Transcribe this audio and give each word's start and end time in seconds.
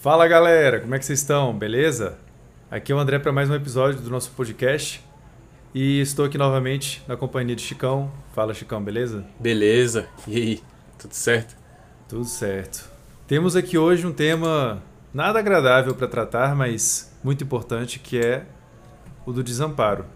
Fala 0.00 0.28
galera, 0.28 0.78
como 0.78 0.94
é 0.94 0.98
que 1.00 1.04
vocês 1.04 1.18
estão? 1.18 1.52
Beleza? 1.52 2.16
Aqui 2.70 2.92
é 2.92 2.94
o 2.94 3.00
André 3.00 3.18
para 3.18 3.32
mais 3.32 3.50
um 3.50 3.54
episódio 3.56 4.00
do 4.00 4.08
nosso 4.08 4.30
podcast 4.30 5.04
e 5.74 6.00
estou 6.00 6.24
aqui 6.24 6.38
novamente 6.38 7.02
na 7.08 7.16
companhia 7.16 7.56
de 7.56 7.62
Chicão. 7.62 8.08
Fala 8.32 8.54
Chicão, 8.54 8.80
beleza? 8.80 9.26
Beleza, 9.40 10.06
e 10.28 10.36
aí, 10.36 10.62
tudo 10.96 11.14
certo? 11.14 11.56
Tudo 12.08 12.24
certo. 12.26 12.88
Temos 13.26 13.56
aqui 13.56 13.76
hoje 13.76 14.06
um 14.06 14.12
tema 14.12 14.80
nada 15.12 15.40
agradável 15.40 15.92
para 15.96 16.06
tratar, 16.06 16.54
mas 16.54 17.12
muito 17.24 17.42
importante, 17.42 17.98
que 17.98 18.20
é 18.20 18.46
o 19.26 19.32
do 19.32 19.42
desamparo. 19.42 20.06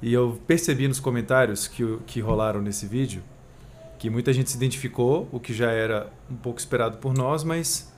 E 0.00 0.14
eu 0.14 0.40
percebi 0.46 0.86
nos 0.86 1.00
comentários 1.00 1.66
que, 1.66 1.98
que 2.06 2.20
rolaram 2.20 2.62
nesse 2.62 2.86
vídeo 2.86 3.20
que 3.98 4.08
muita 4.08 4.32
gente 4.32 4.48
se 4.48 4.56
identificou, 4.56 5.28
o 5.32 5.40
que 5.40 5.52
já 5.52 5.72
era 5.72 6.08
um 6.30 6.36
pouco 6.36 6.60
esperado 6.60 6.98
por 6.98 7.14
nós, 7.14 7.42
mas 7.42 7.92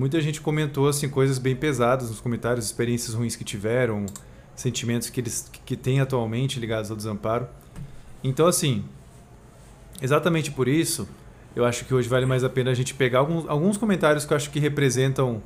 muita 0.00 0.18
gente 0.22 0.40
comentou 0.40 0.88
assim 0.88 1.10
coisas 1.10 1.38
bem 1.38 1.54
pesadas 1.54 2.08
nos 2.08 2.20
comentários, 2.20 2.64
experiências 2.64 3.14
ruins 3.14 3.36
que 3.36 3.44
tiveram, 3.44 4.06
sentimentos 4.56 5.10
que 5.10 5.20
eles 5.20 5.50
que 5.66 5.76
têm 5.76 6.00
atualmente 6.00 6.58
ligados 6.58 6.90
ao 6.90 6.96
desamparo. 6.96 7.46
Então 8.24 8.46
assim, 8.46 8.82
exatamente 10.00 10.50
por 10.50 10.68
isso, 10.68 11.06
eu 11.54 11.66
acho 11.66 11.84
que 11.84 11.92
hoje 11.92 12.08
vale 12.08 12.24
mais 12.24 12.42
a 12.42 12.48
pena 12.48 12.70
a 12.70 12.74
gente 12.74 12.94
pegar 12.94 13.18
alguns, 13.18 13.46
alguns 13.46 13.76
comentários 13.76 14.24
que 14.24 14.32
eu 14.32 14.36
acho 14.38 14.48
que 14.50 14.58
representam 14.58 15.42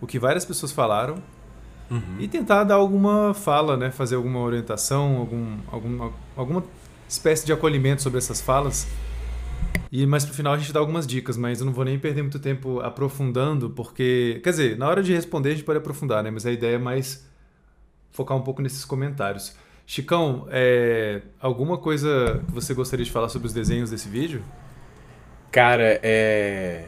o 0.00 0.06
que 0.06 0.18
várias 0.18 0.46
pessoas 0.46 0.72
falaram 0.72 1.16
uhum. 1.90 2.16
e 2.18 2.26
tentar 2.26 2.64
dar 2.64 2.76
alguma 2.76 3.34
fala, 3.34 3.76
né, 3.76 3.90
fazer 3.90 4.14
alguma 4.14 4.40
orientação, 4.40 5.18
algum, 5.18 5.58
alguma, 5.70 6.12
alguma 6.34 6.64
espécie 7.06 7.44
de 7.44 7.52
acolhimento 7.52 8.00
sobre 8.00 8.16
essas 8.16 8.40
falas 8.40 8.88
e 9.92 10.06
mais 10.06 10.24
pro 10.24 10.32
final 10.32 10.52
a 10.52 10.58
gente 10.58 10.72
dá 10.72 10.78
algumas 10.78 11.06
dicas, 11.06 11.36
mas 11.36 11.60
eu 11.60 11.66
não 11.66 11.72
vou 11.72 11.84
nem 11.84 11.98
perder 11.98 12.22
muito 12.22 12.38
tempo 12.38 12.80
aprofundando, 12.80 13.70
porque. 13.70 14.40
Quer 14.44 14.50
dizer, 14.50 14.78
na 14.78 14.88
hora 14.88 15.02
de 15.02 15.12
responder 15.12 15.50
a 15.50 15.52
gente 15.52 15.64
pode 15.64 15.78
aprofundar, 15.78 16.22
né? 16.22 16.30
Mas 16.30 16.46
a 16.46 16.52
ideia 16.52 16.76
é 16.76 16.78
mais 16.78 17.28
focar 18.10 18.36
um 18.36 18.42
pouco 18.42 18.62
nesses 18.62 18.84
comentários. 18.84 19.56
Chicão, 19.86 20.46
é, 20.50 21.22
alguma 21.40 21.76
coisa 21.76 22.44
que 22.46 22.52
você 22.52 22.72
gostaria 22.72 23.04
de 23.04 23.10
falar 23.10 23.28
sobre 23.28 23.48
os 23.48 23.52
desenhos 23.52 23.90
desse 23.90 24.08
vídeo? 24.08 24.44
Cara, 25.50 25.98
é. 26.02 26.86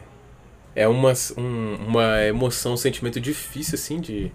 É 0.75 0.87
uma, 0.87 1.13
um, 1.37 1.75
uma 1.87 2.23
emoção, 2.23 2.73
um 2.73 2.77
sentimento 2.77 3.19
difícil, 3.19 3.75
assim, 3.75 3.99
de, 3.99 4.31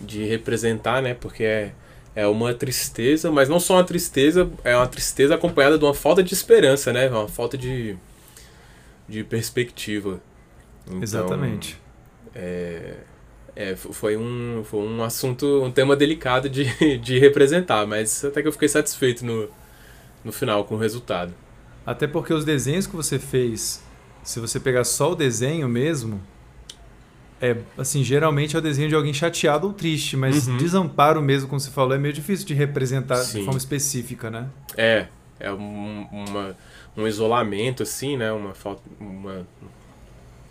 de 0.00 0.24
representar, 0.24 1.02
né? 1.02 1.12
Porque 1.12 1.42
é 1.42 1.72
é 2.18 2.26
uma 2.26 2.52
tristeza, 2.52 3.30
mas 3.30 3.48
não 3.48 3.60
só 3.60 3.74
uma 3.74 3.84
tristeza, 3.84 4.50
é 4.64 4.76
uma 4.76 4.88
tristeza 4.88 5.36
acompanhada 5.36 5.78
de 5.78 5.84
uma 5.84 5.94
falta 5.94 6.20
de 6.20 6.34
esperança, 6.34 6.92
né? 6.92 7.08
Uma 7.08 7.28
falta 7.28 7.56
de, 7.56 7.96
de 9.08 9.22
perspectiva. 9.22 10.20
Então, 10.84 11.00
Exatamente. 11.00 11.80
É, 12.34 12.94
é, 13.54 13.76
foi, 13.76 14.16
um, 14.16 14.64
foi 14.64 14.80
um 14.80 15.04
assunto, 15.04 15.62
um 15.62 15.70
tema 15.70 15.94
delicado 15.94 16.48
de, 16.48 16.64
de 16.98 17.20
representar, 17.20 17.86
mas 17.86 18.24
até 18.24 18.42
que 18.42 18.48
eu 18.48 18.52
fiquei 18.52 18.68
satisfeito 18.68 19.24
no, 19.24 19.48
no 20.24 20.32
final 20.32 20.64
com 20.64 20.74
o 20.74 20.78
resultado. 20.78 21.32
Até 21.86 22.08
porque 22.08 22.34
os 22.34 22.44
desenhos 22.44 22.88
que 22.88 22.96
você 22.96 23.20
fez, 23.20 23.80
se 24.24 24.40
você 24.40 24.58
pegar 24.58 24.82
só 24.82 25.12
o 25.12 25.14
desenho 25.14 25.68
mesmo, 25.68 26.20
é, 27.40 27.56
assim, 27.76 28.02
geralmente 28.02 28.56
é 28.56 28.58
o 28.58 28.62
desenho 28.62 28.88
de 28.88 28.94
alguém 28.94 29.14
chateado 29.14 29.66
ou 29.66 29.72
triste, 29.72 30.16
mas 30.16 30.48
uhum. 30.48 30.56
desamparo 30.56 31.22
mesmo, 31.22 31.48
como 31.48 31.60
você 31.60 31.70
falou, 31.70 31.94
é 31.94 31.98
meio 31.98 32.12
difícil 32.12 32.46
de 32.46 32.54
representar 32.54 33.16
Sim. 33.16 33.38
de 33.38 33.44
forma 33.44 33.58
específica, 33.58 34.30
né? 34.30 34.48
É, 34.76 35.06
é 35.38 35.52
um, 35.52 36.06
uma, 36.10 36.56
um 36.96 37.06
isolamento, 37.06 37.84
assim, 37.84 38.16
né? 38.16 38.32
Uma 38.32 38.54
falta. 38.54 38.82
Uma, 38.98 39.46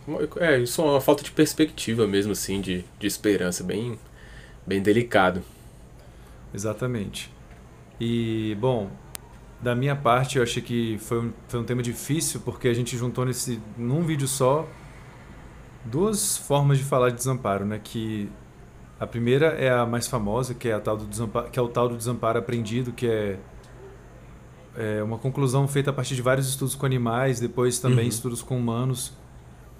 uma, 0.07 0.19
é, 0.37 0.59
isso 0.59 0.81
é 0.81 0.85
uma 0.85 1.01
falta 1.01 1.23
de 1.23 1.31
perspectiva 1.31 2.07
mesmo, 2.07 2.31
assim, 2.31 2.61
de, 2.61 2.85
de 2.97 3.05
esperança, 3.05 3.63
bem, 3.63 3.99
bem 4.65 4.81
delicado. 4.81 5.43
Exatamente. 6.53 7.29
E, 7.99 8.55
bom, 8.61 8.89
da 9.61 9.75
minha 9.75 9.95
parte, 9.95 10.37
eu 10.37 10.43
achei 10.43 10.61
que 10.63 10.97
foi 10.99 11.19
um, 11.19 11.33
foi 11.49 11.59
um 11.59 11.63
tema 11.65 11.81
difícil, 11.81 12.39
porque 12.45 12.69
a 12.69 12.73
gente 12.73 12.95
juntou 12.95 13.25
nesse, 13.25 13.59
num 13.77 14.03
vídeo 14.03 14.27
só 14.27 14.65
duas 15.87 16.37
formas 16.37 16.77
de 16.77 16.83
falar 16.83 17.09
de 17.09 17.15
desamparo, 17.15 17.65
né? 17.65 17.79
Que 17.83 18.29
a 18.99 19.07
primeira 19.07 19.47
é 19.47 19.69
a 19.69 19.85
mais 19.85 20.07
famosa, 20.07 20.53
que 20.53 20.67
é 20.67 20.73
a 20.73 20.79
tal 20.79 20.97
do 20.97 21.05
desamparo, 21.05 21.49
que 21.49 21.59
é 21.59 21.61
o 21.61 21.67
tal 21.67 21.87
do 21.89 21.95
desamparo 21.95 22.39
aprendido, 22.39 22.91
que 22.91 23.07
é, 23.07 23.39
é 24.75 25.03
uma 25.03 25.17
conclusão 25.17 25.67
feita 25.67 25.89
a 25.91 25.93
partir 25.93 26.15
de 26.15 26.21
vários 26.21 26.47
estudos 26.47 26.75
com 26.75 26.85
animais, 26.85 27.39
depois 27.39 27.79
também 27.79 28.05
uhum. 28.05 28.09
estudos 28.09 28.41
com 28.41 28.57
humanos. 28.57 29.13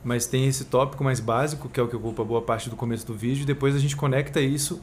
Mas 0.04 0.26
tem 0.28 0.48
esse 0.48 0.66
tópico 0.66 1.04
mais 1.04 1.20
básico, 1.20 1.68
que 1.68 1.80
é 1.80 1.84
o 1.84 1.88
que 1.88 1.96
ocupa 1.96 2.24
boa 2.24 2.42
parte 2.42 2.70
do 2.70 2.76
começo 2.76 3.06
do 3.06 3.14
vídeo, 3.14 3.44
e 3.44 3.46
depois 3.46 3.76
a 3.76 3.80
gente 3.80 3.96
conecta 3.96 4.40
isso 4.40 4.82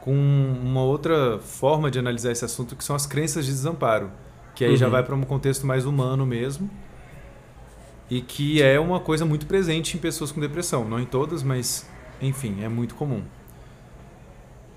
com 0.00 0.12
uma 0.12 0.82
outra 0.82 1.38
forma 1.38 1.90
de 1.90 1.98
analisar 1.98 2.32
esse 2.32 2.44
assunto, 2.44 2.76
que 2.76 2.84
são 2.84 2.94
as 2.94 3.06
crenças 3.06 3.46
de 3.46 3.52
desamparo, 3.52 4.10
que 4.54 4.64
aí 4.64 4.72
uhum. 4.72 4.76
já 4.76 4.88
vai 4.88 5.02
para 5.02 5.14
um 5.14 5.22
contexto 5.22 5.66
mais 5.66 5.86
humano 5.86 6.26
mesmo 6.26 6.68
e 8.14 8.20
que 8.20 8.62
é 8.62 8.78
uma 8.78 9.00
coisa 9.00 9.24
muito 9.24 9.44
presente 9.44 9.96
em 9.96 10.00
pessoas 10.00 10.30
com 10.30 10.40
depressão. 10.40 10.88
Não 10.88 11.00
em 11.00 11.04
todas, 11.04 11.42
mas 11.42 11.84
enfim, 12.22 12.62
é 12.62 12.68
muito 12.68 12.94
comum. 12.94 13.24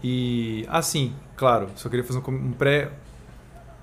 E 0.03 0.65
assim, 0.67 1.13
claro, 1.35 1.69
só 1.75 1.87
queria 1.87 2.03
fazer 2.03 2.19
um 2.27 2.51
pré 2.53 2.91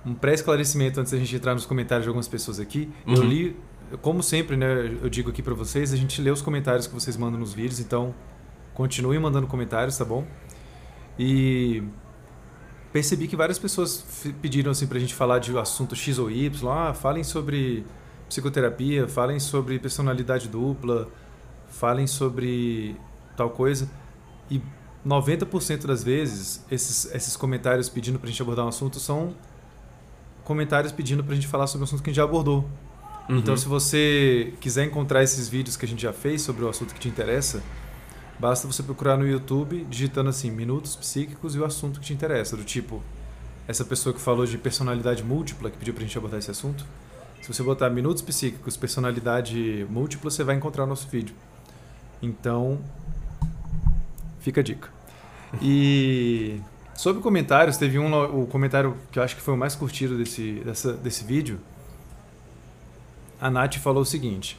um 0.05 0.13
pré-esclarecimento 0.13 1.01
antes 1.01 1.13
da 1.13 1.19
gente 1.19 1.37
entrar 1.37 1.55
nos 1.55 1.65
comentários 1.65 2.03
de 2.03 2.09
algumas 2.09 2.27
pessoas 2.27 2.59
aqui. 2.59 2.91
Uhum. 3.07 3.15
Eu 3.15 3.23
li, 3.23 3.57
como 4.03 4.25
sempre, 4.25 4.57
né, 4.57 4.99
eu 5.01 5.09
digo 5.09 5.31
aqui 5.31 5.41
para 5.41 5.55
vocês, 5.55 5.93
a 5.93 5.97
gente 5.97 6.21
lê 6.21 6.33
os 6.33 6.43
comentários 6.43 6.89
que 6.89 6.93
vocês 6.93 7.17
mandam 7.17 7.39
nos 7.39 7.55
vídeos, 7.55 7.79
então 7.79 8.13
continuem 8.75 9.21
mandando 9.21 9.47
comentários, 9.47 9.97
tá 9.97 10.05
bom? 10.05 10.27
E 11.17 11.81
percebi 12.93 13.29
que 13.29 13.37
várias 13.37 13.59
pessoas 13.59 14.05
pediram 14.43 14.73
assim 14.73 14.89
pra 14.89 14.99
gente 14.99 15.15
falar 15.15 15.39
de 15.39 15.57
assunto 15.57 15.95
X 15.95 16.19
ou 16.19 16.29
Y, 16.29 16.69
ah, 16.69 16.93
falem 16.93 17.23
sobre 17.23 17.87
psicoterapia, 18.34 19.06
falem 19.06 19.39
sobre 19.39 19.78
personalidade 19.78 20.49
dupla, 20.49 21.09
falem 21.69 22.06
sobre 22.06 22.97
tal 23.37 23.50
coisa. 23.50 23.89
E 24.50 24.61
90% 25.06 25.87
das 25.87 26.03
vezes, 26.03 26.65
esses, 26.71 27.15
esses 27.15 27.37
comentários 27.37 27.89
pedindo 27.89 28.19
para 28.19 28.27
a 28.27 28.31
gente 28.31 28.43
abordar 28.43 28.65
um 28.65 28.69
assunto 28.69 28.99
são 28.99 29.34
comentários 30.43 30.93
pedindo 30.93 31.23
para 31.23 31.33
a 31.33 31.34
gente 31.37 31.47
falar 31.47 31.67
sobre 31.69 31.83
um 31.83 31.84
assunto 31.84 32.03
que 32.03 32.11
a 32.11 32.12
gente 32.12 32.17
já 32.17 32.25
abordou. 32.25 32.69
Uhum. 33.28 33.39
Então, 33.39 33.56
se 33.56 33.67
você 33.67 34.53
quiser 34.61 34.84
encontrar 34.84 35.23
esses 35.23 35.49
vídeos 35.49 35.77
que 35.77 35.87
a 35.87 35.89
gente 35.89 36.03
já 36.03 36.12
fez 36.12 36.43
sobre 36.43 36.65
o 36.65 36.69
assunto 36.69 36.93
que 36.93 37.00
te 37.00 37.09
interessa, 37.09 37.62
basta 38.39 38.67
você 38.67 38.83
procurar 38.83 39.17
no 39.17 39.27
YouTube 39.27 39.87
digitando 39.89 40.28
assim, 40.28 40.50
minutos 40.50 40.97
psíquicos 40.97 41.55
e 41.55 41.59
o 41.59 41.65
assunto 41.65 42.00
que 42.00 42.06
te 42.06 42.12
interessa. 42.12 42.56
Do 42.56 42.65
tipo, 42.65 43.03
essa 43.69 43.84
pessoa 43.84 44.12
que 44.12 44.21
falou 44.21 44.44
de 44.44 44.59
personalidade 44.59 45.23
múltipla, 45.23 45.71
que 45.71 45.78
pediu 45.78 45.94
para 45.94 46.03
a 46.03 46.06
gente 46.06 46.19
abordar 46.19 46.41
esse 46.41 46.50
assunto, 46.50 46.84
se 47.44 47.53
você 47.53 47.62
botar 47.62 47.91
minutos 47.91 48.22
psíquicos, 48.22 48.75
personalidade 48.75 49.87
múltipla, 49.91 50.31
você 50.31 50.43
vai 50.43 50.56
encontrar 50.56 50.84
o 50.84 50.87
nosso 50.87 51.06
vídeo. 51.09 51.34
Então, 52.22 52.81
fica 54.41 54.62
a 54.62 54.65
dica. 54.65 54.88
E 55.60 56.59
sobre 56.94 57.21
comentários, 57.21 57.77
teve 57.77 57.99
um 57.99 58.43
o 58.43 58.47
comentário 58.47 58.97
que 59.12 59.19
eu 59.19 59.22
acho 59.22 59.37
que 59.37 59.43
foi 59.43 59.53
o 59.53 59.59
mais 59.59 59.75
curtido 59.75 60.16
desse, 60.16 60.62
dessa, 60.65 60.94
desse 60.94 61.22
vídeo. 61.22 61.60
A 63.38 63.50
Nath 63.50 63.75
falou 63.75 64.00
o 64.00 64.06
seguinte: 64.06 64.59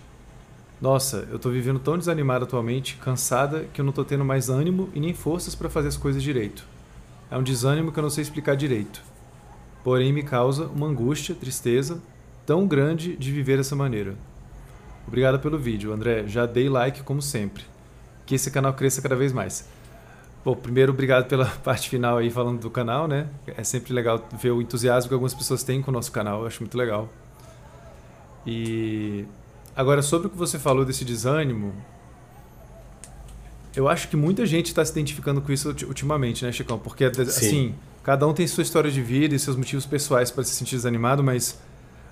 Nossa, 0.80 1.28
eu 1.32 1.40
tô 1.40 1.50
vivendo 1.50 1.80
tão 1.80 1.98
desanimada 1.98 2.46
atualmente, 2.46 2.98
cansada, 2.98 3.66
que 3.74 3.82
eu 3.82 3.86
não 3.86 3.92
tô 3.92 4.06
tendo 4.06 4.24
mais 4.24 4.48
ânimo 4.48 4.92
e 4.94 5.00
nem 5.00 5.12
forças 5.12 5.56
para 5.56 5.72
fazer 5.72 5.88
as 5.88 5.98
coisas 5.98 6.22
direito. 6.22 6.64
É 7.32 7.36
um 7.36 7.42
desânimo 7.42 7.92
que 7.92 7.98
eu 7.98 8.04
não 8.04 8.12
sei 8.12 8.22
explicar 8.22 8.56
direito. 8.56 9.02
Porém, 9.84 10.14
me 10.14 10.22
causa 10.22 10.68
uma 10.68 10.86
angústia, 10.86 11.34
tristeza, 11.34 12.00
tão 12.46 12.68
grande 12.68 13.16
de 13.16 13.32
viver 13.32 13.58
dessa 13.58 13.76
maneira. 13.76 14.16
Obrigado 15.08 15.40
pelo 15.40 15.58
vídeo, 15.58 15.94
André. 15.94 16.26
Já 16.28 16.46
dei 16.46 16.70
like 16.70 17.04
como 17.04 17.22
sempre. 17.22 17.64
Que 18.26 18.36
esse 18.36 18.50
canal 18.50 18.74
cresça 18.74 19.02
cada 19.02 19.16
vez 19.16 19.32
mais. 19.32 19.68
Bom, 20.44 20.56
primeiro, 20.56 20.92
obrigado 20.92 21.28
pela 21.28 21.46
parte 21.64 21.90
final 21.90 22.18
aí 22.18 22.30
falando 22.30 22.60
do 22.60 22.70
canal, 22.70 23.08
né? 23.08 23.28
É 23.48 23.64
sempre 23.64 23.94
legal 23.94 24.28
ver 24.40 24.52
o 24.52 24.62
entusiasmo 24.62 25.10
que 25.10 25.14
algumas 25.14 25.34
pessoas 25.34 25.64
têm 25.64 25.82
com 25.82 25.92
o 25.92 25.94
nosso 25.94 26.12
canal, 26.12 26.42
eu 26.42 26.48
acho 26.48 26.62
muito 26.62 26.78
legal. 26.78 27.10
E 28.46 29.26
agora, 29.76 30.02
sobre 30.02 30.28
o 30.28 30.30
que 30.30 30.38
você 30.38 30.60
falou 30.60 30.86
desse 30.86 31.04
desânimo, 31.04 31.74
eu 33.76 33.90
acho 33.90 34.08
que 34.08 34.16
muita 34.16 34.46
gente 34.46 34.68
está 34.68 34.86
se 34.86 34.92
identificando 34.92 35.42
com 35.42 35.52
isso 35.52 35.70
ultimamente, 35.88 36.46
né, 36.46 36.52
Chicão? 36.52 36.78
Porque, 36.78 37.06
assim, 37.06 37.50
Sim. 37.50 37.76
cada 38.04 38.28
um 38.28 38.34
tem 38.34 38.46
sua 38.48 38.62
história 38.62 38.90
de 38.90 39.02
vida 39.02 39.34
e 39.34 39.40
seus 39.40 39.56
motivos 39.56 39.86
pessoais 39.86 40.30
para 40.30 40.44
se 40.44 40.52
sentir 40.52 40.76
desanimado, 40.76 41.24
mas 41.24 41.60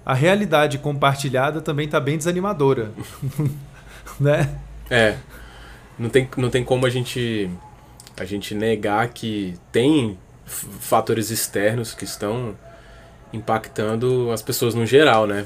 a 0.06 0.14
realidade 0.14 0.78
compartilhada 0.78 1.62
também 1.62 1.86
está 1.86 2.00
bem 2.00 2.18
desanimadora. 2.18 2.92
né? 4.20 4.50
É. 4.90 5.18
Não 5.98 6.10
tem, 6.10 6.28
não 6.38 6.50
tem 6.50 6.64
como 6.64 6.86
a 6.86 6.90
gente, 6.90 7.50
a 8.18 8.26
gente 8.26 8.54
negar 8.56 9.08
que 9.10 9.56
tem 9.72 10.18
fatores 10.46 11.30
externos 11.30 11.94
que 11.94 12.04
estão 12.04 12.56
impactando 13.32 14.30
as 14.32 14.42
pessoas 14.42 14.76
no 14.76 14.86
geral, 14.86 15.26
né? 15.26 15.46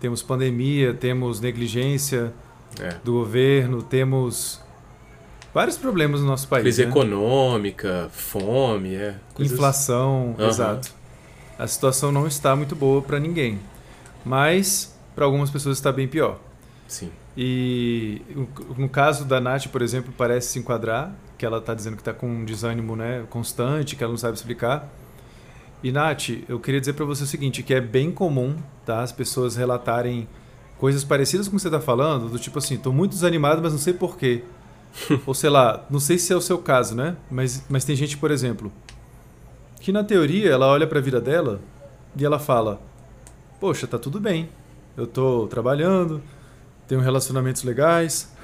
Temos 0.00 0.22
pandemia, 0.22 0.92
temos 0.94 1.40
negligência, 1.40 2.32
É. 2.80 2.96
do 3.04 3.12
governo, 3.12 3.82
temos 3.82 4.60
vários 5.54 5.76
problemas 5.78 6.20
no 6.20 6.26
nosso 6.26 6.46
país. 6.48 6.62
Crise 6.62 6.84
né? 6.84 6.90
econômica, 6.90 8.08
fome, 8.12 8.94
é. 8.94 9.14
coisas- 9.34 9.54
Inflação, 9.54 10.34
Aham. 10.38 10.48
exato. 10.48 10.94
A 11.58 11.66
situação 11.66 12.12
não 12.12 12.26
está 12.26 12.54
muito 12.54 12.76
boa 12.76 13.00
para 13.00 13.18
ninguém, 13.18 13.58
mas 14.24 14.94
para 15.14 15.24
algumas 15.24 15.50
pessoas 15.50 15.78
está 15.78 15.90
bem 15.90 16.06
pior. 16.06 16.38
Sim. 16.86 17.10
E 17.36 18.22
no 18.76 18.88
caso 18.88 19.24
da 19.24 19.40
Nath, 19.40 19.66
por 19.68 19.82
exemplo, 19.82 20.12
parece 20.16 20.48
se 20.48 20.58
enquadrar, 20.58 21.12
que 21.36 21.44
ela 21.44 21.58
está 21.58 21.74
dizendo 21.74 21.96
que 21.96 22.02
está 22.02 22.12
com 22.12 22.26
um 22.26 22.44
desânimo 22.44 22.96
né, 22.96 23.24
constante, 23.28 23.96
que 23.96 24.02
ela 24.02 24.12
não 24.12 24.18
sabe 24.18 24.36
explicar. 24.36 24.88
E 25.82 25.92
Nath, 25.92 26.30
eu 26.48 26.58
queria 26.58 26.80
dizer 26.80 26.94
para 26.94 27.04
você 27.04 27.24
o 27.24 27.26
seguinte, 27.26 27.62
que 27.62 27.74
é 27.74 27.80
bem 27.80 28.10
comum 28.10 28.56
tá, 28.84 29.02
as 29.02 29.12
pessoas 29.12 29.56
relatarem 29.56 30.26
coisas 30.78 31.04
parecidas 31.04 31.48
com 31.48 31.54
o 31.54 31.56
que 31.56 31.62
você 31.62 31.68
está 31.68 31.80
falando, 31.80 32.28
do 32.28 32.38
tipo 32.38 32.58
assim, 32.58 32.74
estou 32.74 32.92
muito 32.92 33.12
desanimado, 33.12 33.62
mas 33.62 33.72
não 33.72 33.78
sei 33.80 33.92
porquê. 33.92 34.42
Ou 35.26 35.34
sei 35.34 35.50
lá, 35.50 35.84
não 35.90 36.00
sei 36.00 36.18
se 36.18 36.32
é 36.32 36.36
o 36.36 36.40
seu 36.40 36.58
caso, 36.58 36.94
né? 36.94 37.16
Mas, 37.30 37.64
mas 37.68 37.84
tem 37.84 37.94
gente, 37.94 38.16
por 38.16 38.30
exemplo, 38.30 38.72
que 39.80 39.92
na 39.92 40.02
teoria 40.04 40.50
ela 40.50 40.66
olha 40.66 40.86
para 40.86 40.98
a 40.98 41.02
vida 41.02 41.20
dela 41.20 41.60
e 42.16 42.24
ela 42.24 42.38
fala: 42.38 42.80
Poxa, 43.60 43.86
tá 43.86 43.98
tudo 43.98 44.20
bem. 44.20 44.48
Eu 44.96 45.06
tô 45.06 45.46
trabalhando, 45.48 46.22
tenho 46.88 47.00
relacionamentos 47.00 47.62
legais. 47.62 48.34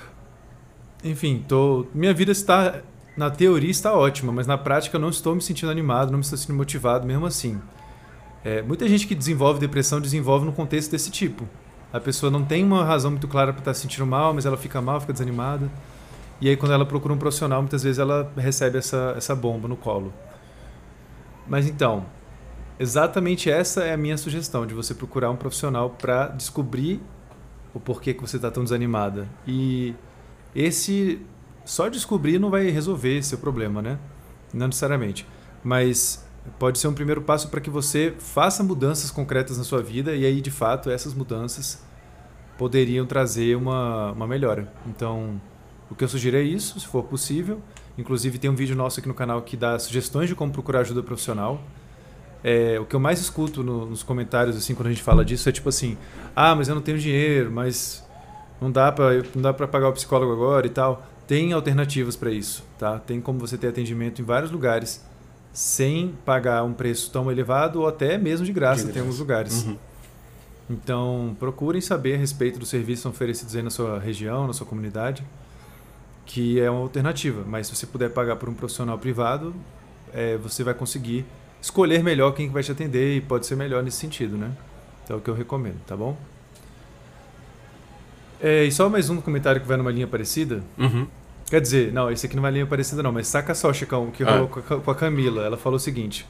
Enfim, 1.05 1.45
tô, 1.49 1.87
minha 1.95 2.15
vida 2.15 2.31
está 2.31 2.83
na 3.17 3.31
teoria 3.31 3.71
está 3.71 3.93
ótima, 3.93 4.33
mas 4.33 4.47
na 4.47 4.57
prática 4.57 4.97
eu 4.97 5.01
não 5.01 5.11
estou 5.11 5.35
me 5.35 5.43
sentindo 5.43 5.71
animado, 5.71 6.11
não 6.11 6.19
me 6.19 6.25
estou 6.25 6.39
sentindo 6.39 6.57
motivado 6.57 7.07
mesmo 7.07 7.27
assim. 7.27 7.61
É, 8.45 8.63
muita 8.63 8.89
gente 8.89 9.07
que 9.07 9.15
desenvolve 9.15 9.61
depressão 9.61 10.01
desenvolve 10.01 10.47
num 10.47 10.53
contexto 10.53 10.91
desse 10.91 11.11
tipo. 11.11 11.47
A 11.93 12.01
pessoa 12.01 12.31
não 12.31 12.43
tem 12.43 12.65
uma 12.65 12.85
razão 12.85 13.11
muito 13.11 13.29
clara 13.29 13.53
para 13.53 13.61
estar 13.61 13.75
se 13.75 13.83
sentindo 13.83 14.07
mal, 14.07 14.33
mas 14.33 14.47
ela 14.47 14.57
fica 14.57 14.81
mal, 14.81 15.01
fica 15.01 15.13
desanimada. 15.13 15.71
E 16.41 16.49
aí 16.49 16.57
quando 16.57 16.73
ela 16.73 16.87
procura 16.87 17.13
um 17.13 17.19
profissional, 17.19 17.61
muitas 17.61 17.83
vezes 17.83 17.99
ela 17.99 18.33
recebe 18.37 18.79
essa, 18.79 19.15
essa 19.17 19.37
bomba 19.37 19.69
no 19.69 19.77
colo. 19.77 20.13
Mas 21.47 21.67
então, 21.67 22.07
exatamente 22.79 23.51
essa 23.51 23.85
é 23.85 23.93
a 23.93 23.97
minha 23.97 24.17
sugestão, 24.17 24.67
de 24.67 24.75
você 24.75 24.95
procurar 24.95 25.31
um 25.31 25.37
profissional 25.37 25.91
para 25.91 26.29
descobrir 26.29 27.01
o 27.75 27.81
porquê 27.81 28.13
que 28.15 28.21
você 28.21 28.37
está 28.37 28.51
tão 28.51 28.65
desanimada. 28.65 29.29
E 29.47 29.95
esse 30.55 31.21
só 31.65 31.89
descobrir 31.89 32.39
não 32.39 32.51
vai 32.51 32.69
resolver 32.69 33.23
seu 33.23 33.39
problema, 33.39 33.81
né? 33.81 33.99
Não 34.53 34.67
necessariamente. 34.67 35.27
Mas 35.63 36.27
pode 36.59 36.79
ser 36.79 36.89
um 36.89 36.95
primeiro 36.95 37.23
passo 37.23 37.49
para 37.49 37.61
que 37.61 37.71
você 37.71 38.15
faça 38.19 38.63
mudanças 38.63 39.11
concretas 39.11 39.59
na 39.59 39.65
sua 39.65 39.83
vida 39.83 40.15
e 40.15 40.27
aí, 40.27 40.41
de 40.41 40.51
fato, 40.51 40.91
essas 40.91 41.15
mudanças 41.15 41.83
poderiam 42.59 43.07
trazer 43.07 43.57
uma, 43.57 44.13
uma 44.13 44.27
melhora. 44.27 44.73
Então, 44.87 45.41
o 45.91 45.95
que 45.95 46.05
eu 46.05 46.09
sugiro 46.09 46.37
é 46.37 46.43
isso, 46.43 46.79
se 46.79 46.87
for 46.87 47.05
possível. 47.05 47.61
Inclusive, 47.99 48.39
tem 48.39 48.49
um 48.51 48.55
vídeo 48.55 48.75
nosso 48.75 48.99
aqui 49.01 49.09
no 49.09 49.15
canal 49.15 49.43
que 49.43 49.57
dá 49.57 49.79
sugestões 49.79 50.29
de 50.29 50.35
como 50.35 50.51
procurar 50.53 50.81
ajuda 50.81 51.03
profissional. 51.03 51.61
É, 52.43 52.79
o 52.81 52.85
que 52.85 52.97
eu 52.97 53.01
mais 53.01 53.21
escuto 53.21 53.63
no- 53.63 53.87
nos 53.87 54.03
comentários, 54.03 54.57
assim, 54.57 54.75
quando 54.75 54.87
a 54.89 54.91
gente 54.91 55.03
fala 55.03 55.25
disso, 55.25 55.49
é 55.49 55.53
tipo 55.53 55.69
assim: 55.69 55.97
ah, 56.35 56.55
mas 56.55 56.69
eu 56.69 56.75
não 56.75 56.83
tenho 56.83 56.99
dinheiro, 56.99 57.51
mas 57.53 58.05
não 58.61 58.71
dá 58.71 58.91
para 58.93 59.69
pagar 59.69 59.89
o 59.89 59.93
psicólogo 59.93 60.33
agora 60.33 60.67
e 60.67 60.71
tal. 60.71 61.07
Tem 61.27 61.53
alternativas 61.53 62.17
para 62.17 62.31
isso, 62.31 62.65
tá? 62.79 62.99
Tem 62.99 63.21
como 63.21 63.39
você 63.39 63.57
ter 63.57 63.69
atendimento 63.69 64.21
em 64.21 64.25
vários 64.25 64.51
lugares 64.51 65.05
sem 65.53 66.15
pagar 66.25 66.65
um 66.65 66.73
preço 66.73 67.11
tão 67.11 67.31
elevado 67.31 67.81
ou 67.81 67.87
até 67.87 68.17
mesmo 68.19 68.45
de 68.45 68.53
graça, 68.53 68.79
De 68.79 68.85
tem 68.87 68.95
graça. 68.95 69.01
alguns 69.07 69.19
lugares. 69.21 69.63
Uhum. 69.65 69.77
Então, 70.71 71.37
procurem 71.39 71.81
saber 71.81 72.15
a 72.15 72.19
respeito 72.19 72.59
dos 72.59 72.69
serviços 72.71 73.05
oferecidos 73.07 73.55
aí 73.55 73.63
na 73.63 73.71
sua 73.71 73.99
região, 73.99 74.47
na 74.47 74.53
sua 74.53 74.67
comunidade, 74.67 75.23
que 76.27 76.61
é 76.61 76.71
uma 76.71 76.81
alternativa. 76.81 77.43
Mas 77.47 77.67
se 77.67 77.77
você 77.77 77.87
puder 77.87 78.11
pagar 78.11 78.37
por 78.37 78.49
um 78.49 78.55
profissional 78.55 78.99
privado, 78.99 79.55
é, 80.13 80.37
você 80.37 80.63
vai 80.65 80.75
conseguir 80.75 81.25
escolher 81.61 82.03
melhor 82.03 82.33
quem 82.33 82.49
que 82.49 82.53
vai 82.55 82.63
te 82.63 82.73
atender 82.73 83.17
e 83.17 83.21
pode 83.21 83.47
ser 83.47 83.57
melhor 83.57 83.83
nesse 83.83 83.99
sentido, 83.99 84.37
né? 84.37 84.51
Então 85.05 85.17
é 85.17 85.19
o 85.19 85.23
que 85.23 85.31
eu 85.31 85.35
recomendo, 85.35 85.79
tá 85.87 85.97
bom? 85.97 86.17
É, 88.41 88.65
e 88.65 88.73
só 88.73 88.89
mais 88.89 89.09
um 89.09 89.21
comentário 89.21 89.61
que 89.61 89.67
vai 89.67 89.77
numa 89.77 89.91
linha 89.91 90.07
parecida. 90.07 90.63
Uhum. 90.77 91.07
Quer 91.49 91.61
dizer, 91.61 91.93
não, 91.93 92.11
esse 92.11 92.27
aqui 92.27 92.35
não 92.35 92.43
vai 92.43 92.51
linha 92.51 92.67
parecida 92.67 93.03
não, 93.03 93.13
mas 93.13 93.29
saca 93.29 93.55
só, 93.55 93.73
Chicão, 93.73 94.09
o 94.09 94.11
que 94.13 94.25
Ah. 94.25 94.33
rolou 94.33 94.49
com 94.49 94.59
a- 94.75 94.81
com 94.81 94.91
a 94.91 94.95
Camila. 94.95 95.43
Ela 95.45 95.57
falou 95.57 95.77
o 95.77 95.81
seguinte. 95.81 96.27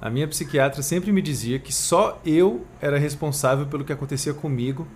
A 0.00 0.10
minha 0.10 0.26
psiquiatra 0.28 0.82
sempre 0.82 1.10
me 1.12 1.22
dizia 1.22 1.58
que 1.58 1.72
só 1.72 2.20
eu 2.24 2.64
era 2.80 2.98
responsável 2.98 3.66
pelo 3.66 3.84
que 3.84 3.92
acontecia 3.92 4.34
comigo 4.34 4.86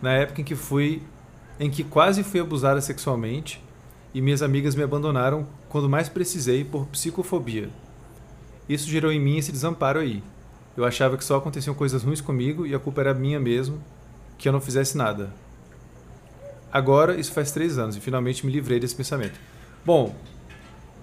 na 0.00 0.12
época 0.12 0.40
em 0.40 0.44
que 0.44 0.54
fui 0.54 1.02
em 1.58 1.70
que 1.70 1.84
quase 1.84 2.22
fui 2.22 2.40
abusada 2.40 2.80
sexualmente 2.80 3.62
e 4.12 4.20
minhas 4.20 4.42
amigas 4.42 4.74
me 4.74 4.82
abandonaram 4.82 5.46
quando 5.68 5.88
mais 5.88 6.08
precisei 6.08 6.64
por 6.64 6.86
psicofobia. 6.86 7.68
Isso 8.68 8.88
gerou 8.88 9.12
em 9.12 9.20
mim 9.20 9.38
esse 9.38 9.52
desamparo 9.52 10.00
aí. 10.00 10.22
Eu 10.76 10.84
achava 10.84 11.16
que 11.16 11.24
só 11.24 11.36
aconteciam 11.36 11.74
coisas 11.74 12.02
ruins 12.02 12.20
comigo 12.20 12.66
e 12.66 12.74
a 12.74 12.78
culpa 12.78 13.00
era 13.00 13.14
minha 13.14 13.38
mesmo, 13.38 13.80
que 14.38 14.48
eu 14.48 14.52
não 14.52 14.60
fizesse 14.60 14.96
nada. 14.96 15.30
Agora, 16.72 17.18
isso 17.18 17.32
faz 17.32 17.52
três 17.52 17.78
anos 17.78 17.96
e 17.96 18.00
finalmente 18.00 18.44
me 18.44 18.52
livrei 18.52 18.80
desse 18.80 18.96
pensamento. 18.96 19.38
Bom, 19.84 20.14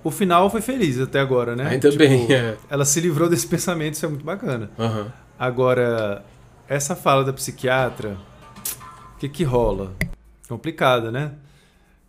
o 0.04 0.12
final 0.12 0.50
foi 0.50 0.62
feliz 0.62 1.00
até 1.00 1.20
agora, 1.20 1.56
né? 1.56 1.68
Ainda 1.68 1.92
bem, 1.92 2.32
é. 2.34 2.58
Ela 2.70 2.84
se 2.84 3.00
livrou 3.00 3.30
desse 3.30 3.48
pensamento, 3.48 3.94
isso 3.94 4.06
é 4.06 4.10
muito 4.10 4.26
bacana. 4.26 4.70
Aham. 4.78 5.14
Agora, 5.40 6.26
essa 6.68 6.96
fala 6.96 7.24
da 7.24 7.32
psiquiatra, 7.32 8.18
o 9.16 9.20
que 9.20 9.30
que 9.30 9.44
rola? 9.44 9.94
Complicada, 10.52 11.12
né? 11.14 11.36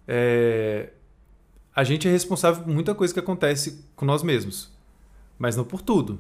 É, 0.07 0.91
A 1.75 1.85
gente 1.85 2.09
é 2.09 2.11
responsável 2.11 2.65
por 2.65 2.75
muita 2.75 2.93
coisa 2.93 3.15
que 3.15 3.21
acontece 3.21 3.85
com 3.95 4.05
nós 4.05 4.23
mesmos, 4.25 4.69
mas 5.39 5.57
não 5.57 5.65
por 5.65 5.81
tudo. 5.81 6.19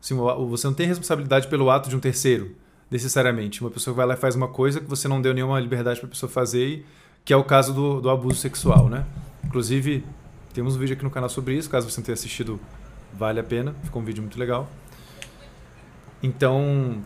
Assim, 0.00 0.14
você 0.14 0.68
não 0.68 0.72
tem 0.72 0.86
responsabilidade 0.86 1.48
pelo 1.48 1.68
ato 1.68 1.90
de 1.90 1.96
um 1.96 2.00
terceiro, 2.00 2.54
necessariamente. 2.88 3.60
Uma 3.60 3.70
pessoa 3.70 3.92
vai 3.92 4.06
lá 4.06 4.14
e 4.14 4.16
faz 4.16 4.36
uma 4.36 4.46
coisa 4.46 4.80
que 4.80 4.86
você 4.86 5.08
não 5.08 5.20
deu 5.20 5.34
nenhuma 5.34 5.58
liberdade 5.58 5.98
para 5.98 6.06
a 6.06 6.10
pessoa 6.10 6.30
fazer, 6.30 6.86
que 7.24 7.32
é 7.32 7.36
o 7.36 7.42
caso 7.42 7.74
do, 7.74 8.00
do 8.00 8.08
abuso 8.08 8.38
sexual, 8.38 8.88
né? 8.88 9.04
Inclusive, 9.44 10.04
temos 10.54 10.76
um 10.76 10.78
vídeo 10.78 10.94
aqui 10.94 11.02
no 11.02 11.10
canal 11.10 11.28
sobre 11.28 11.54
isso, 11.56 11.68
caso 11.68 11.90
você 11.90 12.00
não 12.00 12.04
tenha 12.04 12.14
assistido, 12.14 12.58
vale 13.12 13.40
a 13.40 13.44
pena, 13.44 13.74
ficou 13.82 14.00
um 14.00 14.04
vídeo 14.04 14.22
muito 14.22 14.38
legal. 14.38 14.70
Então, 16.22 17.02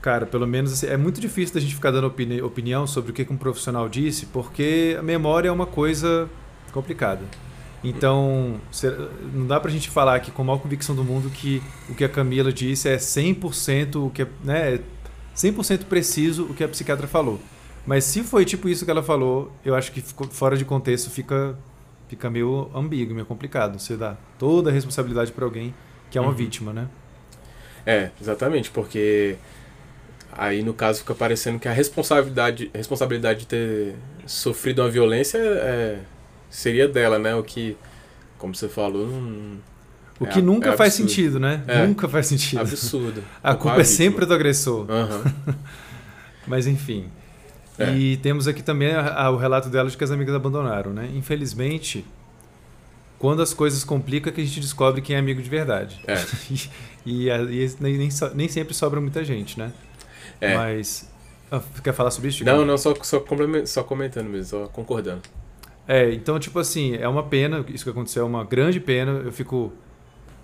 cara, 0.00 0.26
pelo 0.26 0.46
menos 0.46 0.72
assim, 0.72 0.86
é 0.86 0.96
muito 0.96 1.20
difícil 1.20 1.54
da 1.54 1.60
gente 1.60 1.74
ficar 1.74 1.90
dando 1.90 2.06
opini- 2.06 2.40
opinião 2.42 2.86
sobre 2.86 3.10
o 3.10 3.14
que 3.14 3.24
que 3.24 3.32
um 3.32 3.36
profissional 3.36 3.88
disse, 3.88 4.26
porque 4.26 4.96
a 4.98 5.02
memória 5.02 5.48
é 5.48 5.52
uma 5.52 5.66
coisa 5.66 6.28
complicada. 6.72 7.22
Então, 7.82 8.60
não 9.32 9.46
dá 9.46 9.58
pra 9.58 9.70
gente 9.70 9.88
falar 9.88 10.14
aqui 10.16 10.30
com 10.30 10.42
a 10.42 10.44
maior 10.44 10.58
convicção 10.58 10.94
do 10.94 11.02
mundo 11.02 11.30
que 11.30 11.62
o 11.88 11.94
que 11.94 12.04
a 12.04 12.08
Camila 12.08 12.52
disse 12.52 12.88
é 12.88 12.96
100% 12.98 14.06
o 14.06 14.10
que 14.10 14.22
é, 14.22 14.26
né, 14.44 14.74
é 14.74 14.80
100% 15.34 15.84
preciso 15.86 16.44
o 16.44 16.54
que 16.54 16.62
a 16.62 16.68
psiquiatra 16.68 17.06
falou. 17.06 17.40
Mas 17.86 18.04
se 18.04 18.22
foi 18.22 18.44
tipo 18.44 18.68
isso 18.68 18.84
que 18.84 18.90
ela 18.90 19.02
falou, 19.02 19.50
eu 19.64 19.74
acho 19.74 19.92
que 19.92 20.02
fora 20.30 20.56
de 20.56 20.64
contexto 20.66 21.08
fica 21.10 21.56
fica 22.08 22.28
meio 22.28 22.68
ambíguo, 22.74 23.14
meio 23.14 23.24
complicado. 23.24 23.78
Você 23.78 23.96
dá 23.96 24.16
toda 24.38 24.68
a 24.68 24.72
responsabilidade 24.72 25.32
para 25.32 25.44
alguém 25.44 25.72
que 26.10 26.18
é 26.18 26.20
uma 26.20 26.30
Uhum. 26.30 26.36
vítima, 26.36 26.72
né? 26.72 26.88
É, 27.86 28.10
exatamente, 28.20 28.70
porque 28.70 29.36
aí 30.36 30.62
no 30.62 30.72
caso 30.74 31.00
fica 31.00 31.14
parecendo 31.14 31.58
que 31.58 31.68
a 31.68 31.72
responsabilidade, 31.72 32.70
responsabilidade 32.74 33.40
de 33.40 33.46
ter 33.46 33.94
sofrido 34.26 34.82
uma 34.82 34.88
violência 34.88 35.38
é, 35.38 35.98
seria 36.48 36.86
dela, 36.88 37.18
né? 37.18 37.34
O 37.34 37.42
que, 37.42 37.76
como 38.38 38.54
você 38.54 38.68
falou, 38.68 39.06
não, 39.06 39.58
O 40.18 40.24
É 40.24 40.28
que 40.28 40.42
nunca 40.42 40.70
é 40.70 40.76
faz 40.76 40.94
sentido, 40.94 41.38
né? 41.40 41.62
É. 41.66 41.86
Nunca 41.86 42.08
faz 42.08 42.26
sentido. 42.26 42.60
absurdo. 42.60 43.22
A 43.42 43.54
culpa 43.54 43.80
é 43.80 43.84
sempre 43.84 44.26
do 44.26 44.34
agressor. 44.34 44.86
Aham. 44.90 45.24
Mas 46.46 46.66
enfim. 46.66 47.06
É. 47.78 47.94
E 47.94 48.16
temos 48.18 48.46
aqui 48.46 48.62
também 48.62 48.92
a- 48.92 49.14
a- 49.24 49.30
o 49.30 49.36
relato 49.36 49.68
dela 49.70 49.88
de 49.88 49.96
que 49.96 50.04
as 50.04 50.10
amigas 50.10 50.34
abandonaram, 50.34 50.92
né? 50.92 51.08
Infelizmente, 51.14 52.04
quando 53.18 53.40
as 53.42 53.54
coisas 53.54 53.82
complicam 53.84 54.30
é 54.30 54.34
que 54.34 54.40
a 54.40 54.44
gente 54.44 54.60
descobre 54.60 55.00
quem 55.00 55.16
é 55.16 55.18
amigo 55.18 55.40
de 55.42 55.48
verdade. 55.48 56.00
E 57.06 57.28
e, 57.28 57.28
e 57.30 57.74
nem, 57.80 57.96
nem, 57.96 58.10
so- 58.10 58.30
nem 58.34 58.46
sempre 58.46 58.74
sobra 58.74 59.00
muita 59.00 59.24
gente, 59.24 59.58
né? 59.58 59.72
É. 60.40 60.56
Mas. 60.56 61.10
Ah, 61.50 61.60
quer 61.82 61.92
falar 61.92 62.10
sobre 62.10 62.28
isso? 62.28 62.38
Chico? 62.38 62.50
Não, 62.50 62.64
não, 62.64 62.78
só, 62.78 62.94
só, 63.02 63.22
só 63.66 63.82
comentando 63.82 64.28
mesmo, 64.28 64.44
só 64.46 64.66
concordando. 64.68 65.22
É, 65.86 66.12
então, 66.12 66.38
tipo 66.38 66.58
assim, 66.58 66.94
é 66.94 67.08
uma 67.08 67.24
pena, 67.24 67.64
isso 67.68 67.82
que 67.82 67.90
aconteceu 67.90 68.22
é 68.22 68.26
uma 68.26 68.44
grande 68.44 68.78
pena. 68.78 69.12
Eu 69.24 69.32
fico. 69.32 69.72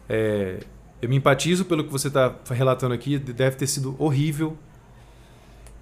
é, 0.08 0.58
eu 1.00 1.08
me 1.08 1.16
empatizo 1.16 1.64
pelo 1.64 1.84
que 1.84 1.92
você 1.92 2.08
está 2.08 2.34
relatando 2.50 2.94
aqui, 2.94 3.18
deve 3.18 3.56
ter 3.56 3.66
sido 3.66 3.94
horrível. 3.98 4.56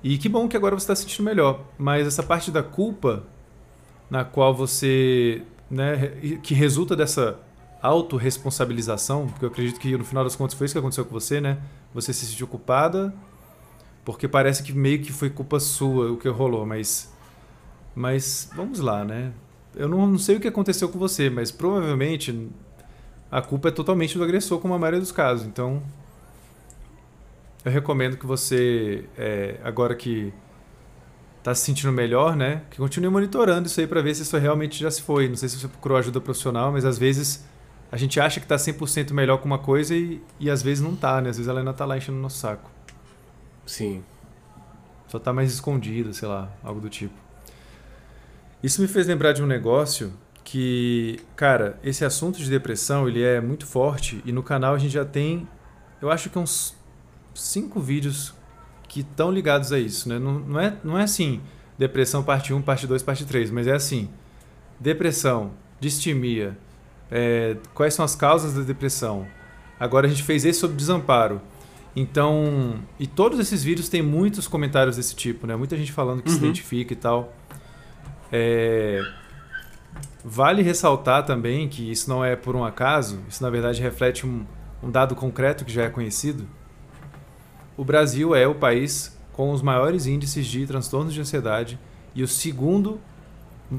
E 0.03 0.19
que 0.19 0.29
bom 0.29 0.47
que 0.47 0.57
agora 0.57 0.75
você 0.79 0.85
está 0.85 0.95
se 0.95 1.03
sentindo 1.03 1.25
melhor. 1.25 1.65
Mas 1.79 2.07
essa 2.07 2.23
parte 2.23 2.51
da 2.51 2.63
culpa, 2.63 3.25
na 4.11 4.25
qual 4.25 4.55
você. 4.55 5.43
Né, 5.71 6.39
que 6.43 6.53
resulta 6.53 6.95
dessa 6.95 7.39
autorresponsabilização, 7.81 9.27
porque 9.29 9.45
eu 9.47 9.49
acredito 9.49 9.81
que 9.81 9.97
no 9.97 10.05
final 10.05 10.23
das 10.23 10.37
contas 10.37 10.57
foi 10.57 10.67
isso 10.67 10.75
que 10.75 10.79
aconteceu 10.79 11.05
com 11.05 11.11
você, 11.11 11.41
né? 11.41 11.59
Você 11.95 12.13
se 12.13 12.27
sentiu 12.27 12.47
culpada 12.47 13.15
Porque 14.05 14.29
parece 14.29 14.63
que 14.63 14.73
meio 14.73 15.01
que 15.03 15.13
foi 15.13 15.31
culpa 15.31 15.59
sua 15.59 16.13
o 16.13 16.17
que 16.17 16.29
rolou, 16.29 16.67
mas. 16.67 17.13
Mas 17.95 18.51
vamos 18.55 18.81
lá, 18.81 19.05
né? 19.05 19.33
Eu 19.75 19.89
não, 19.89 20.07
não 20.07 20.19
sei 20.19 20.37
o 20.37 20.41
que 20.41 20.49
aconteceu 20.49 20.89
com 20.89 20.99
você, 20.99 21.31
mas 21.31 21.51
provavelmente 21.51 22.51
a 23.31 23.41
culpa 23.41 23.69
é 23.69 23.71
totalmente 23.71 24.17
do 24.17 24.25
agressor, 24.25 24.59
como 24.59 24.75
a 24.75 24.79
maioria 24.79 25.01
dos 25.01 25.13
casos. 25.13 25.47
Então, 25.47 25.83
eu 27.65 27.73
recomendo 27.73 28.17
que 28.17 28.27
você, 28.27 29.07
é, 29.17 29.59
agora 29.65 29.95
que 29.95 30.33
está 31.39 31.55
se 31.55 31.65
sentindo 31.65 31.93
melhor, 31.93 32.37
né, 32.37 32.63
que 32.71 32.79
continue 32.79 33.11
monitorando 33.11 33.67
isso 33.67 33.79
aí 33.81 33.87
para 33.87 34.01
ver 34.01 34.15
se 34.15 34.23
isso 34.23 34.37
realmente 34.39 34.79
já 34.79 34.91
se 34.91 35.03
foi. 35.03 35.29
Não 35.29 35.37
sei 35.37 35.49
se 35.49 35.59
você 35.59 35.69
procurou 35.69 35.99
ajuda 35.99 36.21
profissional, 36.21 36.73
mas 36.73 36.85
às 36.85 36.99
vezes 36.99 37.45
a 37.91 37.97
gente 37.97 38.19
acha 38.21 38.41
que 38.41 38.47
está 38.47 38.57
100% 38.57 39.13
melhor 39.13 39.39
com 39.39 39.47
uma 39.47 39.59
coisa 39.59 39.95
e, 39.95 40.23
e 40.41 40.51
às 40.51 40.63
vezes 40.63 40.83
não 40.83 40.95
está, 40.95 41.21
né? 41.21 41.31
Às 41.31 41.37
vezes 41.37 41.49
ela 41.49 41.61
ainda 41.61 41.71
está 41.71 41.85
lá 41.85 41.97
enchendo 41.97 42.19
o 42.19 42.21
nosso 42.21 42.39
saco. 42.39 42.74
Sim. 43.67 44.05
Só 45.09 45.19
está 45.19 45.33
mais 45.33 45.53
escondida, 45.53 46.13
sei 46.13 46.29
lá, 46.29 46.51
algo 46.63 46.81
do 46.81 46.89
tipo. 46.89 47.15
Isso 48.63 48.81
me 48.81 48.89
fez 48.89 49.07
lembrar 49.07 49.33
de 49.33 49.43
um 49.43 49.47
negócio 49.47 50.13
que, 50.43 51.21
cara, 51.37 51.79
esse 51.83 52.05
assunto 52.05 52.39
de 52.39 52.49
depressão, 52.49 53.09
ele 53.09 53.23
é 53.23 53.41
muito 53.41 53.67
forte 53.67 54.23
e 54.25 54.33
no 54.33 54.43
canal 54.43 54.75
a 54.75 54.79
gente 54.79 54.93
já 54.93 55.05
tem, 55.05 55.49
eu 56.01 56.11
acho 56.11 56.31
que 56.31 56.39
uns 56.39 56.75
cinco 57.35 57.81
vídeos 57.81 58.35
que 58.89 59.01
estão 59.01 59.31
ligados 59.31 59.73
a 59.73 59.79
isso, 59.79 60.09
né? 60.09 60.19
Não, 60.19 60.39
não, 60.39 60.61
é, 60.61 60.77
não 60.85 60.99
é 60.99 61.03
assim, 61.03 61.41
depressão 61.79 62.23
parte 62.23 62.53
1, 62.53 62.63
parte 62.63 62.87
2, 62.87 63.03
parte 63.03 63.25
3, 63.25 63.51
mas 63.51 63.67
é 63.67 63.73
assim, 63.73 64.09
depressão, 64.79 65.53
distimia, 65.81 66.57
é, 67.11 67.57
quais 67.75 67.95
são 67.95 68.05
as 68.05 68.15
causas 68.15 68.55
da 68.55 68.63
depressão. 68.63 69.27
Agora 69.79 70.07
a 70.07 70.11
gente 70.11 70.23
fez 70.23 70.45
esse 70.45 70.61
sobre 70.61 70.77
desamparo. 70.77 71.41
Então, 71.97 72.81
e 72.99 73.07
todos 73.07 73.39
esses 73.39 73.63
vídeos 73.63 73.89
têm 73.89 74.03
muitos 74.03 74.49
comentários 74.49 74.97
desse 74.97 75.15
tipo, 75.15 75.47
né? 75.47 75.55
Muita 75.55 75.77
gente 75.77 75.93
falando 75.93 76.23
que 76.23 76.29
uhum. 76.29 76.35
se 76.35 76.43
identifica 76.43 76.93
e 76.93 76.97
tal. 76.97 77.33
É, 78.33 79.01
Vale 80.27 80.63
ressaltar 80.63 81.27
também 81.27 81.69
que 81.69 81.91
isso 81.91 82.09
não 82.09 82.25
é 82.25 82.35
por 82.35 82.57
um 82.57 82.65
acaso, 82.65 83.21
isso 83.29 83.43
na 83.43 83.51
verdade 83.51 83.83
reflete 83.83 84.27
um, 84.27 84.47
um 84.83 84.91
dado 84.91 85.15
concreto 85.15 85.67
que 85.67 85.73
já 85.73 85.85
é 85.85 85.91
conhecido. 85.91 86.49
O 87.77 87.85
Brasil 87.85 88.35
é 88.35 88.47
o 88.49 88.55
país 88.55 89.19
com 89.35 89.51
os 89.51 89.61
maiores 89.61 90.07
índices 90.07 90.47
de 90.47 90.67
transtornos 90.67 91.13
de 91.13 91.21
ansiedade 91.21 91.79
e 92.15 92.23
o 92.23 92.29
segundo 92.29 92.99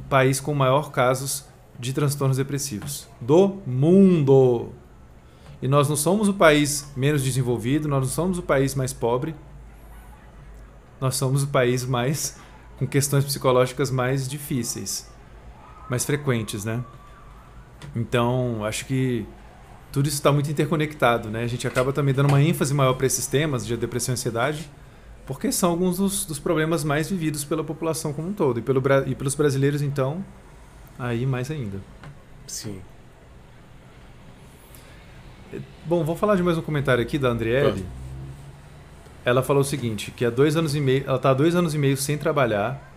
país 0.07 0.39
com 0.39 0.53
maior 0.53 0.91
casos 0.91 1.45
de 1.79 1.93
transtornos 1.93 2.37
depressivos 2.37 3.07
do 3.19 3.57
mundo. 3.65 4.69
E 5.61 5.67
nós 5.67 5.89
não 5.89 5.95
somos 5.95 6.27
o 6.27 6.33
país 6.33 6.91
menos 6.95 7.23
desenvolvido, 7.23 7.87
nós 7.87 8.01
não 8.01 8.09
somos 8.09 8.37
o 8.37 8.43
país 8.43 8.75
mais 8.75 8.93
pobre, 8.93 9.33
nós 10.99 11.15
somos 11.15 11.43
o 11.43 11.47
país 11.47 11.85
mais 11.85 12.37
com 12.77 12.85
questões 12.85 13.23
psicológicas 13.23 13.89
mais 13.89 14.27
difíceis 14.27 15.13
mais 15.89 16.05
frequentes, 16.05 16.65
né? 16.65 16.83
Então, 17.95 18.63
acho 18.65 18.85
que 18.85 19.25
tudo 19.91 20.07
isso 20.07 20.17
está 20.17 20.31
muito 20.31 20.49
interconectado, 20.49 21.29
né? 21.29 21.43
A 21.43 21.47
gente 21.47 21.67
acaba 21.67 21.93
também 21.93 22.13
dando 22.13 22.27
uma 22.27 22.41
ênfase 22.41 22.73
maior 22.73 22.93
para 22.93 23.05
esses 23.05 23.27
temas 23.27 23.65
de 23.65 23.77
depressão 23.77 24.13
e 24.13 24.15
ansiedade, 24.15 24.69
porque 25.25 25.51
são 25.51 25.71
alguns 25.71 25.97
dos, 25.97 26.25
dos, 26.25 26.39
problemas 26.39 26.83
mais 26.83 27.09
vividos 27.09 27.43
pela 27.43 27.63
população 27.63 28.13
como 28.13 28.29
um 28.29 28.33
todo. 28.33 28.59
E, 28.59 28.61
pelo, 28.61 28.81
e 29.05 29.15
pelos 29.15 29.35
brasileiros, 29.35 29.81
então, 29.81 30.23
aí 30.97 31.25
mais 31.25 31.49
ainda. 31.49 31.79
Sim. 32.45 32.81
Bom, 35.85 36.03
vou 36.03 36.15
falar 36.15 36.35
de 36.35 36.43
mais 36.43 36.57
um 36.57 36.61
comentário 36.61 37.01
aqui 37.01 37.17
da 37.17 37.29
Andriele. 37.29 37.85
Ela 39.23 39.41
falou 39.41 39.61
o 39.61 39.65
seguinte, 39.65 40.11
que 40.11 40.23
há 40.23 40.29
dois 40.29 40.55
anos 40.55 40.75
e 40.75 40.81
meio, 40.81 41.03
ela 41.07 41.15
está 41.15 41.31
há 41.31 41.33
dois 41.33 41.55
anos 41.55 41.73
e 41.73 41.77
meio 41.77 41.97
sem 41.97 42.17
trabalhar, 42.17 42.93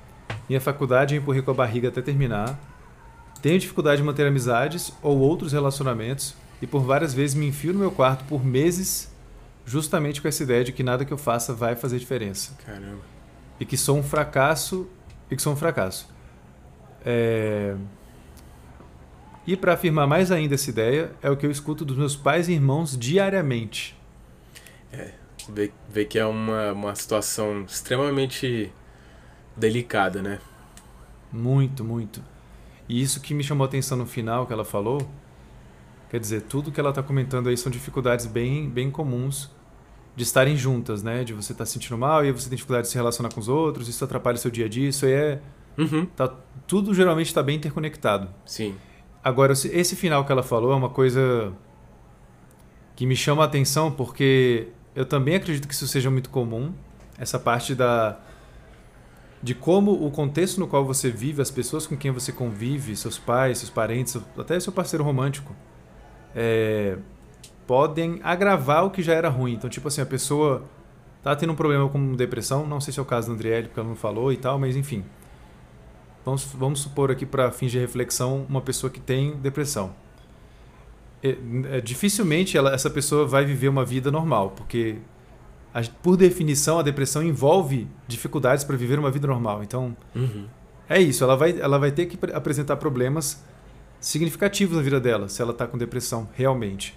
minha 0.48 0.60
faculdade 0.60 1.16
empurrei 1.16 1.40
com 1.40 1.50
a 1.50 1.54
barriga 1.54 1.88
até 1.88 2.02
terminar, 2.02 2.58
tenho 3.40 3.58
dificuldade 3.58 3.98
de 3.98 4.06
manter 4.06 4.26
amizades 4.26 4.92
ou 5.02 5.18
outros 5.18 5.52
relacionamentos 5.52 6.34
e 6.60 6.66
por 6.66 6.82
várias 6.82 7.14
vezes 7.14 7.34
me 7.34 7.46
enfio 7.46 7.72
no 7.72 7.78
meu 7.78 7.90
quarto 7.90 8.24
por 8.24 8.44
meses 8.44 9.10
justamente 9.64 10.20
com 10.20 10.28
essa 10.28 10.42
ideia 10.42 10.64
de 10.64 10.72
que 10.72 10.82
nada 10.82 11.04
que 11.04 11.12
eu 11.12 11.18
faça 11.18 11.52
vai 11.52 11.76
fazer 11.76 11.98
diferença. 11.98 12.56
Caramba. 12.64 13.02
E 13.60 13.64
que 13.64 13.76
sou 13.76 13.98
um 13.98 14.02
fracasso 14.02 14.88
e 15.30 15.36
que 15.36 15.42
sou 15.42 15.52
um 15.52 15.56
fracasso. 15.56 16.08
É... 17.04 17.74
E 19.48 19.56
para 19.56 19.72
afirmar 19.72 20.06
mais 20.06 20.30
ainda 20.30 20.56
essa 20.56 20.68
ideia, 20.68 21.10
é 21.22 21.30
o 21.30 21.34
que 21.34 21.46
eu 21.46 21.50
escuto 21.50 21.82
dos 21.82 21.96
meus 21.96 22.14
pais 22.14 22.50
e 22.50 22.52
irmãos 22.52 22.98
diariamente. 22.98 23.96
É, 24.92 25.12
vê, 25.48 25.72
vê 25.88 26.04
que 26.04 26.18
é 26.18 26.26
uma, 26.26 26.72
uma 26.72 26.94
situação 26.94 27.62
extremamente 27.62 28.70
delicada, 29.56 30.20
né? 30.20 30.38
Muito, 31.32 31.82
muito. 31.82 32.22
E 32.86 33.00
isso 33.00 33.22
que 33.22 33.32
me 33.32 33.42
chamou 33.42 33.64
a 33.64 33.68
atenção 33.68 33.96
no 33.96 34.04
final 34.04 34.46
que 34.46 34.52
ela 34.52 34.66
falou, 34.66 35.08
quer 36.10 36.20
dizer, 36.20 36.42
tudo 36.42 36.70
que 36.70 36.78
ela 36.78 36.90
está 36.90 37.02
comentando 37.02 37.48
aí 37.48 37.56
são 37.56 37.72
dificuldades 37.72 38.26
bem, 38.26 38.68
bem 38.68 38.90
comuns 38.90 39.50
de 40.14 40.24
estarem 40.24 40.58
juntas, 40.58 41.02
né? 41.02 41.24
De 41.24 41.32
você 41.32 41.52
estar 41.52 41.62
tá 41.62 41.66
se 41.66 41.72
sentindo 41.72 41.96
mal 41.96 42.22
e 42.22 42.30
você 42.30 42.50
tem 42.50 42.56
dificuldade 42.56 42.86
de 42.86 42.92
se 42.92 42.98
relacionar 42.98 43.32
com 43.32 43.40
os 43.40 43.48
outros, 43.48 43.88
isso 43.88 44.04
atrapalha 44.04 44.34
o 44.34 44.38
seu 44.38 44.50
dia 44.50 44.66
a 44.66 44.68
dia, 44.68 44.90
isso 44.90 45.06
aí 45.06 45.12
é... 45.12 45.40
Uhum. 45.78 46.04
Tá, 46.04 46.34
tudo 46.66 46.92
geralmente 46.92 47.28
está 47.28 47.42
bem 47.42 47.56
interconectado. 47.56 48.28
Sim. 48.44 48.76
Agora, 49.22 49.52
esse 49.52 49.96
final 49.96 50.24
que 50.24 50.32
ela 50.32 50.42
falou 50.42 50.72
é 50.72 50.76
uma 50.76 50.88
coisa 50.88 51.52
que 52.94 53.06
me 53.06 53.16
chama 53.16 53.42
a 53.42 53.46
atenção 53.46 53.90
porque 53.90 54.68
eu 54.94 55.04
também 55.04 55.36
acredito 55.36 55.68
que 55.68 55.74
isso 55.74 55.86
seja 55.86 56.10
muito 56.10 56.30
comum, 56.30 56.72
essa 57.18 57.38
parte 57.38 57.74
da 57.74 58.18
de 59.40 59.54
como 59.54 59.92
o 59.92 60.10
contexto 60.10 60.58
no 60.58 60.66
qual 60.66 60.84
você 60.84 61.10
vive, 61.10 61.40
as 61.40 61.50
pessoas 61.50 61.86
com 61.86 61.96
quem 61.96 62.10
você 62.10 62.32
convive, 62.32 62.96
seus 62.96 63.18
pais, 63.18 63.58
seus 63.58 63.70
parentes, 63.70 64.16
até 64.36 64.58
seu 64.58 64.72
parceiro 64.72 65.04
romântico, 65.04 65.54
é, 66.34 66.98
podem 67.66 68.20
agravar 68.24 68.84
o 68.84 68.90
que 68.90 69.02
já 69.02 69.14
era 69.14 69.28
ruim. 69.28 69.52
Então, 69.52 69.70
tipo 69.70 69.86
assim, 69.86 70.00
a 70.00 70.06
pessoa 70.06 70.64
tá 71.22 71.36
tendo 71.36 71.52
um 71.52 71.56
problema 71.56 71.88
com 71.88 72.14
depressão, 72.14 72.66
não 72.66 72.80
sei 72.80 72.92
se 72.92 72.98
é 72.98 73.02
o 73.02 73.06
caso 73.06 73.28
da 73.28 73.34
Andriele, 73.34 73.68
porque 73.68 73.78
ela 73.78 73.88
não 73.88 73.96
falou 73.96 74.32
e 74.32 74.36
tal, 74.36 74.58
mas 74.58 74.74
enfim. 74.74 75.04
Vamos, 76.24 76.44
vamos 76.44 76.80
supor 76.80 77.10
aqui, 77.10 77.24
para 77.24 77.50
fins 77.50 77.70
de 77.70 77.78
reflexão, 77.78 78.46
uma 78.48 78.60
pessoa 78.60 78.90
que 78.90 79.00
tem 79.00 79.36
depressão. 79.36 79.94
É, 81.22 81.36
é, 81.70 81.80
dificilmente 81.80 82.56
ela, 82.56 82.72
essa 82.72 82.88
pessoa 82.88 83.26
vai 83.26 83.44
viver 83.44 83.68
uma 83.68 83.84
vida 83.84 84.10
normal, 84.10 84.50
porque 84.50 84.98
por 86.02 86.16
definição, 86.16 86.78
a 86.78 86.82
depressão 86.82 87.22
envolve 87.22 87.86
dificuldades 88.06 88.64
para 88.64 88.76
viver 88.76 88.98
uma 88.98 89.10
vida 89.10 89.26
normal. 89.26 89.62
Então, 89.62 89.96
uhum. 90.14 90.46
é 90.88 91.00
isso. 91.00 91.22
Ela 91.22 91.36
vai, 91.36 91.58
ela 91.58 91.78
vai 91.78 91.92
ter 91.92 92.06
que 92.06 92.18
apresentar 92.32 92.76
problemas 92.76 93.42
significativos 94.00 94.76
na 94.76 94.82
vida 94.82 95.00
dela, 95.00 95.28
se 95.28 95.42
ela 95.42 95.52
está 95.52 95.66
com 95.66 95.76
depressão 95.76 96.28
realmente. 96.34 96.96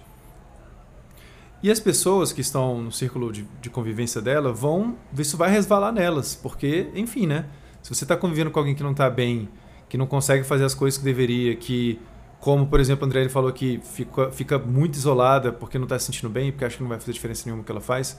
E 1.62 1.70
as 1.70 1.78
pessoas 1.78 2.32
que 2.32 2.40
estão 2.40 2.82
no 2.82 2.90
círculo 2.90 3.30
de, 3.30 3.46
de 3.60 3.70
convivência 3.70 4.20
dela 4.20 4.52
vão. 4.52 4.96
Isso 5.16 5.36
vai 5.36 5.48
resvalar 5.50 5.92
nelas, 5.92 6.34
porque, 6.34 6.88
enfim, 6.94 7.26
né? 7.26 7.46
Se 7.82 7.94
você 7.94 8.04
está 8.04 8.16
convivendo 8.16 8.50
com 8.50 8.58
alguém 8.58 8.74
que 8.74 8.82
não 8.82 8.92
está 8.92 9.10
bem, 9.10 9.48
que 9.88 9.98
não 9.98 10.06
consegue 10.06 10.44
fazer 10.44 10.64
as 10.64 10.74
coisas 10.74 10.96
que 10.98 11.04
deveria, 11.04 11.56
que, 11.56 11.98
como 12.40 12.66
por 12.66 12.80
exemplo 12.80 13.04
a 13.04 13.06
André 13.06 13.28
falou 13.28 13.52
que 13.52 13.80
fica, 13.82 14.30
fica 14.30 14.58
muito 14.58 14.94
isolada 14.94 15.52
porque 15.52 15.78
não 15.78 15.84
está 15.84 15.98
se 15.98 16.06
sentindo 16.06 16.30
bem, 16.30 16.52
porque 16.52 16.64
acha 16.64 16.76
que 16.76 16.82
não 16.82 16.88
vai 16.88 16.98
fazer 16.98 17.12
diferença 17.12 17.42
nenhuma 17.46 17.62
o 17.62 17.64
que 17.64 17.72
ela 17.72 17.80
faz 17.80 18.18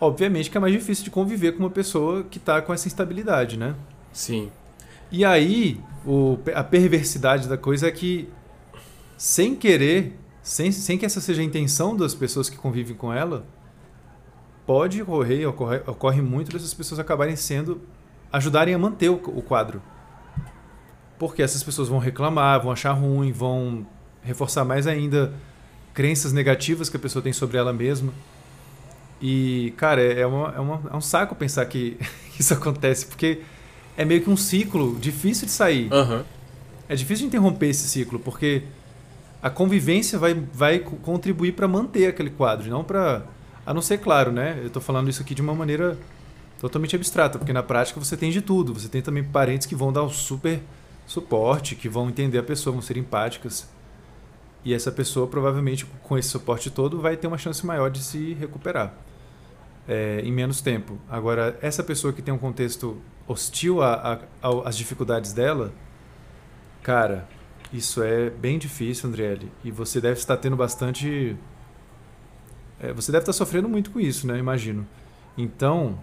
obviamente 0.00 0.50
que 0.50 0.56
é 0.56 0.60
mais 0.60 0.72
difícil 0.72 1.04
de 1.04 1.10
conviver 1.10 1.52
com 1.52 1.60
uma 1.60 1.70
pessoa 1.70 2.24
que 2.24 2.38
está 2.38 2.62
com 2.62 2.72
essa 2.72 2.88
instabilidade, 2.88 3.58
né? 3.58 3.74
Sim. 4.12 4.50
E 5.12 5.24
aí, 5.24 5.78
o, 6.06 6.38
a 6.54 6.64
perversidade 6.64 7.48
da 7.48 7.58
coisa 7.58 7.88
é 7.88 7.90
que, 7.90 8.28
sem 9.16 9.54
querer, 9.54 10.18
sem, 10.42 10.72
sem 10.72 10.96
que 10.96 11.04
essa 11.04 11.20
seja 11.20 11.42
a 11.42 11.44
intenção 11.44 11.94
das 11.94 12.14
pessoas 12.14 12.48
que 12.48 12.56
convivem 12.56 12.96
com 12.96 13.12
ela, 13.12 13.44
pode 14.70 15.02
ocorrer, 15.02 15.48
ocorre, 15.48 15.80
ocorre 15.84 16.22
muito 16.22 16.52
dessas 16.52 16.72
pessoas 16.72 17.00
acabarem 17.00 17.34
sendo, 17.34 17.80
ajudarem 18.32 18.72
a 18.72 18.78
manter 18.78 19.08
o, 19.08 19.14
o 19.14 19.42
quadro. 19.42 19.82
Porque 21.18 21.42
essas 21.42 21.60
pessoas 21.60 21.88
vão 21.88 21.98
reclamar, 21.98 22.62
vão 22.62 22.70
achar 22.70 22.92
ruim, 22.92 23.32
vão 23.32 23.84
reforçar 24.22 24.64
mais 24.64 24.86
ainda 24.86 25.32
crenças 25.92 26.32
negativas 26.32 26.88
que 26.88 26.96
a 26.96 27.00
pessoa 27.00 27.20
tem 27.20 27.32
sobre 27.32 27.58
ela 27.58 27.72
mesma. 27.72 28.12
E, 29.20 29.74
cara, 29.76 30.00
é, 30.00 30.24
uma, 30.24 30.54
é, 30.54 30.60
uma, 30.60 30.80
é 30.92 30.96
um 30.96 31.00
saco 31.00 31.34
pensar 31.34 31.66
que 31.66 31.98
isso 32.38 32.54
acontece, 32.54 33.06
porque 33.06 33.40
é 33.96 34.04
meio 34.04 34.22
que 34.22 34.30
um 34.30 34.36
ciclo 34.36 34.96
difícil 35.00 35.46
de 35.46 35.52
sair. 35.52 35.92
Uhum. 35.92 36.22
É 36.88 36.94
difícil 36.94 37.24
de 37.24 37.26
interromper 37.26 37.70
esse 37.70 37.88
ciclo, 37.88 38.20
porque 38.20 38.62
a 39.42 39.50
convivência 39.50 40.16
vai, 40.16 40.32
vai 40.54 40.78
contribuir 40.78 41.54
para 41.54 41.66
manter 41.66 42.06
aquele 42.06 42.30
quadro, 42.30 42.70
não 42.70 42.84
para. 42.84 43.24
A 43.70 43.72
não 43.72 43.80
ser 43.80 43.98
claro, 43.98 44.32
né? 44.32 44.58
Eu 44.60 44.66
estou 44.66 44.82
falando 44.82 45.08
isso 45.08 45.22
aqui 45.22 45.32
de 45.32 45.40
uma 45.40 45.54
maneira 45.54 45.96
totalmente 46.60 46.96
abstrata, 46.96 47.38
porque 47.38 47.52
na 47.52 47.62
prática 47.62 48.00
você 48.00 48.16
tem 48.16 48.32
de 48.32 48.42
tudo. 48.42 48.74
Você 48.74 48.88
tem 48.88 49.00
também 49.00 49.22
parentes 49.22 49.64
que 49.64 49.76
vão 49.76 49.92
dar 49.92 50.02
o 50.02 50.10
super 50.10 50.60
suporte, 51.06 51.76
que 51.76 51.88
vão 51.88 52.08
entender 52.08 52.38
a 52.38 52.42
pessoa, 52.42 52.72
vão 52.72 52.82
ser 52.82 52.96
empáticas. 52.96 53.70
E 54.64 54.74
essa 54.74 54.90
pessoa, 54.90 55.28
provavelmente, 55.28 55.86
com 56.02 56.18
esse 56.18 56.30
suporte 56.30 56.68
todo, 56.68 57.00
vai 57.00 57.16
ter 57.16 57.28
uma 57.28 57.38
chance 57.38 57.64
maior 57.64 57.92
de 57.92 58.02
se 58.02 58.34
recuperar. 58.34 58.92
é, 59.88 60.20
em 60.20 60.32
menos 60.32 60.60
tempo. 60.60 60.98
Agora, 61.08 61.58
essa 61.60 61.82
pessoa 61.82 62.12
que 62.12 62.22
tem 62.22 62.32
um 62.32 62.38
contexto 62.38 63.00
hostil 63.26 63.78
às 64.64 64.76
dificuldades 64.76 65.32
dela, 65.32 65.72
cara, 66.82 67.28
isso 67.72 68.02
é 68.02 68.30
bem 68.30 68.58
difícil, 68.58 69.08
Andriele. 69.08 69.50
E 69.64 69.70
você 69.70 70.00
deve 70.00 70.18
estar 70.18 70.36
tendo 70.36 70.56
bastante. 70.56 71.36
É, 72.80 72.92
você 72.92 73.12
deve 73.12 73.22
estar 73.22 73.32
sofrendo 73.32 73.68
muito 73.68 73.90
com 73.90 74.00
isso, 74.00 74.26
né? 74.26 74.38
Imagino. 74.38 74.86
Então, 75.36 75.98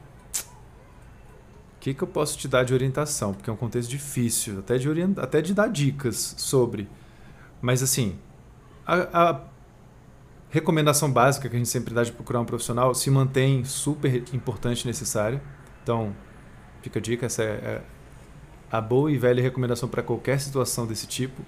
o 1.76 1.80
que, 1.80 1.94
que 1.94 2.04
eu 2.04 2.08
posso 2.08 2.38
te 2.38 2.48
dar 2.48 2.64
de 2.64 2.74
orientação? 2.74 3.34
Porque 3.34 3.50
é 3.50 3.54
um 3.54 3.58
contexto 3.58 3.90
difícil, 3.90 4.60
até 4.60 4.78
de, 4.78 4.88
orient... 4.88 5.18
até 5.18 5.42
de 5.42 5.54
dar 5.54 5.68
dicas 5.68 6.36
sobre. 6.38 6.88
Mas, 7.62 7.82
assim, 7.82 8.18
a, 8.86 9.30
a 9.32 9.42
recomendação 10.50 11.12
básica 11.12 11.50
que 11.50 11.56
a 11.56 11.60
gente 11.60 11.70
sempre 11.70 11.94
dá 11.94 12.04
de 12.04 12.12
procurar 12.12 12.42
um 12.42 12.46
profissional 12.46 12.94
se 12.94 13.10
mantém 13.10 13.64
super 13.64 14.24
importante 14.34 14.82
e 14.82 14.88
necessária. 14.88 15.42
Então, 15.82 16.16
fica 16.82 17.00
a 17.00 17.02
dica, 17.02 17.26
essa 17.26 17.44
é, 17.44 17.46
é 17.46 17.82
a 18.72 18.80
boa 18.80 19.12
e 19.12 19.18
velha 19.18 19.42
recomendação 19.42 19.90
para 19.90 20.04
qualquer 20.04 20.40
situação 20.40 20.86
desse 20.86 21.08
tipo. 21.08 21.42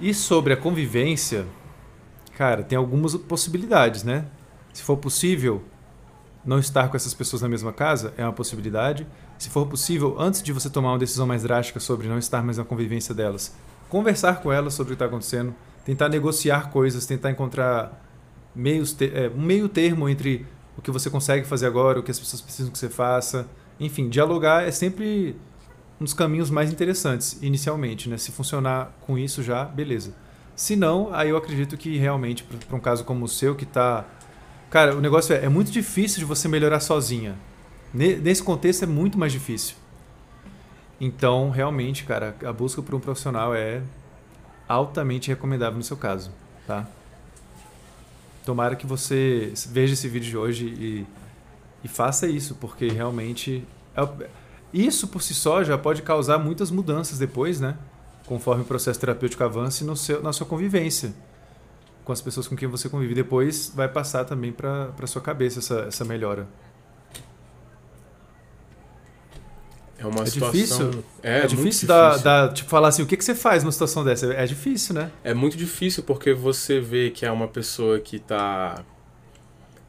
E 0.00 0.14
sobre 0.14 0.52
a 0.54 0.56
convivência, 0.56 1.46
cara, 2.36 2.62
tem 2.62 2.76
algumas 2.76 3.14
possibilidades, 3.16 4.04
né? 4.04 4.26
Se 4.72 4.82
for 4.82 4.96
possível 4.96 5.62
não 6.44 6.58
estar 6.58 6.88
com 6.88 6.96
essas 6.96 7.12
pessoas 7.12 7.42
na 7.42 7.48
mesma 7.48 7.72
casa, 7.72 8.14
é 8.16 8.24
uma 8.24 8.32
possibilidade. 8.32 9.06
Se 9.38 9.48
for 9.50 9.66
possível, 9.66 10.16
antes 10.18 10.42
de 10.42 10.52
você 10.52 10.70
tomar 10.70 10.92
uma 10.92 10.98
decisão 10.98 11.26
mais 11.26 11.42
drástica 11.42 11.80
sobre 11.80 12.08
não 12.08 12.18
estar 12.18 12.42
mais 12.42 12.58
na 12.58 12.64
convivência 12.64 13.14
delas, 13.14 13.54
conversar 13.88 14.40
com 14.40 14.52
elas 14.52 14.74
sobre 14.74 14.92
o 14.92 14.96
que 14.96 15.02
está 15.02 15.06
acontecendo, 15.06 15.54
tentar 15.84 16.08
negociar 16.08 16.70
coisas, 16.70 17.06
tentar 17.06 17.30
encontrar 17.30 18.06
meios 18.54 18.96
é, 19.00 19.30
um 19.34 19.42
meio 19.42 19.68
termo 19.68 20.08
entre 20.08 20.46
o 20.76 20.82
que 20.82 20.90
você 20.90 21.10
consegue 21.10 21.46
fazer 21.46 21.66
agora, 21.66 22.00
o 22.00 22.02
que 22.02 22.10
as 22.10 22.18
pessoas 22.18 22.40
precisam 22.40 22.70
que 22.70 22.78
você 22.78 22.88
faça. 22.88 23.46
Enfim, 23.78 24.08
dialogar 24.08 24.66
é 24.66 24.70
sempre 24.70 25.36
um 26.00 26.04
dos 26.04 26.14
caminhos 26.14 26.50
mais 26.50 26.72
interessantes, 26.72 27.38
inicialmente, 27.42 28.08
né? 28.08 28.16
Se 28.16 28.32
funcionar 28.32 28.96
com 29.02 29.18
isso 29.18 29.42
já, 29.42 29.64
beleza. 29.64 30.14
Se 30.60 30.76
não, 30.76 31.08
aí 31.14 31.30
eu 31.30 31.38
acredito 31.38 31.74
que 31.74 31.96
realmente, 31.96 32.44
para 32.44 32.76
um 32.76 32.80
caso 32.80 33.02
como 33.02 33.24
o 33.24 33.28
seu, 33.28 33.56
que 33.56 33.64
está 33.64 34.04
Cara, 34.68 34.94
o 34.94 35.00
negócio 35.00 35.34
é, 35.34 35.46
é 35.46 35.48
muito 35.48 35.70
difícil 35.70 36.18
de 36.18 36.26
você 36.26 36.48
melhorar 36.48 36.80
sozinha. 36.80 37.34
Nesse 37.94 38.42
contexto 38.42 38.82
é 38.82 38.86
muito 38.86 39.16
mais 39.16 39.32
difícil. 39.32 39.74
Então, 41.00 41.48
realmente, 41.48 42.04
cara, 42.04 42.36
a 42.44 42.52
busca 42.52 42.82
por 42.82 42.94
um 42.94 43.00
profissional 43.00 43.54
é 43.54 43.80
altamente 44.68 45.28
recomendável 45.28 45.78
no 45.78 45.82
seu 45.82 45.96
caso, 45.96 46.30
tá? 46.66 46.86
Tomara 48.44 48.76
que 48.76 48.86
você 48.86 49.54
veja 49.70 49.94
esse 49.94 50.08
vídeo 50.08 50.28
de 50.28 50.36
hoje 50.36 50.66
e, 50.66 51.06
e 51.82 51.88
faça 51.88 52.28
isso, 52.28 52.54
porque 52.56 52.88
realmente 52.88 53.66
é, 53.96 54.28
isso 54.74 55.08
por 55.08 55.22
si 55.22 55.32
só 55.32 55.64
já 55.64 55.78
pode 55.78 56.02
causar 56.02 56.36
muitas 56.36 56.70
mudanças 56.70 57.18
depois, 57.18 57.60
né? 57.60 57.78
Conforme 58.30 58.62
o 58.62 58.64
processo 58.64 59.00
terapêutico 59.00 59.42
avance 59.42 59.82
no 59.82 59.96
seu, 59.96 60.22
na 60.22 60.32
sua 60.32 60.46
convivência 60.46 61.12
com 62.04 62.12
as 62.12 62.20
pessoas 62.20 62.48
com 62.48 62.56
quem 62.56 62.68
você 62.68 62.88
convive. 62.88 63.14
Depois 63.14 63.72
vai 63.74 63.88
passar 63.88 64.24
também 64.24 64.52
para 64.52 65.06
sua 65.06 65.20
cabeça 65.20 65.58
essa, 65.58 65.80
essa 65.88 66.04
melhora. 66.04 66.46
É 69.98 70.06
uma 70.06 70.22
é 70.22 70.26
situação... 70.26 70.50
difícil. 70.52 71.04
É, 71.22 71.40
é 71.40 71.46
difícil, 71.46 71.86
da, 71.86 72.16
da, 72.16 72.48
tipo, 72.48 72.70
falar 72.70 72.88
assim, 72.88 73.02
o 73.02 73.06
que, 73.06 73.16
que 73.16 73.24
você 73.24 73.34
faz 73.34 73.62
numa 73.62 73.72
situação 73.72 74.02
dessa? 74.02 74.32
É 74.32 74.46
difícil, 74.46 74.94
né? 74.94 75.10
É 75.22 75.34
muito 75.34 75.56
difícil 75.56 76.02
porque 76.02 76.32
você 76.32 76.80
vê 76.80 77.10
que 77.10 77.26
é 77.26 77.30
uma 77.30 77.46
pessoa 77.46 78.00
que 78.00 78.16
está 78.16 78.82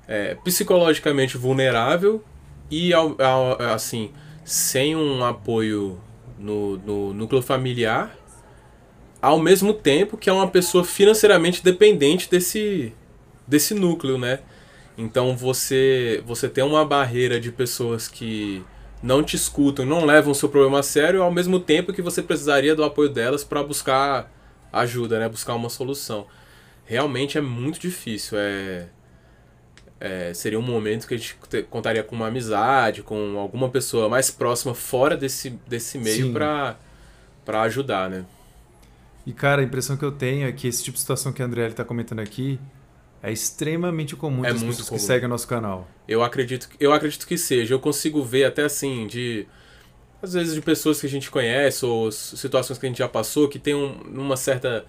é, 0.07 0.35
psicologicamente 0.43 1.37
vulnerável 1.37 2.23
e, 2.69 2.91
assim, 3.73 4.11
sem 4.43 4.95
um 4.95 5.23
apoio 5.23 5.97
no, 6.37 6.77
no 6.77 7.13
núcleo 7.13 7.41
familiar, 7.41 8.15
ao 9.21 9.39
mesmo 9.39 9.73
tempo 9.73 10.17
que 10.17 10.29
é 10.29 10.33
uma 10.33 10.47
pessoa 10.47 10.83
financeiramente 10.83 11.63
dependente 11.63 12.29
desse, 12.29 12.93
desse 13.47 13.73
núcleo, 13.73 14.17
né? 14.17 14.39
Então 14.97 15.35
você, 15.37 16.23
você 16.25 16.49
tem 16.49 16.63
uma 16.63 16.83
barreira 16.83 17.39
de 17.39 17.51
pessoas 17.51 18.07
que 18.07 18.63
não 19.01 19.23
te 19.23 19.35
escutam, 19.35 19.85
não 19.85 20.05
levam 20.05 20.31
o 20.31 20.35
seu 20.35 20.49
problema 20.49 20.79
a 20.79 20.83
sério, 20.83 21.23
ao 21.23 21.31
mesmo 21.31 21.59
tempo 21.59 21.93
que 21.93 22.01
você 22.01 22.21
precisaria 22.21 22.75
do 22.75 22.83
apoio 22.83 23.09
delas 23.09 23.43
para 23.43 23.63
buscar 23.63 24.31
ajuda, 24.71 25.19
né? 25.19 25.29
Buscar 25.29 25.55
uma 25.55 25.69
solução. 25.69 26.25
Realmente 26.85 27.37
é 27.37 27.41
muito 27.41 27.79
difícil. 27.79 28.37
É, 28.37 28.87
é, 29.99 30.33
seria 30.33 30.59
um 30.59 30.63
momento 30.63 31.07
que 31.07 31.13
a 31.13 31.17
gente 31.17 31.37
contaria 31.69 32.03
com 32.03 32.15
uma 32.15 32.27
amizade, 32.27 33.03
com 33.03 33.37
alguma 33.37 33.69
pessoa 33.69 34.09
mais 34.09 34.31
próxima 34.31 34.73
fora 34.73 35.15
desse, 35.15 35.51
desse 35.67 35.97
meio 35.97 36.33
para 36.33 37.61
ajudar, 37.61 38.09
né? 38.09 38.25
E, 39.25 39.31
cara, 39.33 39.61
a 39.61 39.63
impressão 39.63 39.95
que 39.95 40.03
eu 40.03 40.11
tenho 40.11 40.47
é 40.47 40.51
que 40.51 40.67
esse 40.67 40.83
tipo 40.83 40.95
de 40.95 41.01
situação 41.01 41.31
que 41.31 41.41
a 41.41 41.45
André 41.45 41.67
está 41.67 41.83
comentando 41.83 42.19
aqui 42.19 42.59
é 43.21 43.31
extremamente 43.31 44.15
comum 44.15 44.43
é 44.43 44.51
pessoas 44.51 44.81
comum. 44.81 44.97
que 44.97 44.99
seguem 44.99 45.25
o 45.25 45.29
nosso 45.29 45.47
canal. 45.47 45.87
Eu 46.07 46.23
acredito, 46.23 46.67
eu 46.79 46.91
acredito 46.91 47.27
que 47.27 47.37
seja. 47.37 47.73
Eu 47.73 47.79
consigo 47.79 48.23
ver 48.23 48.45
até 48.45 48.63
assim, 48.63 49.05
de. 49.07 49.45
Às 50.21 50.33
vezes 50.33 50.53
de 50.53 50.61
pessoas 50.61 50.99
que 50.99 51.07
a 51.07 51.09
gente 51.09 51.31
conhece, 51.31 51.85
ou 51.85 52.11
situações 52.11 52.77
que 52.77 52.85
a 52.85 52.89
gente 52.89 52.99
já 52.99 53.07
passou, 53.07 53.47
que 53.47 53.59
tem 53.59 53.75
um, 53.75 54.01
uma 54.13 54.35
certa. 54.35 54.85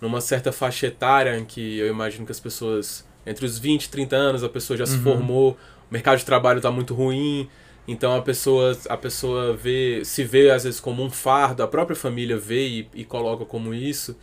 numa 0.00 0.20
certa 0.20 0.52
faixa 0.52 0.86
etária 0.86 1.36
em 1.36 1.44
que 1.44 1.78
eu 1.78 1.88
imagino 1.88 2.24
que 2.24 2.32
as 2.32 2.40
pessoas. 2.40 3.04
Entre 3.24 3.46
os 3.46 3.56
20 3.56 3.84
e 3.84 3.88
30 3.88 4.16
anos, 4.16 4.44
a 4.44 4.48
pessoa 4.48 4.76
já 4.76 4.82
uhum. 4.82 4.90
se 4.90 4.98
formou, 4.98 5.52
o 5.52 5.92
mercado 5.92 6.18
de 6.18 6.24
trabalho 6.24 6.56
está 6.56 6.72
muito 6.72 6.92
ruim, 6.92 7.48
então 7.86 8.14
a 8.14 8.22
pessoa, 8.22 8.76
a 8.88 8.96
pessoa 8.96 9.56
vê, 9.56 10.02
se 10.04 10.22
vê 10.22 10.50
às 10.50 10.64
vezes 10.64 10.78
como 10.78 11.02
um 11.02 11.10
fardo, 11.10 11.62
a 11.62 11.68
própria 11.68 11.96
família 11.96 12.38
vê 12.38 12.66
e, 12.66 12.88
e 12.94 13.04
coloca 13.04 13.44
como 13.44 13.74
isso. 13.74 14.16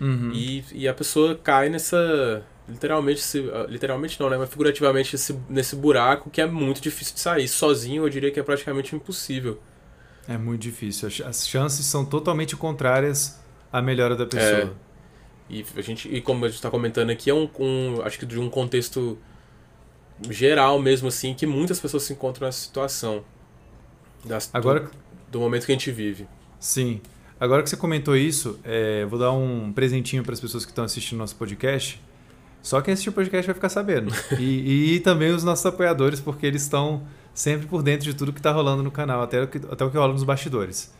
Uhum. 0.00 0.30
E, 0.32 0.64
e 0.72 0.88
a 0.88 0.94
pessoa 0.94 1.34
cai 1.34 1.68
nessa. 1.68 2.44
Literalmente, 2.68 3.20
se, 3.20 3.48
ah, 3.52 3.66
literalmente 3.68 4.20
não, 4.20 4.28
né? 4.28 4.36
Mas 4.36 4.50
figurativamente 4.50 5.14
esse, 5.14 5.38
nesse 5.48 5.76
buraco 5.76 6.28
que 6.28 6.40
é 6.40 6.46
muito 6.46 6.80
difícil 6.80 7.14
de 7.14 7.20
sair. 7.20 7.48
Sozinho 7.48 8.04
eu 8.04 8.08
diria 8.10 8.30
que 8.30 8.38
é 8.38 8.42
praticamente 8.42 8.94
impossível. 8.94 9.60
É 10.28 10.36
muito 10.36 10.62
difícil. 10.62 11.08
As 11.24 11.48
chances 11.48 11.86
são 11.86 12.04
totalmente 12.04 12.56
contrárias 12.56 13.40
à 13.72 13.80
melhora 13.80 14.16
da 14.16 14.26
pessoa. 14.26 14.72
É. 14.72 14.86
E, 15.48 15.64
a 15.76 15.80
gente, 15.80 16.08
e 16.08 16.20
como 16.20 16.44
a 16.44 16.48
gente 16.48 16.56
está 16.56 16.68
comentando 16.68 17.10
aqui, 17.10 17.30
é 17.30 17.34
um, 17.34 17.48
um. 17.58 18.02
Acho 18.02 18.18
que 18.18 18.26
de 18.26 18.38
um 18.38 18.50
contexto 18.50 19.16
geral 20.30 20.80
mesmo, 20.80 21.08
assim, 21.08 21.34
que 21.34 21.46
muitas 21.46 21.78
pessoas 21.78 22.02
se 22.04 22.12
encontram 22.12 22.46
nessa 22.46 22.60
situação. 22.60 23.24
Das, 24.24 24.50
Agora, 24.52 24.80
do, 24.80 24.90
do, 25.32 25.40
momento 25.40 25.66
que 25.66 25.72
a 25.72 25.74
gente 25.74 25.90
vive. 25.90 26.26
Sim. 26.58 27.00
Agora 27.38 27.62
que 27.62 27.68
você 27.68 27.76
comentou 27.76 28.16
isso, 28.16 28.58
é, 28.64 29.04
vou 29.04 29.18
dar 29.18 29.32
um 29.32 29.72
presentinho 29.72 30.22
para 30.22 30.32
as 30.32 30.40
pessoas 30.40 30.64
que 30.64 30.72
estão 30.72 30.84
assistindo 30.84 31.18
nosso 31.18 31.36
podcast. 31.36 32.02
Só 32.62 32.80
quem 32.80 32.94
assistir 32.94 33.10
o 33.10 33.12
podcast 33.12 33.46
vai 33.46 33.54
ficar 33.54 33.68
sabendo. 33.68 34.12
e, 34.40 34.94
e 34.94 35.00
também 35.00 35.30
os 35.30 35.44
nossos 35.44 35.64
apoiadores, 35.66 36.18
porque 36.18 36.46
eles 36.46 36.62
estão 36.62 37.06
sempre 37.34 37.66
por 37.66 37.82
dentro 37.82 38.06
de 38.06 38.14
tudo 38.14 38.32
que 38.32 38.40
está 38.40 38.50
rolando 38.50 38.82
no 38.82 38.90
canal, 38.90 39.22
até 39.22 39.42
o 39.42 39.46
que, 39.46 39.58
até 39.70 39.84
o 39.84 39.90
que 39.90 39.96
rola 39.96 40.14
nos 40.14 40.24
bastidores. 40.24 40.92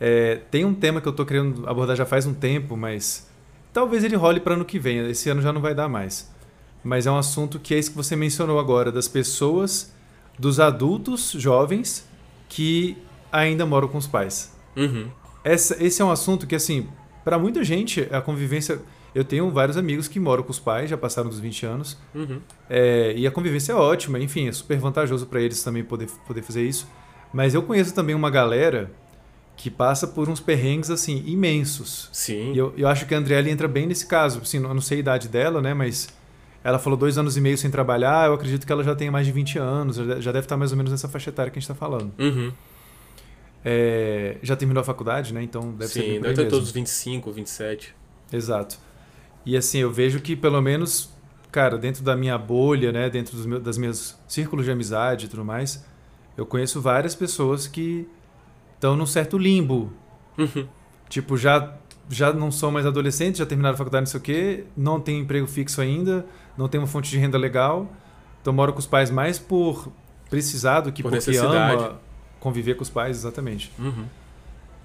É, 0.00 0.40
tem 0.50 0.64
um 0.64 0.74
tema 0.74 1.00
que 1.00 1.06
eu 1.06 1.10
estou 1.10 1.26
querendo 1.26 1.68
abordar 1.68 1.94
já 1.94 2.06
faz 2.06 2.24
um 2.24 2.32
tempo, 2.32 2.76
mas 2.76 3.28
talvez 3.72 4.02
ele 4.04 4.16
role 4.16 4.40
para 4.40 4.54
ano 4.54 4.64
que 4.64 4.78
vem. 4.78 5.06
Esse 5.10 5.28
ano 5.28 5.42
já 5.42 5.52
não 5.52 5.60
vai 5.60 5.74
dar 5.74 5.88
mais 5.88 6.30
mas 6.82 7.06
é 7.06 7.10
um 7.10 7.16
assunto 7.16 7.58
que 7.58 7.74
é 7.74 7.78
isso 7.78 7.90
que 7.90 7.96
você 7.96 8.16
mencionou 8.16 8.58
agora, 8.58 8.90
das 8.90 9.08
pessoas, 9.08 9.92
dos 10.38 10.60
adultos 10.60 11.32
jovens 11.32 12.08
que 12.48 12.96
ainda 13.30 13.66
moram 13.66 13.88
com 13.88 13.98
os 13.98 14.06
pais. 14.06 14.56
Uhum. 14.76 15.08
Essa, 15.44 15.82
esse 15.82 16.00
é 16.00 16.04
um 16.04 16.10
assunto 16.10 16.46
que, 16.46 16.54
assim, 16.54 16.88
para 17.24 17.38
muita 17.38 17.62
gente, 17.64 18.08
a 18.10 18.20
convivência. 18.20 18.80
Eu 19.14 19.24
tenho 19.24 19.50
vários 19.50 19.76
amigos 19.76 20.06
que 20.06 20.20
moram 20.20 20.42
com 20.42 20.50
os 20.50 20.58
pais, 20.58 20.90
já 20.90 20.96
passaram 20.96 21.28
dos 21.28 21.40
20 21.40 21.66
anos, 21.66 21.98
uhum. 22.14 22.40
é, 22.68 23.14
e 23.16 23.26
a 23.26 23.30
convivência 23.30 23.72
é 23.72 23.74
ótima, 23.74 24.20
enfim, 24.20 24.46
é 24.48 24.52
super 24.52 24.78
vantajoso 24.78 25.26
para 25.26 25.40
eles 25.40 25.62
também 25.62 25.82
poder, 25.82 26.08
poder 26.26 26.42
fazer 26.42 26.62
isso. 26.62 26.86
Mas 27.32 27.54
eu 27.54 27.62
conheço 27.62 27.94
também 27.94 28.14
uma 28.14 28.30
galera 28.30 28.90
que 29.56 29.70
passa 29.70 30.06
por 30.06 30.28
uns 30.28 30.40
perrengues 30.40 30.90
assim 30.90 31.22
imensos. 31.26 32.08
Sim. 32.12 32.52
E 32.52 32.58
eu, 32.58 32.72
eu 32.76 32.86
acho 32.86 33.06
que 33.06 33.14
a 33.14 33.18
Andriele 33.18 33.50
entra 33.50 33.66
bem 33.66 33.86
nesse 33.86 34.06
caso. 34.06 34.40
Assim, 34.40 34.58
eu 34.58 34.72
não 34.72 34.80
sei 34.80 34.98
a 34.98 35.00
idade 35.00 35.28
dela, 35.28 35.60
né? 35.60 35.74
Mas 35.74 36.08
ela 36.62 36.78
falou 36.78 36.98
dois 36.98 37.16
anos 37.16 37.36
e 37.36 37.40
meio 37.40 37.56
sem 37.56 37.70
trabalhar, 37.70 38.26
eu 38.26 38.34
acredito 38.34 38.66
que 38.66 38.72
ela 38.72 38.82
já 38.82 38.94
tem 38.94 39.10
mais 39.10 39.26
de 39.26 39.32
20 39.32 39.58
anos, 39.58 39.96
já 39.96 40.32
deve 40.32 40.44
estar 40.44 40.56
mais 40.56 40.72
ou 40.72 40.76
menos 40.76 40.90
nessa 40.90 41.08
faixa 41.08 41.30
etária 41.30 41.50
que 41.50 41.58
a 41.58 41.60
gente 41.60 41.70
está 41.70 41.74
falando. 41.74 42.12
Uhum. 42.18 42.52
É, 43.64 44.36
já 44.42 44.56
terminou 44.56 44.80
a 44.80 44.84
faculdade, 44.84 45.32
né? 45.34 45.42
Então 45.42 45.72
deve 45.72 45.92
Sim, 45.92 46.00
ser. 46.00 46.06
Sim, 46.06 46.20
deve 46.20 46.34
ter 46.34 46.48
todos 46.48 46.70
25, 46.70 47.32
27. 47.32 47.94
Exato. 48.32 48.78
E 49.44 49.56
assim, 49.56 49.78
eu 49.78 49.90
vejo 49.90 50.20
que 50.20 50.36
pelo 50.36 50.60
menos, 50.60 51.10
cara, 51.50 51.78
dentro 51.78 52.02
da 52.02 52.16
minha 52.16 52.36
bolha, 52.36 52.92
né? 52.92 53.08
Dentro 53.10 53.36
dos 53.36 53.46
meus, 53.46 53.62
das 53.62 53.78
meus 53.78 54.18
círculos 54.26 54.64
de 54.64 54.70
amizade 54.70 55.26
e 55.26 55.28
tudo 55.28 55.44
mais, 55.44 55.84
eu 56.36 56.46
conheço 56.46 56.80
várias 56.80 57.14
pessoas 57.14 57.66
que 57.66 58.06
estão 58.74 58.96
num 58.96 59.06
certo 59.06 59.36
limbo. 59.36 59.92
Uhum. 60.36 60.68
Tipo, 61.08 61.36
já 61.36 61.76
já 62.08 62.32
não 62.32 62.50
são 62.50 62.70
mais 62.70 62.86
adolescentes, 62.86 63.38
já 63.38 63.46
terminaram 63.46 63.74
a 63.74 63.78
faculdade, 63.78 64.02
não 64.02 64.10
sei 64.10 64.18
o 64.18 64.22
quê, 64.22 64.64
não 64.76 65.00
tem 65.00 65.20
emprego 65.20 65.46
fixo 65.46 65.80
ainda, 65.80 66.24
não 66.56 66.68
tem 66.68 66.80
uma 66.80 66.86
fonte 66.86 67.10
de 67.10 67.18
renda 67.18 67.36
legal, 67.36 67.90
Então 68.40 68.52
mora 68.52 68.72
com 68.72 68.78
os 68.78 68.86
pais 68.86 69.10
mais 69.10 69.38
por 69.38 69.92
precisar 70.30 70.80
do 70.80 70.92
que 70.92 71.02
Por 71.02 71.12
porque 71.12 71.36
ama 71.36 71.98
conviver 72.40 72.74
com 72.74 72.82
os 72.82 72.90
pais, 72.90 73.16
exatamente. 73.16 73.72
Uhum. 73.78 74.04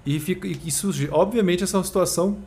E, 0.04 0.20
fica, 0.20 0.46
e 0.46 0.58
isso, 0.66 0.90
obviamente, 1.10 1.64
essa 1.64 1.76
é 1.76 1.78
uma 1.78 1.84
situação. 1.84 2.38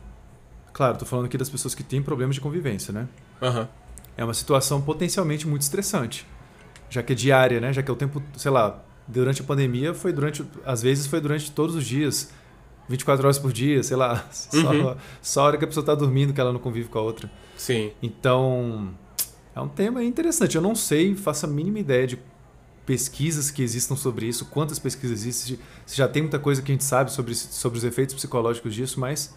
Claro, 0.72 0.98
tô 0.98 1.04
falando 1.04 1.26
aqui 1.26 1.36
das 1.36 1.48
pessoas 1.48 1.74
que 1.74 1.82
têm 1.82 2.02
problemas 2.02 2.36
de 2.36 2.40
convivência, 2.40 2.92
né? 2.92 3.08
Aham. 3.42 3.68
É 4.16 4.24
uma 4.24 4.34
situação 4.34 4.80
potencialmente 4.80 5.46
muito 5.46 5.62
estressante. 5.62 6.26
Já 6.90 7.02
que 7.02 7.12
é 7.12 7.16
diária, 7.16 7.60
né? 7.60 7.72
Já 7.72 7.82
que 7.82 7.90
é 7.90 7.92
o 7.92 7.96
tempo, 7.96 8.22
sei 8.36 8.50
lá, 8.50 8.82
durante 9.06 9.42
a 9.42 9.44
pandemia 9.44 9.94
foi 9.94 10.12
durante. 10.12 10.44
Às 10.64 10.82
vezes 10.82 11.06
foi 11.06 11.20
durante 11.20 11.50
todos 11.50 11.74
os 11.74 11.84
dias. 11.84 12.30
24 12.88 13.24
horas 13.26 13.38
por 13.38 13.52
dia, 13.52 13.82
sei 13.82 13.96
lá. 13.96 14.26
Só, 14.30 14.56
Uhum. 14.72 14.96
só 15.20 15.40
a 15.42 15.44
hora 15.44 15.58
que 15.58 15.64
a 15.64 15.68
pessoa 15.68 15.84
tá 15.84 15.94
dormindo 15.94 16.32
que 16.32 16.40
ela 16.40 16.52
não 16.52 16.60
convive 16.60 16.88
com 16.88 16.98
a 16.98 17.02
outra. 17.02 17.30
Sim. 17.56 17.90
Então, 18.02 18.94
é 19.54 19.60
um 19.60 19.68
tema 19.68 20.02
interessante. 20.02 20.56
Eu 20.56 20.62
não 20.62 20.74
sei, 20.74 21.14
faço 21.14 21.44
a 21.46 21.48
mínima 21.48 21.78
ideia 21.78 22.06
de 22.06 22.18
pesquisas 22.86 23.50
que 23.50 23.62
existam 23.62 23.94
sobre 23.96 24.26
isso, 24.26 24.46
quantas 24.46 24.78
pesquisas 24.78 25.20
existem, 25.26 25.58
se 25.84 25.94
já 25.94 26.08
tem 26.08 26.22
muita 26.22 26.38
coisa 26.38 26.62
que 26.62 26.72
a 26.72 26.74
gente 26.74 26.84
sabe 26.84 27.12
sobre, 27.12 27.34
sobre 27.34 27.76
os 27.76 27.84
efeitos 27.84 28.14
psicológicos 28.14 28.74
disso, 28.74 28.98
mas 28.98 29.34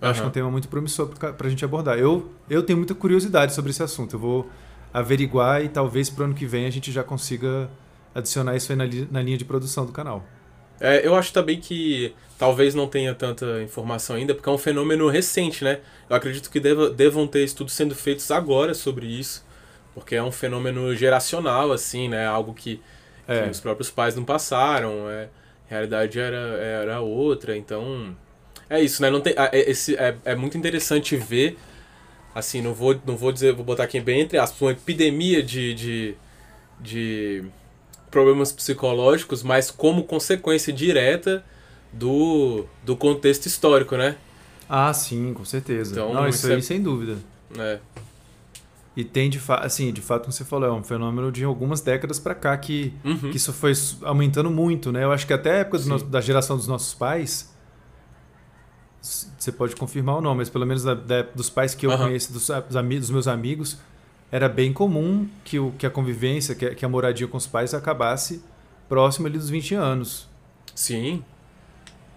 eu 0.00 0.08
acho 0.08 0.20
que 0.20 0.26
é 0.26 0.28
um 0.28 0.32
tema 0.32 0.48
muito 0.50 0.68
promissor 0.68 1.08
para 1.08 1.34
a 1.46 1.50
gente 1.50 1.64
abordar. 1.64 1.98
Eu, 1.98 2.30
eu 2.48 2.62
tenho 2.62 2.76
muita 2.76 2.94
curiosidade 2.94 3.52
sobre 3.52 3.70
esse 3.72 3.82
assunto. 3.82 4.14
Eu 4.14 4.20
vou 4.20 4.48
averiguar 4.92 5.64
e 5.64 5.68
talvez 5.68 6.08
para 6.08 6.22
o 6.22 6.24
ano 6.26 6.34
que 6.34 6.46
vem 6.46 6.66
a 6.66 6.70
gente 6.70 6.92
já 6.92 7.02
consiga 7.02 7.68
adicionar 8.14 8.54
isso 8.54 8.70
aí 8.70 8.76
na, 8.78 8.84
na 9.10 9.22
linha 9.22 9.36
de 9.36 9.44
produção 9.44 9.84
do 9.84 9.90
canal. 9.90 10.24
É, 10.80 11.06
eu 11.06 11.14
acho 11.14 11.32
também 11.32 11.60
que 11.60 12.14
talvez 12.38 12.74
não 12.74 12.86
tenha 12.86 13.14
tanta 13.14 13.62
informação 13.62 14.16
ainda, 14.16 14.34
porque 14.34 14.48
é 14.48 14.52
um 14.52 14.58
fenômeno 14.58 15.08
recente, 15.08 15.62
né? 15.64 15.80
Eu 16.10 16.16
acredito 16.16 16.50
que 16.50 16.58
deva, 16.60 16.90
devam 16.90 17.26
ter 17.26 17.44
estudos 17.44 17.74
sendo 17.74 17.94
feitos 17.94 18.30
agora 18.30 18.74
sobre 18.74 19.06
isso, 19.06 19.44
porque 19.94 20.14
é 20.16 20.22
um 20.22 20.32
fenômeno 20.32 20.94
geracional, 20.94 21.72
assim, 21.72 22.08
né? 22.08 22.26
Algo 22.26 22.52
que, 22.52 22.80
É. 23.26 23.44
que 23.44 23.50
os 23.50 23.60
próprios 23.60 23.90
pais 23.90 24.14
não 24.16 24.24
passaram, 24.24 25.08
é, 25.08 25.28
a 25.66 25.70
realidade 25.70 26.18
era, 26.18 26.36
era 26.36 27.00
outra, 27.00 27.56
então... 27.56 28.14
É 28.68 28.80
isso, 28.82 29.00
né? 29.02 29.10
Não 29.10 29.20
tem, 29.20 29.34
é, 29.36 29.70
esse, 29.70 29.94
é, 29.96 30.16
é 30.24 30.34
muito 30.34 30.56
interessante 30.58 31.16
ver, 31.16 31.56
assim, 32.34 32.60
não 32.60 32.74
vou, 32.74 32.98
não 33.06 33.16
vou 33.16 33.30
dizer, 33.30 33.52
vou 33.52 33.64
botar 33.64 33.84
aqui 33.84 34.00
bem 34.00 34.20
entre 34.22 34.38
aspas, 34.38 34.60
uma 34.60 34.72
epidemia 34.72 35.42
de, 35.42 35.72
de, 35.74 36.14
de 36.80 37.44
problemas 38.14 38.52
psicológicos, 38.52 39.42
mas 39.42 39.70
como 39.70 40.04
consequência 40.04 40.72
direta 40.72 41.44
do, 41.92 42.64
do 42.84 42.96
contexto 42.96 43.46
histórico, 43.46 43.96
né? 43.96 44.16
Ah, 44.68 44.92
sim, 44.94 45.34
com 45.34 45.44
certeza. 45.44 45.92
Então, 45.92 46.14
não, 46.14 46.28
isso 46.28 46.46
aí 46.46 46.54
é- 46.58 46.60
sem 46.60 46.80
dúvida. 46.80 47.16
É, 47.58 47.78
E 48.96 49.02
tem 49.02 49.28
de 49.28 49.40
fato, 49.40 49.66
assim, 49.66 49.92
de 49.92 50.00
fato, 50.00 50.22
como 50.22 50.32
você 50.32 50.44
falou, 50.44 50.68
é 50.68 50.72
um 50.72 50.82
fenômeno 50.82 51.32
de 51.32 51.42
algumas 51.42 51.80
décadas 51.80 52.20
para 52.20 52.34
cá 52.36 52.56
que, 52.56 52.92
Uhum. 53.04 53.30
que 53.32 53.36
isso 53.36 53.52
foi 53.52 53.72
aumentando 54.02 54.48
muito, 54.50 54.92
né? 54.92 55.02
Eu 55.02 55.10
acho 55.10 55.26
que 55.26 55.32
até 55.32 55.50
a 55.50 55.54
época 55.56 55.78
nosso- 55.84 56.04
da 56.04 56.20
geração 56.20 56.56
dos 56.56 56.68
nossos 56.68 56.94
pais, 56.94 57.52
você 59.02 59.50
pode 59.52 59.74
confirmar 59.76 60.14
ou 60.16 60.22
não, 60.22 60.34
mas 60.34 60.48
pelo 60.48 60.64
menos 60.64 60.82
da, 60.84 60.94
da- 60.94 61.22
dos 61.22 61.50
pais 61.50 61.74
que 61.74 61.84
eu 61.86 61.90
Aham. 61.90 62.04
conheço, 62.06 62.32
dos, 62.32 62.46
dos, 62.46 62.76
ami- 62.76 63.00
dos 63.00 63.10
meus 63.10 63.26
amigos, 63.28 63.78
era 64.30 64.48
bem 64.48 64.72
comum 64.72 65.26
que, 65.44 65.58
o, 65.58 65.72
que 65.78 65.86
a 65.86 65.90
convivência, 65.90 66.54
que, 66.54 66.66
a- 66.66 66.74
que 66.74 66.84
a 66.84 66.88
moradia 66.88 67.26
com 67.28 67.36
os 67.36 67.46
pais 67.46 67.72
acabasse 67.74 68.42
próximo 68.88 69.26
ali 69.26 69.38
dos 69.38 69.48
20 69.50 69.74
anos. 69.74 70.28
Sim. 70.74 71.22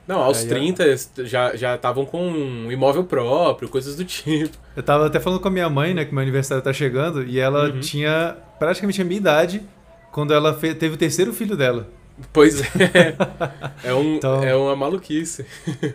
Não, 0.07 0.21
aos 0.21 0.39
Aí 0.39 0.45
é- 0.45 0.47
30 0.49 0.85
já 1.25 1.55
já 1.55 1.75
estavam 1.75 2.05
com 2.05 2.29
um 2.31 2.71
imóvel 2.71 3.03
próprio, 3.03 3.67
coisas 3.69 3.95
do 3.95 4.03
tipo. 4.05 4.57
Eu 4.75 4.81
tava 4.83 5.05
até 5.07 5.19
falando 5.19 5.39
com 5.41 5.47
a 5.47 5.51
minha 5.51 5.69
mãe, 5.69 5.93
né, 5.93 6.05
que 6.05 6.13
meu 6.13 6.21
aniversário 6.21 6.63
tá 6.63 6.71
chegando, 6.73 7.23
e 7.23 7.39
ela 7.39 7.69
Uhum. 7.69 7.79
tinha 7.81 8.37
praticamente 8.57 9.01
a 9.01 9.05
minha 9.05 9.17
idade 9.17 9.61
quando 10.11 10.33
ela 10.33 10.53
teve 10.53 10.95
o 10.95 10.97
terceiro 10.97 11.33
filho 11.33 11.55
dela. 11.57 11.87
Pois 12.33 12.61
é. 12.61 12.65
É, 13.83 13.93
um, 13.93 14.15
Então- 14.15 14.43
é 14.43 14.55
uma 14.55 14.75
maluquice. 14.75 15.45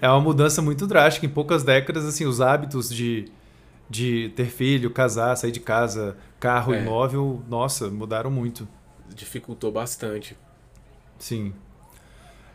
É 0.01 0.09
uma 0.09 0.20
mudança 0.20 0.62
muito 0.62 0.87
drástica. 0.87 1.27
Em 1.27 1.29
poucas 1.29 1.64
décadas, 1.64 2.05
assim, 2.05 2.25
os 2.27 2.40
hábitos 2.40 2.88
de, 2.90 3.25
de 3.92 4.31
ter 4.35 4.46
filho, 4.46 4.90
casar, 4.90 5.37
sair 5.37 5.52
de 5.52 5.61
casa, 5.61 6.16
carro, 6.40 6.72
É. 6.72 6.81
imóvel, 6.81 7.42
nossa, 7.48 7.88
mudaram 7.90 8.31
muito. 8.31 8.66
Dificultou 9.14 9.70
bastante. 9.70 10.35
Sim. 11.18 11.52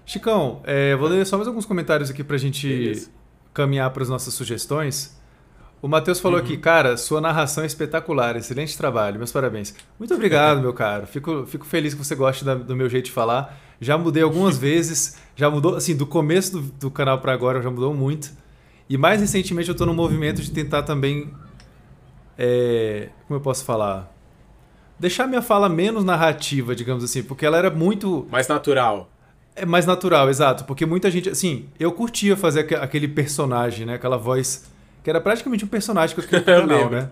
Chicão, 0.06 0.62
é, 0.64 0.96
vou 0.96 1.08
ler 1.10 1.26
só 1.26 1.38
mais 1.38 1.48
alguns 1.48 1.66
comentários 1.66 2.10
aqui 2.10 2.24
pra 2.24 2.38
gente 2.38 2.68
Beleza. 2.68 3.10
caminhar 3.54 3.90
para 3.92 4.04
as 4.04 4.10
nossas 4.10 4.34
sugestões. 4.34 5.16
O 5.82 5.88
Matheus 5.88 6.20
falou 6.20 6.40
Uhum. 6.40 6.44
aqui, 6.46 6.58
cara, 6.58 6.98
sua 6.98 7.22
narração 7.22 7.64
é 7.64 7.68
espetacular, 7.68 8.36
excelente 8.36 8.76
trabalho, 8.76 9.18
meus 9.18 9.32
parabéns. 9.32 9.76
Muito 10.00 10.14
obrigado, 10.14 10.60
meu 10.62 10.74
caro. 10.74 11.06
Fico, 11.06 11.46
fico 11.46 11.66
feliz 11.66 11.94
que 11.94 12.04
você 12.04 12.16
goste 12.16 12.44
da- 12.44 12.56
do 12.56 12.76
meu 12.76 12.90
jeito 12.90 13.06
de 13.06 13.12
falar. 13.12 13.60
Já 13.80 13.96
mudei 13.98 14.24
algumas 14.24 14.58
vezes, 14.60 15.18
já 15.36 15.52
mudou, 15.52 15.76
assim, 15.76 15.96
do 15.96 16.08
começo 16.08 16.54
do, 16.54 16.62
do 16.62 16.90
canal 16.92 17.20
para 17.22 17.32
agora 17.34 17.62
já 17.62 17.70
mudou 17.70 17.94
muito. 17.94 18.32
E 18.90 18.98
mais 18.98 19.22
recentemente 19.22 19.70
eu 19.70 19.76
tô 19.76 19.86
no 19.86 19.94
movimento 19.94 20.42
de 20.42 20.52
tentar 20.52 20.84
também, 20.84 21.34
é, 22.38 23.10
como 23.28 23.38
eu 23.40 23.42
posso 23.42 23.64
falar? 23.66 24.12
Deixar 25.00 25.28
minha 25.28 25.42
fala 25.42 25.70
menos 25.70 26.04
narrativa, 26.04 26.76
digamos 26.76 27.04
assim, 27.04 27.24
porque 27.24 27.46
ela 27.46 27.58
era 27.58 27.70
muito 27.70 28.28
Mais 28.32 28.48
natural. 28.48 29.10
é 29.56 29.66
mais 29.66 29.86
natural, 29.86 30.30
exato. 30.30 30.66
Porque 30.66 30.86
muita 30.86 31.10
gente, 31.12 31.30
assim, 31.30 31.68
eu 31.80 31.92
curtia 31.92 32.36
fazer 32.38 32.62
aque- 32.62 32.76
aquele 32.76 33.08
personagem, 33.08 33.86
né? 33.86 33.96
Aquela 33.96 34.18
voz 34.18 34.66
que 35.04 35.10
era 35.10 35.22
praticamente 35.22 35.66
um 35.66 35.68
personagem 35.68 36.16
que 36.16 36.22
eu 36.22 36.26
criei 36.26 36.42
pro 36.44 36.54
Eu 36.56 36.68
canal, 36.68 36.90
né? 36.90 37.10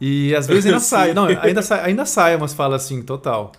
E 0.00 0.34
às 0.34 0.46
vezes 0.48 0.66
ainda 0.66 0.80
sai, 0.80 1.14
não, 1.14 1.26
ainda 1.26 1.62
sai, 1.62 1.80
ainda 1.84 2.06
sai 2.06 2.36
umas 2.36 2.54
falas 2.54 2.84
assim, 2.84 3.02
total. 3.02 3.52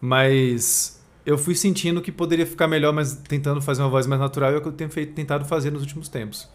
Mas 0.00 1.00
eu 1.26 1.38
fui 1.38 1.54
sentindo 1.54 2.02
que 2.02 2.12
poderia 2.12 2.46
ficar 2.46 2.68
melhor, 2.68 2.92
mas 2.92 3.14
tentando 3.28 3.62
fazer 3.62 3.82
uma 3.82 3.90
voz 3.90 4.06
mais 4.06 4.20
natural, 4.20 4.52
é 4.52 4.58
o 4.58 4.62
que 4.62 4.68
eu 4.68 4.72
tenho 4.72 4.90
feito, 4.90 5.14
tentado 5.14 5.44
fazer 5.44 5.70
nos 5.72 5.82
últimos 5.82 6.08
tempos. 6.08 6.48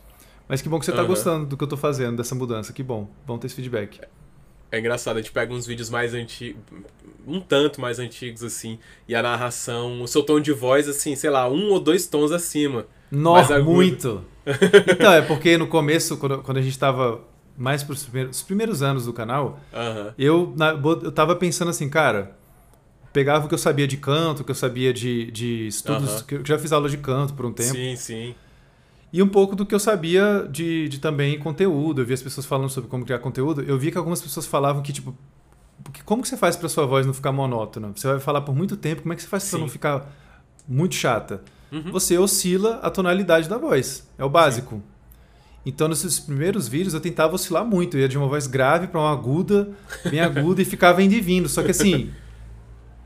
Mas 0.47 0.61
que 0.61 0.69
bom 0.69 0.79
que 0.79 0.85
você 0.85 0.91
tá 0.93 1.01
Aham. 1.01 1.07
gostando 1.07 1.45
do 1.47 1.57
que 1.57 1.63
eu 1.63 1.67
tô 1.67 1.77
fazendo, 1.77 2.17
dessa 2.17 2.35
mudança. 2.35 2.71
Que 2.73 2.83
bom. 2.83 3.07
Bom 3.25 3.37
ter 3.37 3.47
esse 3.47 3.55
feedback. 3.55 3.99
É 4.71 4.79
engraçado, 4.79 5.17
a 5.17 5.21
gente 5.21 5.31
pega 5.31 5.53
uns 5.53 5.65
vídeos 5.65 5.89
mais 5.89 6.13
antigos, 6.13 6.61
um 7.25 7.39
tanto 7.39 7.79
mais 7.79 7.97
antigos, 7.97 8.43
assim, 8.43 8.77
e 9.07 9.15
a 9.15 9.21
narração, 9.21 10.01
o 10.01 10.07
seu 10.07 10.21
tom 10.23 10.39
de 10.39 10.51
voz, 10.51 10.89
assim, 10.89 11.15
sei 11.15 11.29
lá, 11.29 11.49
um 11.49 11.69
ou 11.69 11.79
dois 11.79 12.07
tons 12.07 12.31
acima. 12.31 12.85
Nossa, 13.11 13.57
muito! 13.59 14.23
então, 14.87 15.13
é 15.13 15.21
porque 15.21 15.57
no 15.57 15.67
começo, 15.67 16.17
quando, 16.17 16.41
quando 16.41 16.57
a 16.57 16.61
gente 16.61 16.77
tava 16.77 17.21
mais 17.57 17.83
pros 17.83 18.03
primeiros, 18.03 18.37
os 18.37 18.43
primeiros 18.43 18.81
anos 18.81 19.05
do 19.05 19.13
canal, 19.13 19.59
Aham. 19.73 20.13
eu, 20.17 20.53
na- 20.57 20.71
eu 20.71 21.11
tava 21.11 21.35
pensando 21.35 21.69
assim, 21.69 21.89
cara, 21.89 22.35
pegava 23.13 23.45
o 23.45 23.49
que 23.49 23.53
eu 23.55 23.59
sabia 23.59 23.87
de 23.87 23.97
canto, 23.97 24.41
o 24.41 24.45
que 24.45 24.51
eu 24.51 24.55
sabia 24.55 24.93
de, 24.93 25.31
de 25.31 25.67
estudos, 25.67 26.21
Aham. 26.21 26.23
que 26.23 26.35
eu 26.35 26.45
já 26.45 26.59
fiz 26.59 26.71
aula 26.73 26.89
de 26.89 26.97
canto 26.97 27.33
por 27.33 27.45
um 27.45 27.53
tempo, 27.53 27.73
Sim, 27.73 27.95
sim. 27.95 28.35
E 29.17 29.23
um 29.23 29.27
pouco 29.29 29.55
do 29.55 29.65
que 29.65 29.73
eu 29.73 29.79
sabia 29.79 30.45
de, 30.51 30.89
de 30.89 30.99
também 30.99 31.39
conteúdo. 31.39 32.01
Eu 32.01 32.05
vi 32.05 32.13
as 32.13 32.21
pessoas 32.21 32.45
falando 32.45 32.69
sobre 32.69 32.89
como 32.89 33.05
criar 33.05 33.19
conteúdo, 33.19 33.61
eu 33.61 33.77
vi 33.79 33.89
que 33.91 33.97
algumas 33.97 34.21
pessoas 34.21 34.45
falavam 34.45 34.81
que, 34.81 34.91
tipo, 34.91 35.15
como 36.03 36.21
que 36.21 36.27
você 36.27 36.35
faz 36.35 36.55
pra 36.57 36.67
sua 36.67 36.85
voz 36.85 37.05
não 37.05 37.13
ficar 37.13 37.31
monótona? 37.31 37.91
Você 37.95 38.07
vai 38.07 38.19
falar 38.19 38.41
por 38.41 38.53
muito 38.53 38.75
tempo, 38.75 39.03
como 39.03 39.13
é 39.13 39.15
que 39.15 39.21
você 39.21 39.27
faz 39.27 39.43
pra 39.49 39.57
Sim. 39.57 39.61
não 39.63 39.69
ficar 39.69 40.11
muito 40.67 40.95
chata? 40.95 41.41
Uhum. 41.71 41.91
Você 41.91 42.17
oscila 42.17 42.79
a 42.83 42.89
tonalidade 42.89 43.47
da 43.47 43.57
voz. 43.57 44.05
É 44.17 44.23
o 44.25 44.29
básico. 44.29 44.81
Então, 45.65 45.87
nesses 45.87 46.19
primeiros 46.19 46.67
vídeos, 46.67 46.93
eu 46.93 46.99
tentava 46.99 47.33
oscilar 47.35 47.65
muito. 47.65 47.97
Eu 47.97 48.01
ia 48.01 48.07
de 48.09 48.17
uma 48.17 48.27
voz 48.27 48.45
grave 48.47 48.87
pra 48.87 48.99
uma 48.99 49.11
aguda, 49.11 49.69
bem 50.09 50.19
aguda, 50.19 50.61
e 50.61 50.65
ficava 50.65 51.01
indo 51.01 51.13
e 51.13 51.21
vindo. 51.21 51.49
Só 51.49 51.63
que 51.63 51.71
assim. 51.71 52.11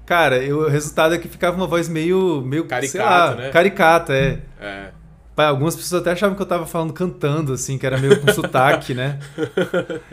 Cara, 0.05 0.37
eu- 0.43 0.61
o 0.61 0.67
resultado 0.67 1.13
é 1.13 1.17
que 1.17 1.27
ficava 1.27 1.55
uma 1.55 1.67
voz 1.67 1.87
meio. 1.87 2.41
meio 2.41 2.65
Caricata, 2.65 3.05
lá, 3.31 3.35
né? 3.35 3.49
Caricata, 3.49 4.13
é. 4.13 4.41
É. 4.59 4.91
Pá, 5.39 5.47
Algumas 5.47 5.73
pessoas 5.73 6.01
até 6.01 6.11
achavam 6.11 6.35
que 6.35 6.41
eu 6.41 6.45
tava 6.45 6.65
falando 6.65 6.91
cantando, 6.91 7.53
assim, 7.53 7.77
que 7.77 7.85
era 7.85 7.97
meio 7.97 8.19
com 8.19 8.29
sotaque, 8.33 8.93
né? 8.93 9.19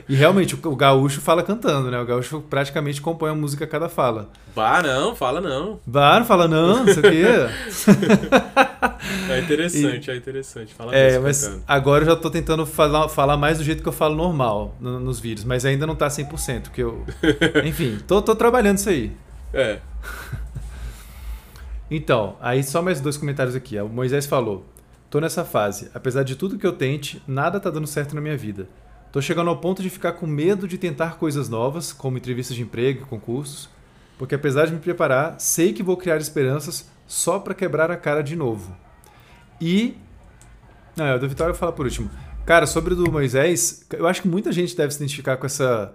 E 0.08 0.14
realmente, 0.14 0.54
o, 0.54 0.76
gaúcho 0.76 1.20
fala 1.20 1.42
cantando, 1.42 1.90
né? 1.90 2.00
O 2.00 2.06
gaúcho 2.06 2.40
praticamente 2.48 3.00
compõe 3.00 3.30
a 3.30 3.34
música 3.34 3.64
a 3.64 3.66
cada 3.66 3.88
fala. 3.88 4.28
Bah, 4.54 4.80
não, 4.84 5.16
fala 5.16 5.40
não. 5.40 5.80
Bah, 5.84 6.20
não 6.20 6.26
fala 6.26 6.46
não, 6.46 6.84
não 6.84 6.94
sei 6.94 6.98
o 6.98 7.02
quê. 7.02 7.24
É 9.28 9.40
interessante, 9.40 10.10
é 10.10 10.16
interessante. 10.16 10.74
Fala 10.74 10.94
É, 10.94 11.18
mas 11.18 11.44
cantando. 11.44 11.62
agora 11.66 12.04
eu 12.04 12.10
já 12.10 12.16
tô 12.16 12.30
tentando 12.30 12.64
falar, 12.64 13.08
falar 13.08 13.36
mais 13.36 13.58
do 13.58 13.64
jeito 13.64 13.82
que 13.82 13.88
eu 13.88 13.92
falo 13.92 14.14
normal 14.14 14.74
no- 14.80 15.00
nos 15.00 15.18
vídeos, 15.20 15.44
mas 15.44 15.64
ainda 15.64 15.86
não 15.86 15.94
tá 15.96 16.08
100%, 16.08 16.70
que 16.70 16.82
eu... 16.82 17.04
Enfim, 17.64 17.98
tô, 18.06 18.22
tô 18.22 18.34
trabalhando 18.36 18.78
isso 18.78 18.88
aí. 18.88 19.12
É. 19.52 19.78
Então, 21.90 22.36
aí 22.40 22.64
só 22.64 22.82
mais 22.82 23.00
dois 23.00 23.16
comentários 23.16 23.54
aqui. 23.54 23.78
O 23.78 23.88
Moisés 23.88 24.26
falou: 24.26 24.64
Tô 25.16 25.20
nessa 25.20 25.46
fase. 25.46 25.90
Apesar 25.94 26.24
de 26.24 26.36
tudo 26.36 26.58
que 26.58 26.66
eu 26.66 26.74
tente, 26.74 27.22
nada 27.26 27.58
tá 27.58 27.70
dando 27.70 27.86
certo 27.86 28.14
na 28.14 28.20
minha 28.20 28.36
vida. 28.36 28.68
Tô 29.10 29.18
chegando 29.18 29.48
ao 29.48 29.56
ponto 29.56 29.82
de 29.82 29.88
ficar 29.88 30.12
com 30.12 30.26
medo 30.26 30.68
de 30.68 30.76
tentar 30.76 31.16
coisas 31.16 31.48
novas, 31.48 31.90
como 31.90 32.18
entrevistas 32.18 32.54
de 32.54 32.62
emprego 32.62 33.00
e 33.00 33.06
concursos, 33.06 33.70
porque 34.18 34.34
apesar 34.34 34.66
de 34.66 34.74
me 34.74 34.78
preparar, 34.78 35.40
sei 35.40 35.72
que 35.72 35.82
vou 35.82 35.96
criar 35.96 36.18
esperanças 36.18 36.90
só 37.06 37.38
pra 37.38 37.54
quebrar 37.54 37.90
a 37.90 37.96
cara 37.96 38.20
de 38.20 38.36
novo. 38.36 38.76
E. 39.58 39.96
Não, 40.94 41.06
é, 41.06 41.18
do 41.18 41.26
Vitória 41.26 41.48
eu 41.48 41.54
vou 41.54 41.60
falar 41.60 41.72
por 41.72 41.86
último. 41.86 42.10
Cara, 42.44 42.66
sobre 42.66 42.92
o 42.92 42.96
do 42.98 43.10
Moisés, 43.10 43.86
eu 43.94 44.06
acho 44.06 44.20
que 44.20 44.28
muita 44.28 44.52
gente 44.52 44.76
deve 44.76 44.92
se 44.92 44.98
identificar 44.98 45.38
com 45.38 45.46
essa. 45.46 45.94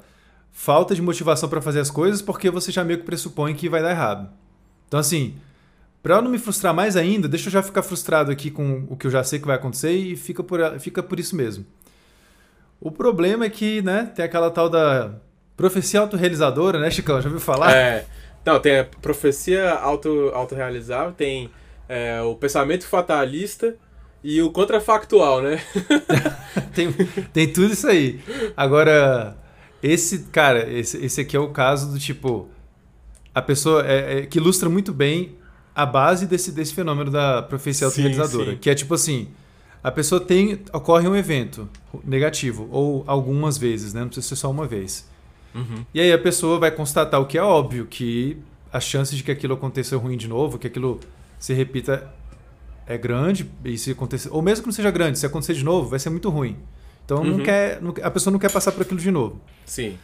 falta 0.51 0.95
de 0.95 1.01
motivação 1.03 1.47
para 1.47 1.61
fazer 1.61 1.79
as 1.79 1.91
coisas 1.91 2.23
porque 2.23 2.49
você 2.49 2.71
já 2.71 2.83
meio 2.83 2.97
que 2.97 3.05
pressupõe 3.05 3.53
que 3.53 3.69
vai 3.69 3.83
dar 3.83 3.91
errado. 3.91 4.31
Então, 4.87 4.99
assim, 4.99 5.35
para 6.01 6.15
eu 6.15 6.21
não 6.21 6.31
me 6.31 6.39
frustrar 6.39 6.73
mais 6.73 6.95
ainda, 6.97 7.27
deixa 7.27 7.47
eu 7.47 7.51
já 7.51 7.61
ficar 7.61 7.83
frustrado 7.83 8.31
aqui 8.31 8.49
com 8.49 8.85
o 8.89 8.97
que 8.97 9.05
eu 9.05 9.11
já 9.11 9.23
sei 9.23 9.39
que 9.39 9.45
vai 9.45 9.55
acontecer 9.55 9.91
e 9.91 10.15
fica 10.15 10.43
por, 10.43 10.59
fica 10.79 11.03
por 11.03 11.19
isso 11.19 11.35
mesmo. 11.35 11.65
O 12.79 12.91
problema 12.91 13.45
é 13.45 13.49
que, 13.49 13.81
né, 13.83 14.11
tem 14.15 14.25
aquela 14.25 14.49
tal 14.49 14.67
da 14.67 15.13
profecia 15.55 15.99
autorrealizadora, 15.99 16.79
né, 16.79 16.89
Chicão? 16.89 17.21
Já 17.21 17.27
ouviu 17.27 17.39
falar? 17.39 17.71
É. 17.71 18.05
Não, 18.43 18.59
tem 18.59 18.79
a 18.79 18.83
profecia 18.83 19.69
auto, 19.73 20.31
autorrealizável, 20.33 21.13
tem 21.13 21.51
é, 21.87 22.19
o 22.21 22.35
pensamento 22.35 22.87
fatalista 22.87 23.75
e 24.23 24.41
o 24.41 24.49
contrafactual, 24.49 25.43
né? 25.43 25.61
tem, 26.73 26.91
tem 27.31 27.53
tudo 27.53 27.73
isso 27.73 27.87
aí. 27.87 28.19
Agora, 28.57 29.37
esse, 29.83 30.23
cara, 30.31 30.67
esse, 30.71 30.97
esse 31.05 31.21
aqui 31.21 31.37
é 31.37 31.39
o 31.39 31.49
caso 31.49 31.91
do 31.91 31.99
tipo. 31.99 32.49
A 33.33 33.41
pessoa 33.41 33.85
é, 33.87 34.19
é 34.19 34.25
que 34.25 34.39
ilustra 34.39 34.67
muito 34.67 34.91
bem 34.91 35.37
a 35.75 35.85
base 35.85 36.25
desse, 36.25 36.51
desse 36.51 36.73
fenômeno 36.73 37.09
da 37.09 37.41
profecia 37.41 37.87
autorrealizadora. 37.87 38.55
Que 38.55 38.69
é 38.69 38.75
tipo 38.75 38.93
assim: 38.93 39.29
a 39.83 39.91
pessoa 39.91 40.21
tem. 40.21 40.59
ocorre 40.73 41.07
um 41.07 41.15
evento 41.15 41.67
negativo, 42.03 42.67
ou 42.71 43.03
algumas 43.07 43.57
vezes, 43.57 43.93
né? 43.93 44.01
Não 44.01 44.07
precisa 44.07 44.27
ser 44.27 44.35
só 44.35 44.51
uma 44.51 44.67
vez. 44.67 45.09
Uhum. 45.53 45.85
E 45.93 45.99
aí 45.99 46.11
a 46.11 46.19
pessoa 46.19 46.59
vai 46.59 46.71
constatar 46.71 47.19
o 47.19 47.25
que 47.25 47.37
é 47.37 47.43
óbvio, 47.43 47.85
que 47.85 48.37
as 48.71 48.83
chances 48.83 49.17
de 49.17 49.23
que 49.23 49.31
aquilo 49.31 49.53
aconteça 49.53 49.97
ruim 49.97 50.17
de 50.17 50.27
novo, 50.27 50.57
que 50.57 50.67
aquilo 50.67 50.99
se 51.37 51.53
repita 51.53 52.13
é 52.87 52.97
grande, 52.97 53.49
e 53.65 53.77
se 53.77 53.91
acontecer. 53.91 54.29
Ou 54.31 54.41
mesmo 54.41 54.63
que 54.63 54.67
não 54.67 54.73
seja 54.73 54.91
grande, 54.91 55.19
se 55.19 55.25
acontecer 55.25 55.53
de 55.53 55.63
novo, 55.63 55.89
vai 55.89 55.99
ser 55.99 56.09
muito 56.09 56.29
ruim. 56.29 56.57
Então 57.05 57.17
uhum. 57.19 57.37
não 57.37 57.43
quer, 57.43 57.81
a 58.01 58.11
pessoa 58.11 58.31
não 58.31 58.39
quer 58.39 58.51
passar 58.51 58.71
por 58.71 58.83
aquilo 58.83 58.99
de 58.99 59.11
novo. 59.11 59.41
Sim. 59.65 59.97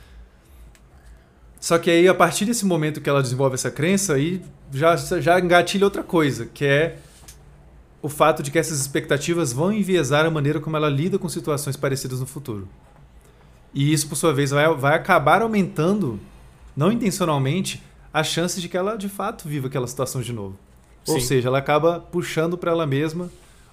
Só 1.59 1.77
que 1.77 1.89
aí, 1.89 2.07
a 2.07 2.13
partir 2.13 2.45
desse 2.45 2.65
momento 2.65 3.01
que 3.01 3.09
ela 3.09 3.21
desenvolve 3.21 3.55
essa 3.55 3.71
crença, 3.71 4.13
aí 4.13 4.41
já, 4.71 4.95
já 4.95 5.39
engatilha 5.39 5.85
outra 5.85 6.03
coisa, 6.03 6.45
que 6.45 6.65
é 6.65 6.97
o 8.01 8.09
fato 8.09 8.43
de 8.43 8.51
que 8.51 8.59
essas 8.59 8.79
expectativas 8.79 9.51
vão 9.51 9.71
enviesar 9.71 10.25
a 10.25 10.29
maneira 10.29 10.59
como 10.59 10.77
ela 10.77 10.89
lida 10.89 11.17
com 11.17 11.27
situações 11.27 11.75
parecidas 11.75 12.19
no 12.19 12.27
futuro. 12.27 12.67
E 13.73 13.91
isso, 13.91 14.07
por 14.07 14.15
sua 14.15 14.33
vez, 14.33 14.51
vai, 14.51 14.73
vai 14.75 14.95
acabar 14.95 15.41
aumentando, 15.41 16.19
não 16.75 16.91
intencionalmente, 16.91 17.83
a 18.13 18.23
chance 18.23 18.61
de 18.61 18.69
que 18.69 18.77
ela 18.77 18.95
de 18.95 19.09
fato 19.09 19.47
viva 19.47 19.67
aquela 19.67 19.87
situação 19.87 20.21
de 20.21 20.31
novo. 20.31 20.57
Sim. 21.03 21.13
Ou 21.13 21.19
seja, 21.19 21.49
ela 21.49 21.57
acaba 21.57 21.99
puxando 21.99 22.57
para 22.57 22.71
ela 22.71 22.85
mesma 22.85 23.29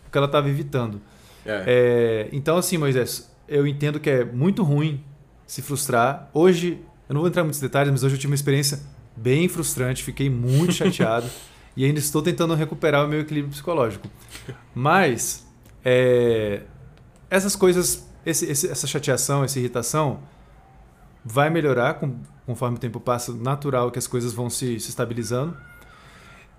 o 0.06 0.10
que 0.10 0.18
ela 0.18 0.26
estava 0.26 0.48
evitando. 0.48 1.00
É. 1.44 1.64
É, 1.66 2.28
então, 2.32 2.56
assim, 2.56 2.78
Moisés, 2.78 3.30
eu 3.48 3.66
entendo 3.66 4.00
que 4.00 4.08
é 4.08 4.24
muito 4.24 4.62
ruim 4.62 5.02
se 5.46 5.60
frustrar. 5.62 6.30
Hoje, 6.32 6.80
eu 7.08 7.14
não 7.14 7.20
vou 7.20 7.28
entrar 7.28 7.42
em 7.42 7.44
muitos 7.44 7.60
detalhes, 7.60 7.90
mas 7.90 8.02
hoje 8.02 8.14
eu 8.14 8.18
tive 8.18 8.32
uma 8.32 8.36
experiência 8.36 8.80
bem 9.16 9.48
frustrante, 9.48 10.02
fiquei 10.02 10.28
muito 10.28 10.72
chateado 10.74 11.28
e 11.76 11.84
ainda 11.84 11.98
estou 11.98 12.22
tentando 12.22 12.54
recuperar 12.54 13.04
o 13.04 13.08
meu 13.08 13.20
equilíbrio 13.20 13.52
psicológico. 13.52 14.08
Mas, 14.74 15.46
é, 15.84 16.62
essas 17.30 17.54
coisas, 17.56 18.08
esse, 18.24 18.46
esse, 18.46 18.68
essa 18.68 18.86
chateação, 18.86 19.44
essa 19.44 19.58
irritação, 19.58 20.20
vai 21.24 21.50
melhorar 21.50 21.94
com, 21.94 22.16
conforme 22.46 22.76
o 22.76 22.80
tempo 22.80 23.00
passa, 23.00 23.32
natural 23.32 23.90
que 23.90 23.98
as 23.98 24.06
coisas 24.06 24.32
vão 24.32 24.48
se, 24.48 24.78
se 24.80 24.90
estabilizando. 24.90 25.56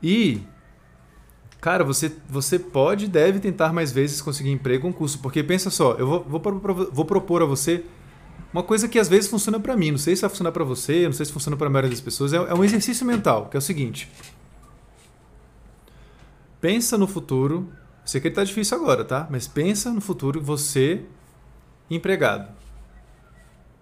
E 0.01 0.41
Cara, 1.65 1.83
você, 1.83 2.11
você 2.29 2.59
pode 2.59 3.05
e 3.05 3.07
deve 3.07 3.39
tentar 3.39 3.73
mais 3.73 3.91
vezes 3.91 4.21
conseguir 4.21 4.51
emprego 4.51 4.85
ou 4.85 4.93
curso. 4.93 5.17
Porque 5.17 5.41
pensa 5.41 5.71
só, 5.71 5.93
eu 5.93 6.05
vou, 6.05 6.23
vou, 6.23 6.89
vou 6.91 7.05
propor 7.05 7.41
a 7.41 7.45
você 7.45 7.83
uma 8.55 8.63
coisa 8.63 8.87
que 8.87 8.97
às 8.97 9.07
vezes 9.07 9.29
funciona 9.29 9.59
para 9.59 9.75
mim. 9.75 9.91
Não 9.91 9.97
sei 9.97 10.15
se 10.15 10.21
vai 10.21 10.29
funcionar 10.29 10.51
para 10.51 10.63
você, 10.63 11.05
não 11.05 11.13
sei 11.13 11.25
se 11.25 11.31
funciona 11.33 11.57
para 11.57 11.67
a 11.67 11.69
maioria 11.69 11.89
das 11.89 12.01
pessoas. 12.01 12.33
É, 12.33 12.37
é 12.37 12.53
um 12.53 12.63
exercício 12.63 13.05
mental, 13.05 13.47
que 13.49 13.57
é 13.57 13.59
o 13.59 13.61
seguinte. 13.61 14.09
Pensa 16.61 16.97
no 16.97 17.07
futuro. 17.07 17.69
Sei 18.05 18.21
que 18.21 18.27
ele 18.27 18.35
tá 18.35 18.43
difícil 18.43 18.77
agora, 18.77 19.03
tá? 19.03 19.27
Mas 19.29 19.47
pensa 19.47 19.91
no 19.91 19.99
futuro 19.99 20.39
você 20.39 21.03
empregado. 21.89 22.51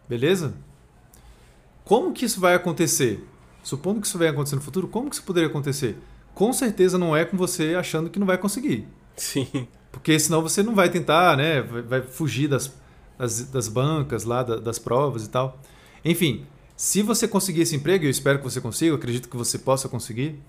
Beleza? 0.07 0.53
Como 1.83 2.13
que 2.13 2.25
isso 2.25 2.39
vai 2.39 2.55
acontecer? 2.55 3.27
Supondo 3.61 4.01
que 4.01 4.07
isso 4.07 4.17
vai 4.17 4.29
acontecer 4.29 4.55
no 4.55 4.61
futuro, 4.61 4.87
como 4.87 5.09
que 5.09 5.15
isso 5.15 5.23
poderia 5.23 5.49
acontecer? 5.49 5.97
com 6.33 6.51
certeza 6.51 6.97
não 6.97 7.15
é 7.15 7.25
com 7.25 7.37
você 7.37 7.75
achando 7.75 8.09
que 8.09 8.19
não 8.19 8.27
vai 8.27 8.37
conseguir. 8.37 8.87
Sim. 9.15 9.67
Porque 9.91 10.17
senão 10.19 10.41
você 10.41 10.63
não 10.63 10.73
vai 10.73 10.89
tentar, 10.89 11.37
né? 11.37 11.61
Vai 11.61 12.01
fugir 12.01 12.47
das, 12.47 12.73
das, 13.23 13.43
das 13.45 13.67
bancas 13.67 14.25
lá, 14.25 14.43
das 14.43 14.77
provas 14.77 15.25
e 15.25 15.29
tal. 15.29 15.57
Enfim, 16.03 16.45
se 16.75 17.01
você 17.01 17.27
conseguir 17.27 17.61
esse 17.61 17.75
emprego, 17.75 18.05
eu 18.05 18.09
espero 18.09 18.39
que 18.39 18.43
você 18.43 18.59
consiga, 18.59 18.95
acredito 18.95 19.29
que 19.29 19.37
você 19.37 19.57
possa 19.57 19.87
conseguir, 19.87 20.39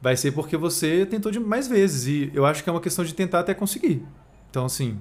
vai 0.00 0.16
ser 0.16 0.32
porque 0.32 0.56
você 0.56 1.04
tentou 1.04 1.32
de 1.32 1.40
mais 1.40 1.66
vezes. 1.66 2.06
E 2.06 2.30
eu 2.32 2.46
acho 2.46 2.62
que 2.62 2.70
é 2.70 2.72
uma 2.72 2.80
questão 2.80 3.04
de 3.04 3.12
tentar 3.12 3.40
até 3.40 3.52
conseguir. 3.52 4.02
Então, 4.48 4.64
assim, 4.64 5.00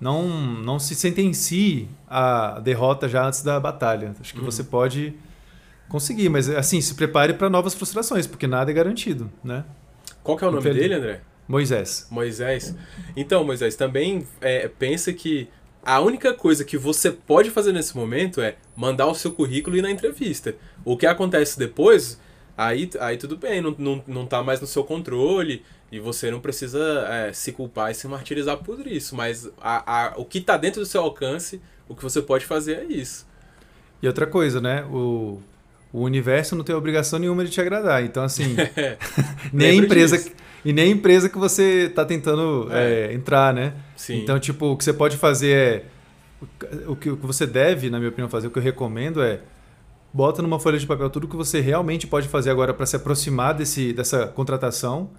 não, 0.00 0.28
não 0.28 0.78
se 0.78 0.94
sentencie 0.94 1.88
a 2.08 2.60
derrota 2.60 3.08
já 3.08 3.26
antes 3.26 3.42
da 3.42 3.58
batalha. 3.58 4.14
Acho 4.20 4.32
que 4.32 4.38
uhum. 4.38 4.44
você 4.44 4.62
pode 4.62 5.14
conseguir, 5.88 6.28
mas 6.28 6.48
assim, 6.48 6.80
se 6.80 6.94
prepare 6.94 7.34
para 7.34 7.50
novas 7.50 7.74
frustrações, 7.74 8.26
porque 8.26 8.46
nada 8.46 8.70
é 8.70 8.74
garantido, 8.74 9.30
né? 9.42 9.64
Qual 10.22 10.36
que 10.36 10.44
é 10.44 10.48
o 10.48 10.50
nome 10.50 10.72
dele, 10.72 10.94
André? 10.94 11.20
Moisés. 11.46 12.06
Moisés. 12.10 12.74
Então, 13.14 13.44
Moisés, 13.44 13.76
também 13.76 14.26
é, 14.40 14.66
pensa 14.68 15.12
que 15.12 15.48
a 15.84 16.00
única 16.00 16.32
coisa 16.32 16.64
que 16.64 16.78
você 16.78 17.10
pode 17.10 17.50
fazer 17.50 17.72
nesse 17.72 17.96
momento 17.96 18.40
é 18.40 18.56
mandar 18.76 19.06
o 19.06 19.14
seu 19.14 19.32
currículo 19.32 19.76
e 19.76 19.78
ir 19.78 19.82
na 19.82 19.90
entrevista. 19.90 20.54
O 20.84 20.96
que 20.96 21.06
acontece 21.06 21.58
depois, 21.58 22.18
aí, 22.56 22.90
aí 23.00 23.16
tudo 23.16 23.36
bem, 23.36 23.60
não, 23.60 23.74
não, 23.78 24.04
não 24.06 24.26
tá 24.26 24.42
mais 24.42 24.60
no 24.60 24.66
seu 24.66 24.84
controle 24.84 25.62
e 25.92 26.00
você 26.00 26.30
não 26.30 26.40
precisa 26.40 27.06
é, 27.08 27.32
se 27.32 27.52
culpar 27.52 27.90
e 27.90 27.94
se 27.94 28.08
martirizar 28.08 28.56
por 28.58 28.86
isso. 28.86 29.14
Mas 29.14 29.48
a, 29.60 30.06
a, 30.06 30.14
o 30.16 30.24
que 30.24 30.38
está 30.38 30.56
dentro 30.56 30.80
do 30.80 30.86
seu 30.86 31.02
alcance, 31.02 31.60
o 31.88 31.94
que 31.94 32.02
você 32.02 32.20
pode 32.22 32.44
fazer 32.46 32.78
é 32.78 32.84
isso. 32.84 33.26
E 34.02 34.06
outra 34.06 34.26
coisa, 34.26 34.60
né? 34.60 34.84
O, 34.84 35.40
o 35.92 36.02
universo 36.02 36.56
não 36.56 36.64
tem 36.64 36.74
obrigação 36.74 37.18
nenhuma 37.18 37.44
de 37.44 37.50
te 37.50 37.60
agradar. 37.60 38.04
Então, 38.04 38.24
assim, 38.24 38.56
nem 39.52 39.70
a 39.70 39.74
empresa. 39.74 40.18
Disso. 40.18 40.32
E 40.64 40.72
nem 40.72 40.86
a 40.86 40.88
empresa 40.88 41.28
que 41.28 41.38
você 41.38 41.86
está 41.86 42.04
tentando 42.04 42.68
é. 42.70 43.10
É, 43.10 43.12
entrar, 43.12 43.52
né? 43.52 43.74
Sim. 43.96 44.22
Então, 44.22 44.38
tipo, 44.38 44.66
o 44.66 44.76
que 44.76 44.84
você 44.84 44.92
pode 44.92 45.16
fazer 45.16 45.56
é. 45.56 45.84
O 46.86 46.96
que, 46.96 47.10
o 47.10 47.16
que 47.16 47.26
você 47.26 47.46
deve, 47.46 47.88
na 47.88 47.98
minha 47.98 48.08
opinião, 48.08 48.28
fazer, 48.28 48.46
o 48.46 48.50
que 48.50 48.58
eu 48.58 48.62
recomendo 48.62 49.22
é. 49.22 49.40
Bota 50.12 50.40
numa 50.40 50.60
folha 50.60 50.78
de 50.78 50.86
papel 50.86 51.10
tudo 51.10 51.26
que 51.26 51.34
você 51.34 51.60
realmente 51.60 52.06
pode 52.06 52.28
fazer 52.28 52.48
agora 52.48 52.72
para 52.72 52.86
se 52.86 52.94
aproximar 52.94 53.52
desse, 53.52 53.92
dessa 53.92 54.28
contratação 54.28 55.10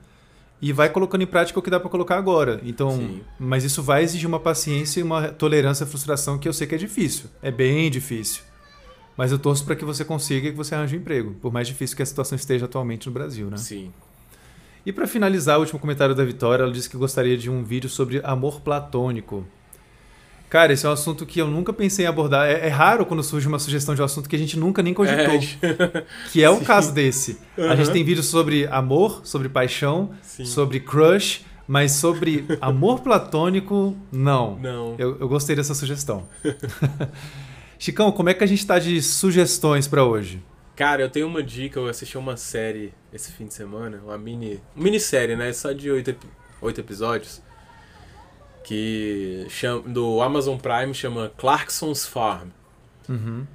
e 0.61 0.71
vai 0.71 0.89
colocando 0.89 1.21
em 1.21 1.27
prática 1.27 1.59
o 1.59 1.61
que 1.61 1.69
dá 1.69 1.79
para 1.79 1.89
colocar 1.89 2.17
agora. 2.17 2.61
Então, 2.63 2.91
Sim. 2.91 3.21
mas 3.37 3.63
isso 3.63 3.83
vai 3.83 4.03
exigir 4.03 4.27
uma 4.27 4.39
paciência 4.39 5.01
e 5.01 5.03
uma 5.03 5.27
tolerância 5.27 5.83
à 5.83 5.87
frustração 5.87 6.37
que 6.37 6.47
eu 6.47 6.53
sei 6.53 6.65
que 6.65 6.75
é 6.75 6.77
difícil. 6.77 7.25
É 7.41 7.51
bem 7.51 7.91
difícil. 7.91 8.41
Mas 9.17 9.31
eu 9.31 9.39
torço 9.39 9.65
para 9.65 9.75
que 9.75 9.85
você 9.85 10.03
consiga 10.03 10.47
e 10.47 10.51
que 10.51 10.57
você 10.57 10.75
arranje 10.75 10.95
um 10.95 10.99
emprego, 10.99 11.33
por 11.41 11.51
mais 11.51 11.67
difícil 11.67 11.95
que 11.95 12.03
a 12.03 12.05
situação 12.05 12.35
esteja 12.35 12.65
atualmente 12.65 13.07
no 13.07 13.13
Brasil, 13.13 13.49
né? 13.49 13.57
Sim. 13.57 13.91
E 14.85 14.93
para 14.93 15.07
finalizar, 15.07 15.57
o 15.57 15.61
último 15.61 15.79
comentário 15.79 16.13
da 16.13 16.23
Vitória, 16.23 16.63
ela 16.63 16.71
disse 16.71 16.89
que 16.89 16.95
gostaria 16.95 17.35
de 17.35 17.49
um 17.49 17.63
vídeo 17.63 17.89
sobre 17.89 18.21
amor 18.23 18.61
platônico. 18.61 19.45
Cara, 20.47 20.71
esse 20.71 20.85
é 20.85 20.89
um 20.89 20.91
assunto 20.91 21.25
que 21.25 21.41
eu 21.41 21.47
nunca 21.47 21.73
pensei 21.73 22.05
em 22.05 22.07
abordar. 22.07 22.47
É, 22.47 22.67
é 22.67 22.69
raro 22.69 23.05
quando 23.05 23.23
surge 23.23 23.47
uma 23.47 23.57
sugestão 23.57 23.95
de 23.95 24.01
um 24.01 24.05
assunto 24.05 24.29
que 24.29 24.35
a 24.35 24.39
gente 24.39 24.57
nunca 24.57 24.83
nem 24.83 24.93
cogitou. 24.93 25.39
É. 25.61 26.03
Que 26.31 26.43
é 26.43 26.49
o 26.49 26.61
caso 26.61 26.93
desse. 26.93 27.39
Uhum. 27.57 27.69
A 27.69 27.75
gente 27.75 27.91
tem 27.91 28.03
vídeos 28.03 28.27
sobre 28.27 28.67
amor, 28.67 29.21
sobre 29.23 29.49
paixão, 29.49 30.11
Sim. 30.21 30.45
sobre 30.45 30.79
crush, 30.79 31.43
mas 31.67 31.93
sobre 31.93 32.45
amor 32.61 32.99
platônico, 32.99 33.97
não. 34.11 34.57
Não. 34.59 34.95
Eu, 34.99 35.17
eu 35.19 35.27
gostei 35.27 35.55
dessa 35.55 35.73
sugestão. 35.73 36.27
Chicão, 37.79 38.11
como 38.11 38.29
é 38.29 38.33
que 38.33 38.43
a 38.43 38.47
gente 38.47 38.59
está 38.59 38.77
de 38.77 39.01
sugestões 39.01 39.87
para 39.87 40.03
hoje? 40.03 40.41
Cara, 40.75 41.01
eu 41.01 41.09
tenho 41.09 41.27
uma 41.27 41.41
dica, 41.41 41.79
eu 41.79 41.87
assisti 41.87 42.17
uma 42.17 42.35
série 42.35 42.93
esse 43.13 43.31
fim 43.31 43.47
de 43.47 43.53
semana, 43.53 44.01
uma 44.03 44.17
mini, 44.17 44.61
minissérie, 44.75 45.35
né, 45.35 45.53
só 45.53 45.71
de 45.71 45.89
oito, 45.89 46.15
oito 46.61 46.81
episódios, 46.81 47.41
que 48.63 49.45
chama, 49.49 49.87
do 49.87 50.21
Amazon 50.21 50.57
Prime 50.57 50.93
chama 50.93 51.31
Clarkson's 51.37 52.05
Farm. 52.05 52.49
Uhum. 53.07 53.45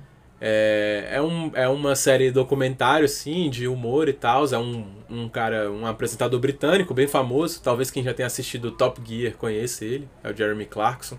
É, 0.40 1.08
é, 1.12 1.20
um, 1.20 1.50
é 1.54 1.68
uma 1.68 1.94
série 1.94 2.30
documentário, 2.30 3.04
assim, 3.04 3.50
de 3.50 3.68
humor 3.68 4.08
e 4.08 4.12
tal. 4.14 4.46
É 4.46 4.56
um, 4.56 4.86
um 5.10 5.28
cara, 5.28 5.70
um 5.70 5.84
apresentador 5.86 6.40
britânico 6.40 6.94
bem 6.94 7.06
famoso. 7.06 7.60
Talvez 7.62 7.90
quem 7.90 8.02
já 8.02 8.14
tenha 8.14 8.26
assistido 8.26 8.70
Top 8.70 9.00
Gear 9.06 9.34
conheça 9.34 9.84
ele. 9.84 10.08
É 10.24 10.30
o 10.30 10.36
Jeremy 10.36 10.64
Clarkson. 10.64 11.18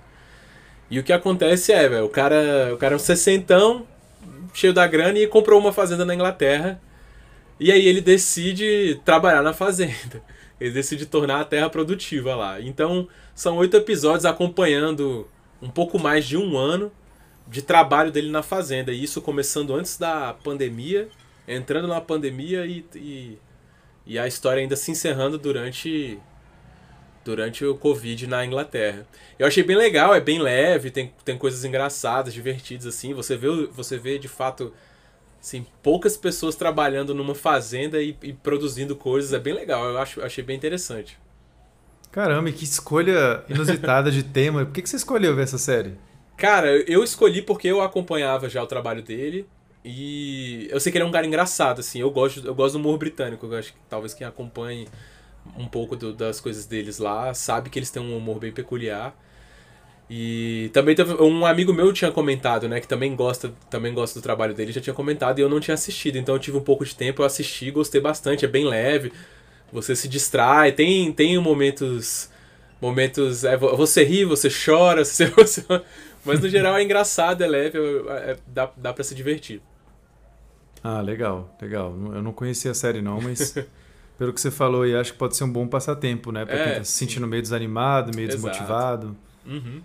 E 0.90 0.98
o 0.98 1.04
que 1.04 1.14
acontece 1.14 1.72
é, 1.72 1.88
velho, 1.88 2.06
o 2.06 2.10
cara, 2.10 2.74
o 2.74 2.78
cara 2.78 2.96
é 2.96 2.98
um 2.98 3.00
sessentão, 3.00 3.88
cheio 4.54 4.74
da 4.74 4.86
grana 4.88 5.20
e 5.20 5.28
comprou 5.28 5.60
uma 5.60 5.74
fazenda 5.74 6.06
na 6.06 6.16
Inglaterra. 6.16 6.82
E 7.60 7.72
aí 7.72 7.86
ele 7.86 8.02
decide 8.02 9.00
trabalhar 9.06 9.42
na 9.42 9.54
fazenda. 9.54 10.22
Ele 10.60 10.70
decide 10.70 11.08
tornar 11.08 11.42
a 11.42 11.44
terra 11.44 11.68
produtiva 11.72 12.36
lá. 12.36 12.62
Então, 12.62 13.08
são 13.34 13.58
oito 13.58 13.76
episódios 13.76 14.26
acompanhando 14.26 15.28
um 15.60 15.72
pouco 15.72 15.98
mais 15.98 16.24
de 16.24 16.38
um 16.38 16.56
ano 16.56 16.92
de 17.48 17.64
trabalho 17.64 18.12
dele 18.12 18.30
na 18.30 18.44
fazenda. 18.44 18.92
E 18.92 19.04
isso 19.04 19.24
começando 19.24 19.74
antes 19.74 19.98
da 19.98 20.36
pandemia, 20.36 21.10
entrando 21.48 21.88
na 21.88 22.00
pandemia 22.00 22.68
e, 22.68 22.86
e, 22.96 23.40
e 24.06 24.20
a 24.20 24.28
história 24.28 24.62
ainda 24.62 24.76
se 24.76 24.92
encerrando 24.92 25.36
durante 25.40 26.20
durante 27.24 27.66
o 27.66 27.76
Covid 27.76 28.28
na 28.28 28.46
Inglaterra. 28.46 29.06
Eu 29.38 29.48
achei 29.48 29.64
bem 29.64 29.76
legal, 29.76 30.14
é 30.14 30.20
bem 30.20 30.40
leve, 30.40 30.92
tem, 30.92 31.14
tem 31.24 31.38
coisas 31.38 31.64
engraçadas, 31.64 32.34
divertidas 32.34 32.88
assim. 32.88 33.14
Você 33.14 33.36
vê, 33.36 33.48
você 33.68 33.98
vê 33.98 34.18
de 34.18 34.28
fato 34.28 34.74
assim, 35.42 35.66
poucas 35.82 36.16
pessoas 36.16 36.56
trabalhando 36.56 37.14
numa 37.14 37.34
fazenda 37.34 38.02
e, 38.02 38.16
e 38.22 38.34
produzindo 38.34 38.96
coisas, 38.96 39.34
é 39.34 39.40
bem 39.40 39.54
legal. 39.54 39.86
Eu 39.86 39.98
acho, 39.98 40.22
achei 40.22 40.44
bem 40.44 40.56
interessante. 40.56 41.18
Caramba, 42.12 42.52
que 42.52 42.64
escolha 42.64 43.44
inusitada 43.50 44.12
de 44.12 44.22
tema. 44.22 44.66
Por 44.66 44.74
que, 44.74 44.82
que 44.82 44.90
você 44.90 44.98
escolheu 44.98 45.36
ver 45.36 45.44
essa 45.44 45.58
série? 45.58 45.94
Cara, 46.38 46.68
eu 46.90 47.04
escolhi 47.04 47.42
porque 47.42 47.68
eu 47.68 47.82
acompanhava 47.82 48.50
já 48.50 48.62
o 48.62 48.68
trabalho 48.68 49.02
dele. 49.02 49.48
E 49.84 50.68
eu 50.70 50.80
sei 50.80 50.92
que 50.92 50.98
ele 50.98 51.06
é 51.06 51.08
um 51.08 51.12
cara 51.12 51.26
engraçado, 51.26 51.80
assim. 51.80 52.02
Eu 52.02 52.12
gosto, 52.12 52.46
eu 52.46 52.54
gosto 52.54 52.74
do 52.74 52.80
humor 52.80 52.98
britânico. 52.98 53.46
Eu 53.46 53.58
acho 53.58 53.74
que 53.74 53.80
talvez 53.90 54.14
quem 54.14 54.28
acompanhe 54.28 54.88
um 55.58 55.68
pouco 55.68 55.96
do, 55.96 56.14
das 56.14 56.40
coisas 56.40 56.66
deles 56.66 56.98
lá 56.98 57.34
sabe 57.34 57.70
que 57.70 57.80
eles 57.80 57.92
têm 57.92 58.02
um 58.02 58.16
humor 58.18 58.40
bem 58.40 58.52
peculiar. 58.52 59.16
E 60.14 60.70
também 60.74 60.94
teve, 60.94 61.14
um 61.24 61.46
amigo 61.46 61.74
meu 61.74 61.94
tinha 61.94 62.12
comentado, 62.12 62.68
né, 62.68 62.82
que 62.82 62.88
também 62.88 63.16
gosta, 63.16 63.54
também 63.70 63.94
gosta 63.94 64.20
do 64.20 64.22
trabalho 64.24 64.54
dele, 64.54 64.74
já 64.74 64.82
tinha 64.82 64.94
comentado 64.94 65.40
e 65.40 65.42
eu 65.42 65.48
não 65.48 65.60
tinha 65.60 65.74
assistido. 65.74 66.18
Então 66.18 66.36
eu 66.36 66.40
tive 66.40 66.58
um 66.58 66.62
pouco 66.62 66.84
de 66.84 66.94
tempo, 66.94 67.22
eu 67.22 67.26
assisti, 67.26 67.72
gostei 67.72 68.02
bastante, 68.02 68.44
é 68.44 68.48
bem 68.48 68.66
leve. 68.66 69.14
Você 69.72 69.96
se 69.96 70.10
distrai, 70.10 70.74
tem 70.74 71.14
tem 71.14 71.38
momentos 71.38 72.30
momentos, 72.82 73.46
é, 73.46 73.56
você 73.56 74.04
ri, 74.04 74.26
você 74.26 74.50
chora, 74.50 75.06
você, 75.06 75.28
você, 75.28 75.64
mas 76.26 76.42
no 76.42 76.50
geral 76.50 76.76
é 76.76 76.84
engraçado, 76.84 77.42
é 77.44 77.48
leve, 77.48 77.78
é, 77.78 78.32
é, 78.32 78.38
dá 78.48 78.70
dá 78.76 78.92
para 78.94 79.04
se 79.06 79.16
divertir. 79.16 79.62
Ah, 80.84 81.00
legal, 81.00 81.56
legal. 81.62 81.96
Eu 82.14 82.22
não 82.22 82.34
conhecia 82.34 82.72
a 82.72 82.74
série 82.74 83.02
não, 83.02 83.22
mas 83.22 83.56
pelo 84.22 84.32
que 84.32 84.40
você 84.40 84.52
falou, 84.52 84.86
e 84.86 84.96
acho 84.96 85.14
que 85.14 85.18
pode 85.18 85.36
ser 85.36 85.44
um 85.46 85.52
bom 85.52 85.66
passatempo, 85.66 86.32
né, 86.32 86.46
para 86.46 86.56
é, 86.56 86.64
quem 86.64 86.74
tá 86.76 86.84
se 86.84 86.92
sentindo 86.92 87.26
meio 87.26 87.42
desanimado, 87.42 88.12
meio 88.16 88.30
Exato. 88.30 88.44
desmotivado. 88.44 89.18
Uhum. 89.44 89.82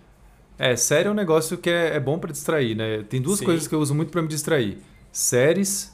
É, 0.59 0.75
série 0.75 1.07
é 1.07 1.11
um 1.11 1.15
negócio 1.15 1.57
que 1.57 1.67
é, 1.67 1.95
é 1.95 1.99
bom 1.99 2.19
para 2.19 2.31
distrair, 2.31 2.75
né? 2.75 3.01
Tem 3.09 3.19
duas 3.19 3.39
Sim. 3.39 3.45
coisas 3.45 3.67
que 3.67 3.73
eu 3.73 3.79
uso 3.79 3.95
muito 3.95 4.11
para 4.11 4.21
me 4.21 4.27
distrair: 4.27 4.77
séries 5.11 5.91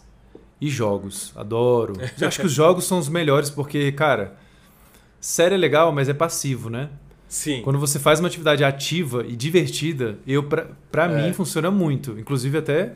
e 0.59 0.69
jogos. 0.69 1.31
Adoro. 1.37 1.93
acho 2.21 2.41
que 2.41 2.45
os 2.45 2.51
jogos 2.51 2.83
são 2.83 2.99
os 2.99 3.07
melhores 3.07 3.49
porque, 3.49 3.89
cara, 3.93 4.35
série 5.21 5.55
é 5.55 5.57
legal, 5.57 5.93
mas 5.93 6.09
é 6.09 6.13
passivo, 6.13 6.69
né? 6.69 6.89
Sim. 7.29 7.61
Quando 7.61 7.79
você 7.79 7.97
faz 7.97 8.19
uma 8.19 8.27
atividade 8.27 8.61
ativa 8.61 9.25
e 9.25 9.37
divertida, 9.37 10.19
eu 10.27 10.43
pra, 10.43 10.67
pra 10.91 11.05
é. 11.05 11.27
mim 11.27 11.31
funciona 11.31 11.71
muito. 11.71 12.19
Inclusive 12.19 12.57
até 12.57 12.95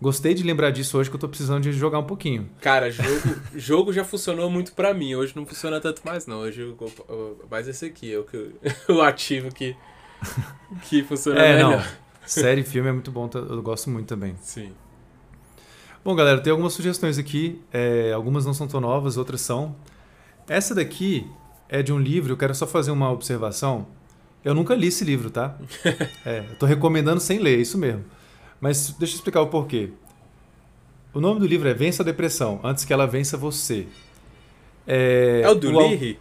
gostei 0.00 0.34
de 0.34 0.42
lembrar 0.42 0.70
disso 0.70 0.96
hoje 0.98 1.10
que 1.10 1.16
eu 1.16 1.20
tô 1.20 1.28
precisando 1.28 1.62
de 1.62 1.72
jogar 1.72 1.98
um 1.98 2.04
pouquinho. 2.04 2.48
Cara, 2.60 2.90
jogo, 2.90 3.34
jogo 3.54 3.92
já 3.92 4.04
funcionou 4.04 4.50
muito 4.50 4.72
para 4.72 4.94
mim. 4.94 5.14
Hoje 5.14 5.34
não 5.36 5.44
funciona 5.44 5.80
tanto 5.80 6.02
mais 6.04 6.26
não. 6.26 6.38
Hoje 6.38 6.62
eu, 6.62 6.92
eu, 7.08 7.44
mais 7.50 7.68
esse 7.68 7.86
aqui 7.86 8.12
é 8.12 8.18
o 8.18 8.24
que 8.24 8.52
o 8.92 9.00
ativo 9.00 9.52
que 9.52 9.76
que 10.88 11.02
funciona 11.02 11.40
é, 11.40 11.54
melhor. 11.54 11.78
Não. 11.78 12.08
Série 12.26 12.60
e 12.60 12.64
filme 12.64 12.88
é 12.88 12.92
muito 12.92 13.10
bom, 13.10 13.28
eu 13.34 13.62
gosto 13.62 13.88
muito 13.88 14.06
também. 14.06 14.36
Sim. 14.42 14.72
Bom, 16.04 16.14
galera, 16.14 16.40
tem 16.40 16.50
algumas 16.50 16.72
sugestões 16.74 17.18
aqui. 17.18 17.60
É, 17.72 18.12
algumas 18.12 18.44
não 18.44 18.54
são 18.54 18.66
tão 18.66 18.80
novas, 18.80 19.16
outras 19.16 19.40
são. 19.40 19.74
Essa 20.46 20.74
daqui 20.74 21.26
é 21.68 21.82
de 21.82 21.92
um 21.92 21.98
livro, 21.98 22.32
eu 22.32 22.36
quero 22.36 22.54
só 22.54 22.66
fazer 22.66 22.90
uma 22.90 23.10
observação. 23.10 23.86
Eu 24.44 24.54
nunca 24.54 24.74
li 24.74 24.88
esse 24.88 25.04
livro, 25.04 25.30
tá? 25.30 25.56
é, 26.24 26.44
eu 26.50 26.56
tô 26.56 26.66
recomendando 26.66 27.20
sem 27.20 27.38
ler, 27.38 27.58
é 27.58 27.60
isso 27.60 27.76
mesmo. 27.76 28.04
Mas 28.60 28.90
deixa 28.98 29.14
eu 29.14 29.16
explicar 29.16 29.40
o 29.40 29.46
porquê. 29.46 29.90
O 31.14 31.20
nome 31.20 31.40
do 31.40 31.46
livro 31.46 31.68
é 31.68 31.74
Vença 31.74 32.02
a 32.02 32.06
Depressão, 32.06 32.60
antes 32.62 32.84
que 32.84 32.92
ela 32.92 33.06
vença 33.06 33.36
você. 33.36 33.86
É, 34.86 35.42
é 35.44 35.48
o 35.50 35.54
do 35.54 35.76
o? 35.76 36.16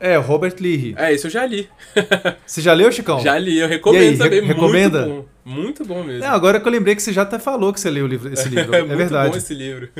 É, 0.00 0.16
Robert 0.16 0.54
Lee. 0.58 0.94
É, 0.96 1.12
isso 1.12 1.26
eu 1.26 1.30
já 1.30 1.44
li. 1.44 1.68
Você 2.46 2.62
já 2.62 2.72
leu, 2.72 2.90
Chicão? 2.90 3.20
Já 3.20 3.38
li, 3.38 3.58
eu 3.58 3.68
recomendo 3.68 4.12
aí, 4.12 4.16
também. 4.16 4.40
Re 4.40 4.46
recomenda? 4.46 5.06
Muito 5.06 5.28
bom, 5.44 5.50
muito 5.52 5.84
bom 5.84 6.02
mesmo. 6.02 6.24
É, 6.24 6.26
agora 6.26 6.58
que 6.58 6.66
eu 6.66 6.72
lembrei 6.72 6.96
que 6.96 7.02
você 7.02 7.12
já 7.12 7.20
até 7.20 7.38
falou 7.38 7.70
que 7.70 7.78
você 7.78 7.90
leu 7.90 8.06
livro, 8.06 8.32
esse 8.32 8.48
livro. 8.50 8.74
é, 8.74 8.78
é 8.78 8.82
muito 8.82 8.96
verdade. 8.96 9.32
bom 9.32 9.36
esse 9.36 9.52
livro. 9.52 9.90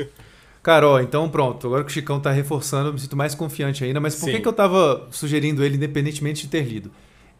Carol, 0.63 0.99
então 0.99 1.29
pronto. 1.29 1.67
Agora 1.67 1.83
que 1.83 1.91
o 1.91 1.93
Chicão 1.93 2.19
tá 2.19 2.31
reforçando, 2.31 2.89
eu 2.89 2.93
me 2.93 2.99
sinto 2.99 3.15
mais 3.15 3.35
confiante 3.35 3.83
ainda. 3.83 3.99
Mas 3.99 4.15
por 4.15 4.27
que, 4.29 4.39
que 4.39 4.47
eu 4.47 4.53
tava 4.53 5.07
sugerindo 5.11 5.63
ele 5.63 5.75
independentemente 5.75 6.43
de 6.43 6.47
ter 6.47 6.63
lido? 6.63 6.91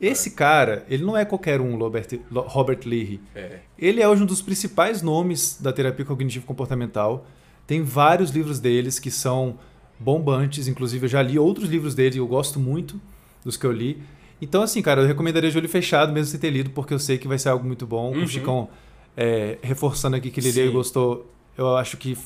Esse 0.01 0.31
cara, 0.31 0.83
ele 0.89 1.03
não 1.03 1.15
é 1.15 1.23
qualquer 1.23 1.61
um, 1.61 1.77
Robert, 1.77 2.07
Robert 2.31 2.79
Lee. 2.85 3.21
É. 3.35 3.59
Ele 3.77 4.01
é 4.01 4.09
um 4.09 4.25
dos 4.25 4.41
principais 4.41 5.03
nomes 5.03 5.59
da 5.61 5.71
terapia 5.71 6.03
cognitivo-comportamental. 6.03 7.27
Tem 7.67 7.83
vários 7.83 8.31
livros 8.31 8.59
deles 8.59 8.97
que 8.97 9.11
são 9.11 9.59
bombantes. 9.99 10.67
Inclusive, 10.67 11.05
eu 11.05 11.09
já 11.09 11.21
li 11.21 11.37
outros 11.37 11.69
livros 11.69 11.93
dele 11.93 12.15
e 12.15 12.17
eu 12.17 12.25
gosto 12.25 12.59
muito 12.59 12.99
dos 13.45 13.55
que 13.55 13.65
eu 13.65 13.71
li. 13.71 14.01
Então, 14.41 14.63
assim, 14.63 14.81
cara, 14.81 15.01
eu 15.01 15.07
recomendaria 15.07 15.51
de 15.51 15.57
olho 15.57 15.69
fechado, 15.69 16.11
mesmo 16.11 16.31
sem 16.31 16.39
ter 16.39 16.49
lido, 16.49 16.71
porque 16.71 16.95
eu 16.95 16.99
sei 16.99 17.19
que 17.19 17.27
vai 17.27 17.37
ser 17.37 17.49
algo 17.49 17.63
muito 17.63 17.85
bom. 17.85 18.11
Uhum. 18.11 18.23
O 18.23 18.27
Chicão, 18.27 18.69
é, 19.15 19.59
reforçando 19.61 20.15
aqui 20.15 20.31
que 20.31 20.39
ele 20.39 20.51
leu 20.51 20.65
e 20.65 20.71
gostou, 20.71 21.31
eu 21.55 21.77
acho 21.77 21.95
que 21.97 22.17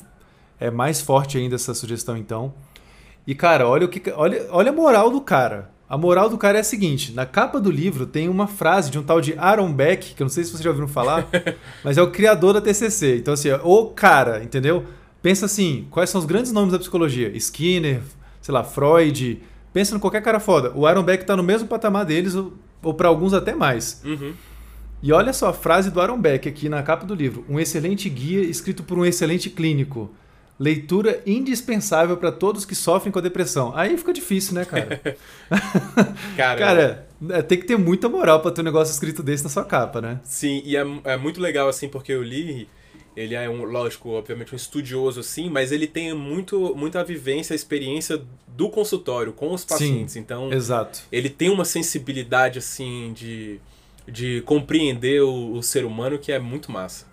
é 0.58 0.70
mais 0.70 1.02
forte 1.02 1.36
ainda 1.36 1.56
essa 1.56 1.74
sugestão, 1.74 2.16
então. 2.16 2.54
E, 3.26 3.34
cara, 3.34 3.68
olha, 3.68 3.84
o 3.84 3.88
que, 3.90 4.10
olha, 4.12 4.46
olha 4.50 4.70
a 4.70 4.74
moral 4.74 5.10
do 5.10 5.20
cara. 5.20 5.75
A 5.88 5.96
moral 5.96 6.28
do 6.28 6.36
cara 6.36 6.58
é 6.58 6.60
a 6.60 6.64
seguinte: 6.64 7.12
na 7.12 7.24
capa 7.24 7.60
do 7.60 7.70
livro 7.70 8.06
tem 8.06 8.28
uma 8.28 8.46
frase 8.46 8.90
de 8.90 8.98
um 8.98 9.02
tal 9.02 9.20
de 9.20 9.34
Aaron 9.38 9.72
Beck, 9.72 10.14
que 10.14 10.22
eu 10.22 10.24
não 10.24 10.30
sei 10.30 10.44
se 10.44 10.50
vocês 10.50 10.62
já 10.62 10.70
ouviram 10.70 10.88
falar, 10.88 11.28
mas 11.84 11.96
é 11.96 12.02
o 12.02 12.10
criador 12.10 12.54
da 12.54 12.60
TCC. 12.60 13.18
Então, 13.18 13.34
assim, 13.34 13.50
o 13.62 13.86
cara, 13.86 14.42
entendeu? 14.42 14.84
Pensa 15.22 15.46
assim, 15.46 15.86
quais 15.90 16.10
são 16.10 16.20
os 16.20 16.26
grandes 16.26 16.52
nomes 16.52 16.72
da 16.72 16.78
psicologia? 16.78 17.28
Skinner, 17.36 18.00
sei 18.40 18.52
lá, 18.52 18.62
Freud. 18.62 19.42
Pensa 19.72 19.94
em 19.94 19.98
qualquer 19.98 20.22
cara 20.22 20.40
foda. 20.40 20.72
O 20.74 20.86
Aaron 20.86 21.02
Beck 21.02 21.22
está 21.22 21.36
no 21.36 21.42
mesmo 21.42 21.68
patamar 21.68 22.04
deles, 22.04 22.34
ou, 22.34 22.54
ou 22.82 22.94
para 22.94 23.08
alguns 23.08 23.34
até 23.34 23.54
mais. 23.54 24.00
Uhum. 24.04 24.32
E 25.02 25.12
olha 25.12 25.32
só 25.32 25.50
a 25.50 25.52
frase 25.52 25.90
do 25.90 26.00
Aaron 26.00 26.18
Beck 26.18 26.48
aqui 26.48 26.68
na 26.68 26.82
capa 26.82 27.04
do 27.04 27.14
livro. 27.14 27.44
Um 27.48 27.60
excelente 27.60 28.08
guia 28.08 28.40
escrito 28.40 28.82
por 28.82 28.98
um 28.98 29.04
excelente 29.04 29.50
clínico. 29.50 30.10
Leitura 30.58 31.22
indispensável 31.26 32.16
para 32.16 32.32
todos 32.32 32.64
que 32.64 32.74
sofrem 32.74 33.12
com 33.12 33.18
a 33.18 33.22
depressão. 33.22 33.72
Aí 33.76 33.96
fica 33.98 34.12
difícil, 34.12 34.54
né, 34.54 34.64
cara? 34.64 35.00
cara, 36.36 36.58
cara 36.58 37.08
é, 37.30 37.42
tem 37.42 37.58
que 37.58 37.66
ter 37.66 37.76
muita 37.76 38.08
moral 38.08 38.40
para 38.40 38.50
ter 38.50 38.62
um 38.62 38.64
negócio 38.64 38.92
escrito 38.92 39.22
desse 39.22 39.44
na 39.44 39.50
sua 39.50 39.64
capa, 39.64 40.00
né? 40.00 40.20
Sim, 40.24 40.62
e 40.64 40.76
é, 40.76 40.84
é 41.04 41.16
muito 41.16 41.40
legal, 41.40 41.68
assim, 41.68 41.88
porque 41.88 42.12
eu 42.12 42.22
li 42.22 42.68
ele 43.16 43.34
é 43.34 43.48
um, 43.48 43.64
lógico, 43.64 44.10
obviamente 44.10 44.52
um 44.52 44.56
estudioso 44.56 45.20
assim, 45.20 45.48
mas 45.48 45.72
ele 45.72 45.86
tem 45.86 46.12
muito 46.12 46.74
muita 46.76 47.02
vivência, 47.02 47.54
experiência 47.54 48.20
do 48.46 48.68
consultório 48.68 49.32
com 49.32 49.52
os 49.52 49.64
pacientes. 49.64 50.12
Sim, 50.12 50.20
então, 50.20 50.52
exato. 50.52 51.02
ele 51.10 51.30
tem 51.30 51.48
uma 51.48 51.64
sensibilidade 51.64 52.58
assim 52.58 53.14
de, 53.14 53.58
de 54.06 54.42
compreender 54.42 55.22
o, 55.22 55.54
o, 55.54 55.62
ser 55.62 55.86
humano 55.86 56.18
que 56.18 56.30
é 56.30 56.38
muito 56.38 56.70
massa. 56.70 57.06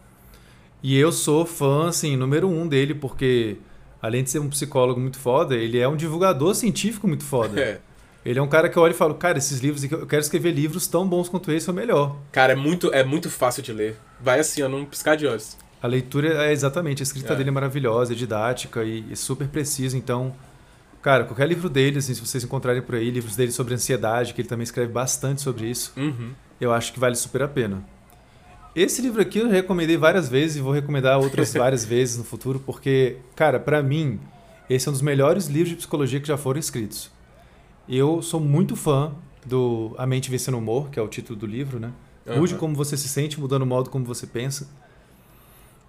E 0.84 0.98
eu 0.98 1.14
sou 1.14 1.46
fã 1.46 1.88
assim, 1.88 2.18
número 2.18 2.50
um 2.50 2.68
dele, 2.68 2.94
porque 2.94 3.58
além 4.02 4.22
de 4.22 4.30
ser 4.30 4.40
um 4.40 4.50
psicólogo 4.50 5.00
muito 5.00 5.18
foda, 5.18 5.56
ele 5.56 5.80
é 5.80 5.88
um 5.88 5.96
divulgador 5.96 6.54
científico 6.54 7.08
muito 7.08 7.24
foda. 7.24 7.60
É. 7.60 7.80
Ele 8.26 8.38
é 8.38 8.42
um 8.42 8.48
cara 8.48 8.70
que 8.70 8.78
eu 8.78 8.84
olho 8.84 8.92
e 8.92 8.96
falo, 8.96 9.16
cara, 9.16 9.38
esses 9.38 9.60
livros, 9.60 9.84
eu 9.84 10.06
quero 10.06 10.22
escrever 10.22 10.52
livros 10.52 10.86
tão 10.88 11.08
bons 11.08 11.28
quanto 11.28 11.52
esse 11.52 11.70
ou 11.70 11.76
melhor. 11.76 12.18
Cara, 12.32 12.54
é 12.54 12.56
muito, 12.56 12.94
é 12.94 13.04
muito 13.04 13.30
fácil 13.30 13.64
de 13.64 13.72
ler. 13.74 13.98
Vai 14.20 14.40
assim, 14.40 14.62
ó, 14.62 14.70
num 14.70 14.86
piscar 14.86 15.16
de 15.16 15.26
olhos. 15.26 15.58
A 15.82 15.88
leitura 15.88 16.46
é 16.46 16.52
exatamente, 16.52 17.02
a 17.02 17.04
escrita 17.04 17.34
é. 17.34 17.36
dele 17.36 17.50
é 17.50 17.52
maravilhosa, 17.52 18.14
é 18.14 18.16
didática 18.16 18.84
e, 18.84 19.06
e, 19.10 19.16
super 19.18 19.48
precisa. 19.48 19.98
Então, 19.98 20.34
cara, 21.02 21.26
qualquer 21.26 21.48
livro 21.48 21.70
dele, 21.70 22.00
assim, 22.00 22.14
se 22.14 22.22
vocês 22.22 22.44
encontrarem 22.44 22.82
por 22.82 22.96
aí, 22.96 23.10
livros 23.10 23.36
dele 23.36 23.52
sobre 23.52 23.74
ansiedade, 23.74 24.34
que 24.34 24.40
ele 24.40 24.48
também 24.48 24.64
escreve 24.64 24.92
bastante 24.92 25.42
sobre 25.42 25.70
isso, 25.70 25.92
uhum. 25.98 26.32
eu 26.60 26.72
acho 26.74 26.94
que 26.94 27.00
vale 27.02 27.16
super 27.16 27.42
a 27.42 27.48
pena. 27.50 27.84
Esse 28.76 29.02
livro 29.02 29.22
aqui 29.22 29.40
eu 29.40 29.50
recomendei 29.50 29.98
várias 29.98 30.28
vezes 30.28 30.58
e 30.58 30.62
vou 30.62 30.74
recomendar 30.74 31.20
outras 31.20 31.54
várias 31.54 31.86
vezes 31.86 32.18
no 32.18 32.24
futuro, 32.24 32.60
porque, 32.60 33.18
cara, 33.36 33.60
para 33.60 33.84
mim, 33.84 34.20
esse 34.70 34.88
é 34.88 34.90
um 34.90 34.94
dos 34.94 35.02
melhores 35.02 35.48
livros 35.48 35.70
de 35.70 35.76
psicologia 35.76 36.20
que 36.20 36.28
já 36.28 36.38
foram 36.38 36.60
escritos. 36.60 37.12
Eu 37.88 38.22
sou 38.22 38.40
muito 38.40 38.76
fã 38.76 39.14
do 39.46 39.94
A 39.98 40.08
Mente 40.08 40.32
Vencendo 40.32 40.56
o 40.56 40.58
Humor, 40.58 40.90
que 40.90 40.98
é 40.98 41.02
o 41.02 41.08
título 41.08 41.38
do 41.38 41.46
livro, 41.46 41.80
né? 41.80 41.92
Uhum. 42.26 42.40
Mude 42.40 42.56
como 42.56 42.74
você 42.76 42.96
se 42.96 43.08
sente, 43.08 43.40
mudando 43.40 43.64
o 43.64 43.66
modo 43.66 43.90
como 43.90 44.06
você 44.06 44.26
pensa. 44.26 44.68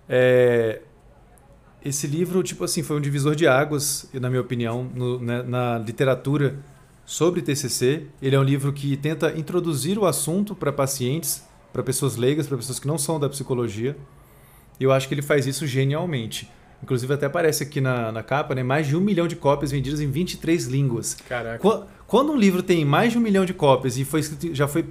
É, 0.08 0.82
esse 1.84 2.06
livro, 2.06 2.42
tipo 2.42 2.64
assim, 2.64 2.82
foi 2.82 2.96
um 2.96 3.00
divisor 3.00 3.34
de 3.34 3.46
águas, 3.46 4.08
na 4.12 4.28
minha 4.28 4.40
opinião, 4.40 4.90
no, 4.94 5.20
né, 5.20 5.42
na 5.42 5.78
literatura 5.78 6.58
sobre 7.06 7.42
TCC. 7.42 8.06
Ele 8.20 8.34
é 8.34 8.38
um 8.38 8.42
livro 8.42 8.72
que 8.72 8.96
tenta 8.96 9.38
introduzir 9.38 9.98
o 9.98 10.06
assunto 10.06 10.54
para 10.54 10.72
pacientes, 10.72 11.44
para 11.74 11.82
pessoas 11.82 12.14
leigas, 12.14 12.46
para 12.46 12.56
pessoas 12.56 12.78
que 12.78 12.86
não 12.86 12.96
são 12.96 13.18
da 13.18 13.28
psicologia. 13.28 13.96
E 14.78 14.84
eu 14.84 14.92
acho 14.92 15.08
que 15.08 15.14
ele 15.14 15.22
faz 15.22 15.44
isso 15.44 15.66
genialmente. 15.66 16.48
Inclusive, 16.80 17.12
até 17.12 17.26
aparece 17.26 17.64
aqui 17.64 17.80
na, 17.80 18.12
na 18.12 18.22
capa, 18.22 18.54
né? 18.54 18.62
Mais 18.62 18.86
de 18.86 18.96
um 18.96 19.00
milhão 19.00 19.26
de 19.26 19.34
cópias 19.34 19.72
vendidas 19.72 20.00
em 20.00 20.08
23 20.08 20.66
línguas. 20.66 21.14
Caraca. 21.28 21.58
Quando, 21.58 21.86
quando 22.06 22.32
um 22.32 22.36
livro 22.36 22.62
tem 22.62 22.84
mais 22.84 23.10
de 23.10 23.18
um 23.18 23.20
milhão 23.20 23.44
de 23.44 23.52
cópias 23.52 23.98
e 23.98 24.04
foi 24.04 24.20
escrito, 24.20 24.54
já 24.54 24.68
foi 24.68 24.86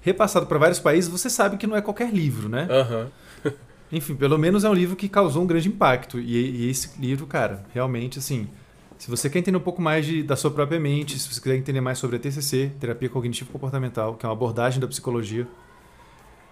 repassado 0.00 0.46
para 0.46 0.56
vários 0.56 0.78
países, 0.78 1.10
você 1.10 1.28
sabe 1.28 1.58
que 1.58 1.66
não 1.66 1.76
é 1.76 1.82
qualquer 1.82 2.10
livro, 2.10 2.48
né? 2.48 2.68
Uhum. 2.70 3.52
enfim, 3.92 4.14
pelo 4.14 4.38
menos 4.38 4.64
é 4.64 4.70
um 4.70 4.74
livro 4.74 4.96
que 4.96 5.10
causou 5.10 5.42
um 5.42 5.46
grande 5.46 5.68
impacto. 5.68 6.18
E, 6.18 6.36
e 6.36 6.70
esse 6.70 6.98
livro, 6.98 7.26
cara, 7.26 7.66
realmente, 7.74 8.18
assim, 8.18 8.48
se 8.96 9.10
você 9.10 9.28
quer 9.28 9.40
entender 9.40 9.58
um 9.58 9.60
pouco 9.60 9.82
mais 9.82 10.06
de, 10.06 10.22
da 10.22 10.36
sua 10.36 10.50
própria 10.50 10.80
mente, 10.80 11.18
se 11.18 11.28
você 11.28 11.38
quiser 11.38 11.56
entender 11.56 11.82
mais 11.82 11.98
sobre 11.98 12.16
a 12.16 12.18
TCC, 12.18 12.72
terapia 12.80 13.10
cognitivo 13.10 13.50
comportamental, 13.50 14.14
que 14.14 14.24
é 14.24 14.28
uma 14.28 14.34
abordagem 14.34 14.80
da 14.80 14.88
psicologia, 14.88 15.46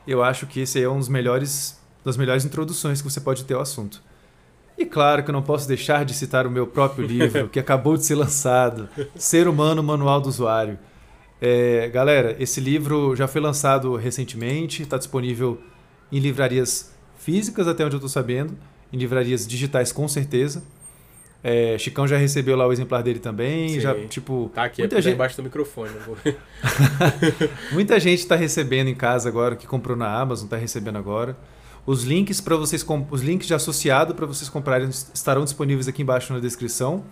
eu 0.06 0.22
acho 0.22 0.46
que 0.46 0.60
esse 0.60 0.82
é 0.82 0.88
um 0.88 0.98
dos 0.98 1.08
melhores 1.08 1.80
das 2.04 2.16
melhores 2.16 2.44
introduções 2.44 3.00
que 3.00 3.08
você 3.08 3.20
pode 3.20 3.44
ter 3.44 3.54
ao 3.54 3.60
assunto. 3.60 4.02
E 4.76 4.84
claro 4.84 5.22
que 5.22 5.30
eu 5.30 5.32
não 5.32 5.42
posso 5.42 5.68
deixar 5.68 6.04
de 6.04 6.14
citar 6.14 6.46
o 6.46 6.50
meu 6.50 6.66
próprio 6.66 7.06
livro, 7.06 7.48
que 7.48 7.60
acabou 7.60 7.96
de 7.96 8.04
ser 8.04 8.14
lançado, 8.16 8.88
Ser 9.14 9.46
Humano 9.46 9.82
Manual 9.82 10.20
do 10.20 10.28
Usuário. 10.28 10.78
É, 11.40 11.88
galera, 11.88 12.36
esse 12.38 12.60
livro 12.60 13.14
já 13.14 13.28
foi 13.28 13.40
lançado 13.40 13.94
recentemente, 13.96 14.82
está 14.82 14.96
disponível 14.96 15.60
em 16.10 16.18
livrarias 16.18 16.92
físicas, 17.16 17.68
até 17.68 17.84
onde 17.84 17.94
eu 17.94 17.98
estou 17.98 18.08
sabendo, 18.08 18.56
em 18.92 18.96
livrarias 18.96 19.46
digitais 19.46 19.92
com 19.92 20.06
certeza. 20.08 20.62
É, 21.44 21.76
Chicão 21.76 22.06
já 22.06 22.16
recebeu 22.16 22.56
lá 22.56 22.66
o 22.66 22.72
exemplar 22.72 23.02
dele 23.02 23.18
também. 23.18 23.70
Sim. 23.70 23.80
Já, 23.80 23.94
tipo, 24.06 24.50
tá 24.54 24.64
aqui, 24.64 24.82
muita 24.82 24.98
é 24.98 25.02
gente... 25.02 25.14
embaixo 25.14 25.36
do 25.36 25.42
microfone. 25.42 25.90
muita 27.72 27.98
gente 27.98 28.20
está 28.20 28.36
recebendo 28.36 28.88
em 28.88 28.94
casa 28.94 29.28
agora, 29.28 29.56
que 29.56 29.66
comprou 29.66 29.96
na 29.96 30.08
Amazon, 30.08 30.44
está 30.44 30.56
recebendo 30.56 30.98
agora. 30.98 31.36
Os 31.84 32.04
links 32.04 32.40
para 32.40 32.54
vocês, 32.54 32.86
os 33.10 33.22
links 33.22 33.48
de 33.48 33.54
associado 33.54 34.14
para 34.14 34.24
vocês 34.24 34.48
comprarem 34.48 34.88
estarão 34.88 35.42
disponíveis 35.42 35.88
aqui 35.88 36.02
embaixo 36.02 36.32
na 36.32 36.38
descrição. 36.38 37.02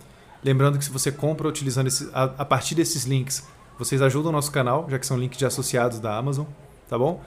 Lembrando 0.45 0.79
que 0.79 0.85
se 0.85 0.91
você 0.91 1.11
compra 1.11 1.49
utilizando 1.49 1.89
esse, 1.89 2.09
a, 2.13 2.25
a 2.25 2.45
partir 2.45 2.77
desses 2.77 3.05
links, 3.05 3.45
vocês 3.77 4.01
ajudam 4.01 4.31
o 4.31 4.33
nosso 4.33 4.53
canal, 4.53 4.87
já 4.89 4.99
que 4.99 5.07
são 5.07 5.19
links 5.19 5.39
de 5.39 5.45
associados 5.45 5.99
da 5.99 6.17
Amazon, 6.17 6.47
tá 6.89 6.97
bom? 6.97 7.21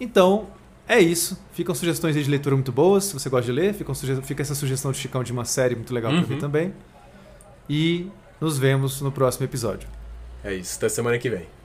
Então, 0.00 0.46
é 0.88 0.98
isso. 0.98 1.38
Ficam 1.52 1.74
sugestões 1.74 2.14
de 2.14 2.30
leitura 2.30 2.56
muito 2.56 2.72
boas, 2.72 3.04
se 3.04 3.14
você 3.14 3.28
gosta 3.28 3.44
de 3.44 3.52
ler. 3.52 3.74
Fica, 3.74 3.94
fica 4.22 4.42
essa 4.42 4.54
sugestão 4.54 4.90
de 4.90 4.98
Chicão 4.98 5.22
de 5.22 5.32
uma 5.32 5.44
série 5.44 5.74
muito 5.74 5.92
legal 5.92 6.10
uhum. 6.10 6.18
para 6.22 6.34
ver 6.34 6.40
também. 6.40 6.74
E 7.68 8.08
nos 8.40 8.58
vemos 8.58 9.02
no 9.02 9.12
próximo 9.12 9.44
episódio. 9.44 9.88
É 10.42 10.54
isso. 10.54 10.78
Até 10.78 10.88
semana 10.88 11.18
que 11.18 11.28
vem. 11.28 11.57